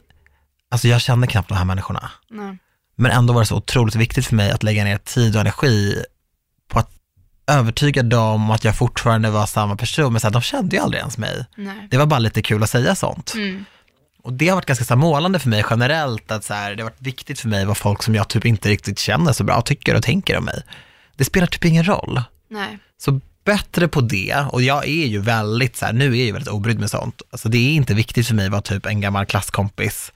alltså 0.72 0.88
jag 0.88 1.01
kände 1.01 1.28
knappt 1.28 1.49
de 1.49 1.57
här 1.57 1.65
människorna. 1.65 2.11
Nej. 2.30 2.57
Men 2.95 3.11
ändå 3.11 3.34
var 3.34 3.41
det 3.41 3.45
så 3.45 3.55
otroligt 3.55 3.95
viktigt 3.95 4.26
för 4.26 4.36
mig 4.36 4.51
att 4.51 4.63
lägga 4.63 4.84
ner 4.84 4.97
tid 4.97 5.36
och 5.36 5.41
energi 5.41 6.03
att 7.47 7.55
övertyga 7.55 8.03
dem 8.03 8.43
om 8.43 8.51
att 8.51 8.63
jag 8.63 8.77
fortfarande 8.77 9.29
var 9.29 9.45
samma 9.45 9.75
person. 9.75 10.13
Men 10.13 10.19
så 10.19 10.27
här, 10.27 10.33
de 10.33 10.41
kände 10.41 10.75
ju 10.75 10.81
aldrig 10.81 10.99
ens 10.99 11.17
mig. 11.17 11.45
Nej. 11.55 11.87
Det 11.91 11.97
var 11.97 12.05
bara 12.05 12.19
lite 12.19 12.41
kul 12.41 12.63
att 12.63 12.69
säga 12.69 12.95
sånt. 12.95 13.33
Mm. 13.35 13.65
Och 14.23 14.33
det 14.33 14.47
har 14.47 14.55
varit 14.55 14.65
ganska 14.65 14.85
så 14.85 14.93
här, 14.93 15.01
målande 15.01 15.39
för 15.39 15.49
mig 15.49 15.63
generellt, 15.69 16.31
att 16.31 16.43
så 16.43 16.53
här, 16.53 16.75
det 16.75 16.83
har 16.83 16.89
varit 16.89 17.01
viktigt 17.01 17.39
för 17.39 17.47
mig 17.47 17.65
vad 17.65 17.77
folk 17.77 18.03
som 18.03 18.15
jag 18.15 18.27
typ 18.27 18.45
inte 18.45 18.69
riktigt 18.69 18.99
känner 18.99 19.33
så 19.33 19.43
bra 19.43 19.61
tycker 19.61 19.95
och 19.95 20.03
tänker 20.03 20.37
om 20.37 20.45
mig. 20.45 20.63
Det 21.15 21.25
spelar 21.25 21.47
typ 21.47 21.65
ingen 21.65 21.87
roll. 21.87 22.21
Nej. 22.49 22.79
Så 22.97 23.21
bättre 23.43 23.87
på 23.87 24.01
det, 24.01 24.45
och 24.49 24.61
jag 24.61 24.87
är 24.87 25.07
ju 25.07 25.19
väldigt 25.19 25.77
så 25.77 25.85
här, 25.85 25.93
nu 25.93 26.05
är 26.05 26.09
jag 26.09 26.25
ju 26.25 26.31
väldigt 26.31 26.49
obrydd 26.49 26.79
med 26.79 26.89
sånt. 26.89 27.21
Alltså 27.31 27.49
det 27.49 27.57
är 27.57 27.73
inte 27.73 27.93
viktigt 27.93 28.27
för 28.27 28.35
mig 28.35 28.49
vad 28.49 28.63
typ 28.63 28.85
en 28.85 29.01
gammal 29.01 29.25
klasskompis 29.25 30.11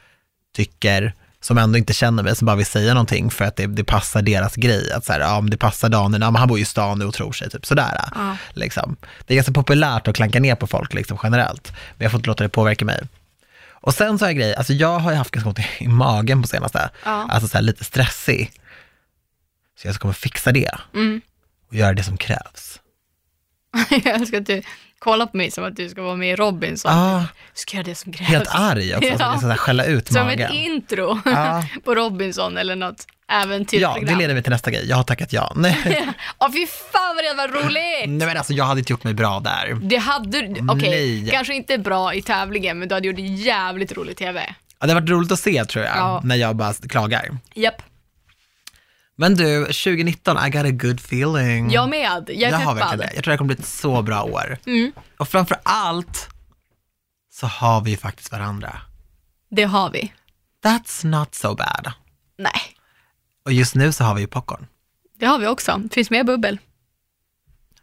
tycker, 0.55 1.13
som 1.41 1.57
ändå 1.57 1.77
inte 1.77 1.93
känner 1.93 2.23
mig, 2.23 2.35
som 2.35 2.45
bara 2.45 2.55
vill 2.55 2.65
säga 2.65 2.93
någonting 2.93 3.31
för 3.31 3.45
att 3.45 3.55
det, 3.55 3.67
det 3.67 3.83
passar 3.83 4.21
deras 4.21 4.55
grej. 4.55 4.91
Att 4.91 5.05
så 5.05 5.13
här, 5.13 5.19
ja 5.19 5.41
det 5.41 5.57
passar 5.57 5.89
Daniel, 5.89 6.21
ja 6.21 6.31
men 6.31 6.39
han 6.39 6.47
bor 6.47 6.57
ju 6.57 6.61
i 6.61 6.65
stan 6.65 6.99
nu 6.99 7.05
och 7.05 7.13
tror 7.13 7.31
sig, 7.31 7.49
typ 7.49 7.65
sådär. 7.65 8.01
Ja. 8.15 8.37
Liksom. 8.53 8.95
Det 9.27 9.33
är 9.33 9.35
ganska 9.35 9.53
populärt 9.53 10.07
att 10.07 10.15
klanka 10.15 10.39
ner 10.39 10.55
på 10.55 10.67
folk 10.67 10.93
liksom, 10.93 11.17
generellt, 11.23 11.71
men 11.97 12.05
jag 12.05 12.11
får 12.11 12.17
inte 12.19 12.27
låta 12.27 12.43
det 12.43 12.49
påverka 12.49 12.85
mig. 12.85 13.01
Och 13.69 13.93
sen 13.93 14.19
så 14.19 14.25
jag 14.25 14.35
grej, 14.35 14.55
alltså 14.55 14.73
jag 14.73 14.99
har 14.99 15.11
ju 15.11 15.17
haft 15.17 15.31
ganska 15.31 15.49
ont 15.49 15.59
i, 15.79 15.87
magen 15.87 16.41
på 16.41 16.47
senaste, 16.47 16.89
Ja. 17.05 17.27
alltså 17.29 17.47
så 17.47 17.57
här 17.57 17.61
lite 17.61 17.83
stressig. 17.83 18.51
Så 19.81 19.87
jag 19.87 19.95
kommer 19.95 20.13
fixa 20.13 20.51
det 20.51 20.71
Mm. 20.93 21.21
och 21.69 21.75
göra 21.75 21.93
det 21.93 22.03
som 22.03 22.17
krävs. 22.17 22.79
jag 24.05 24.27
ska 24.27 24.37
att 24.37 24.45
du 24.45 24.61
kollar 25.01 25.25
på 25.25 25.37
mig 25.37 25.51
som 25.51 25.63
att 25.63 25.75
du 25.75 25.89
ska 25.89 26.01
vara 26.01 26.15
med 26.15 26.29
i 26.29 26.35
Robinson. 26.35 26.91
Ah, 26.91 27.23
ska 27.53 27.77
göra 27.77 27.85
det 27.85 27.95
som 27.95 28.13
krävs. 28.13 28.29
helt 28.29 28.49
arg 28.55 28.95
också, 28.95 29.09
Ja. 29.09 29.25
alltså, 29.25 29.41
så 29.41 29.47
här 29.47 29.57
skälla 29.57 29.85
ut 29.85 30.07
Som 30.13 30.25
magen. 30.25 30.41
ett 30.41 30.53
intro 30.53 31.19
Ja. 31.25 31.63
på 31.83 31.95
Robinson 31.95 32.57
eller 32.57 32.75
något 32.75 33.05
Ja, 33.27 33.41
äventyrsprogram. 33.43 34.05
det 34.05 34.15
leder 34.15 34.33
mig 34.33 34.43
till 34.43 34.51
nästa 34.51 34.71
grej. 34.71 34.85
Jag 34.89 34.95
har 34.95 35.03
tackat 35.03 35.33
ja. 35.33 35.51
Nej, 35.55 35.77
Åh 36.39 36.51
fy 36.53 36.67
fan 36.67 37.15
vad 37.15 37.23
det 37.25 37.33
var 37.33 37.47
roligt! 37.47 38.09
nej 38.19 38.27
men 38.27 38.37
alltså 38.37 38.53
jag 38.53 38.65
hade 38.65 38.79
inte 38.79 38.93
gjort 38.93 39.03
mig 39.03 39.13
bra 39.13 39.39
där. 39.39 39.77
Det 39.81 39.97
hade 39.97 40.41
du, 40.41 40.65
okej, 40.69 40.89
Nej. 41.21 41.29
kanske 41.31 41.53
inte 41.55 41.77
bra 41.77 42.13
i 42.13 42.21
tävlingen 42.21 42.79
men 42.79 42.87
du 42.87 42.95
hade 42.95 43.07
gjort 43.07 43.19
jävligt 43.19 43.91
roligt 43.91 44.21
i 44.21 44.23
TV. 44.23 44.53
Ja, 44.79 44.87
det 44.87 44.93
har 44.93 45.01
varit 45.01 45.09
roligt 45.09 45.31
att 45.31 45.39
se 45.39 45.65
tror 45.65 45.85
jag, 45.85 45.97
Ja. 45.97 46.21
när 46.23 46.35
jag 46.35 46.55
bara 46.55 46.73
klagar. 46.73 47.29
Japp, 47.53 47.81
Men 49.21 49.35
du, 49.35 49.65
2019, 49.65 50.37
I 50.47 50.49
got 50.49 50.65
a 50.65 50.71
good 50.71 50.99
feeling. 50.99 51.71
jag 51.71 51.89
med. 51.89 52.23
Jag 52.27 52.41
är 52.41 52.51
jag 52.51 52.57
har 52.57 52.75
verkligen 52.75 52.89
peppad. 52.89 52.99
det. 52.99 53.11
Jag 53.15 53.23
tror 53.23 53.31
det 53.31 53.37
kommer 53.37 53.55
bli 53.55 53.63
ett 53.63 53.67
så 53.69 54.01
bra 54.01 54.23
år. 54.23 54.57
Mm, 54.65 54.91
Och 55.17 55.27
framför 55.27 55.57
allt 55.63 56.29
så 57.33 57.47
har 57.47 57.81
vi 57.81 57.91
ju 57.91 57.97
faktiskt 57.97 58.31
varandra. 58.31 58.81
det 59.51 59.63
har 59.63 59.89
vi. 59.89 60.13
That's 60.63 61.05
not 61.05 61.35
so 61.35 61.55
bad. 61.55 61.91
Nej, 62.37 62.61
Och 63.45 63.51
just 63.53 63.75
nu 63.75 63.91
så 63.91 64.03
har 64.03 64.15
vi 64.15 64.21
ju 64.21 64.27
popcorn. 64.27 64.67
det 65.19 65.25
har 65.25 65.39
vi 65.39 65.47
också. 65.47 65.77
Det 65.83 65.93
finns 65.93 66.09
mer 66.09 66.23
bubbel. 66.23 66.59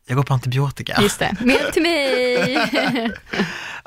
Jag 0.07 0.17
går 0.17 0.23
på 0.25 0.35
antibiotika. 0.35 0.99
Just 1.03 1.19
det. 1.19 1.37
Mer 1.41 1.71
till 1.73 1.83
mig. 1.83 3.11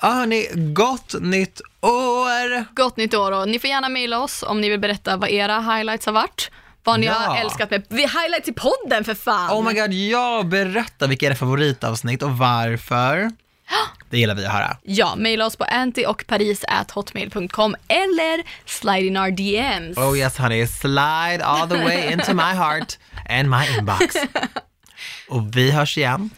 Ja 0.03 0.09
hörni, 0.09 0.47
gott 0.73 1.15
nytt 1.21 1.61
år! 1.81 2.75
Gott 2.75 2.97
nytt 2.97 3.13
år 3.13 3.31
och 3.31 3.47
ni 3.49 3.59
får 3.59 3.69
gärna 3.69 3.89
mejla 3.89 4.19
oss 4.19 4.43
om 4.47 4.61
ni 4.61 4.69
vill 4.69 4.79
berätta 4.79 5.17
vad 5.17 5.29
era 5.29 5.59
highlights 5.61 6.05
har 6.05 6.13
varit. 6.13 6.51
Vad 6.83 6.99
ni 6.99 7.05
Ja. 7.05 7.13
har 7.13 7.37
älskat 7.37 7.71
med 7.71 7.83
vi 7.89 8.01
highlights 8.01 8.49
i 8.49 8.53
podden 8.53 9.03
för 9.03 9.13
fan. 9.13 9.51
Oh 9.51 9.63
my 9.67 9.73
god, 9.73 9.93
ja, 9.93 10.43
berätta 10.45 11.07
vilka 11.07 11.25
era 11.25 11.35
favoritavsnitt 11.35 12.23
och 12.23 12.37
varför. 12.37 13.31
Det 14.09 14.17
gillar 14.17 14.35
vi 14.35 14.45
att 14.45 14.53
höra. 14.53 14.77
Ja, 14.83 15.15
mejla 15.15 15.45
oss 15.45 15.55
på 15.55 15.63
anti 15.63 16.05
och 16.05 16.23
paris 16.27 16.65
at 16.67 16.91
hotmail.com 16.91 17.75
eller 17.87 18.43
slide 18.65 19.07
in 19.07 19.17
our 19.17 19.31
DMs. 19.31 19.97
Oh 19.97 20.17
yes 20.17 20.37
honey, 20.37 20.67
slide 20.67 21.41
all 21.43 21.69
the 21.69 21.77
way 21.77 22.11
into 22.11 22.33
my 22.33 22.41
heart 22.53 22.97
and 23.29 23.49
my 23.49 23.77
inbox. 23.77 24.15
Och 25.29 25.57
vi 25.57 25.71
hörs 25.71 25.97
igen 25.97 26.29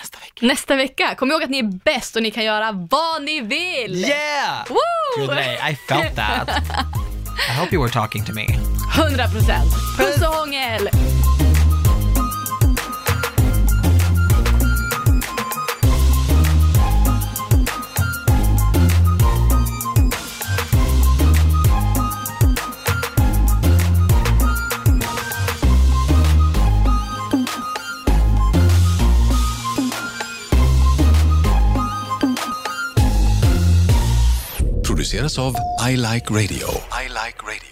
nästa 0.00 0.18
vecka. 0.18 0.46
Nästa 0.46 0.76
vecka, 0.76 1.14
kom 1.14 1.30
ihåg 1.30 1.42
att 1.42 1.50
ni 1.50 1.58
är 1.58 1.78
bäst 1.84 2.16
och 2.16 2.22
ni 2.22 2.30
kan 2.30 2.44
göra 2.44 2.72
vad 2.72 3.22
ni 3.22 3.40
vill! 3.40 4.04
Yeah! 4.04 4.68
Woo! 4.68 5.26
Good 5.26 5.36
day, 5.36 5.54
I 5.72 5.76
felt 5.88 6.16
that. 6.16 6.48
I 7.48 7.52
hope 7.52 7.72
you 7.72 7.80
were 7.80 7.88
talking 7.88 8.22
to 8.24 8.32
me. 8.32 8.46
100 8.94 9.28
procent. 9.28 9.72
Puss 9.96 10.22
och 10.22 10.34
hångel! 10.34 10.90
produceras 35.10 35.38
av 35.38 35.54
I 35.90 35.96
Like 35.96 36.30
Radio. 36.30 36.68
Mike 37.30 37.46
Radio. 37.46 37.69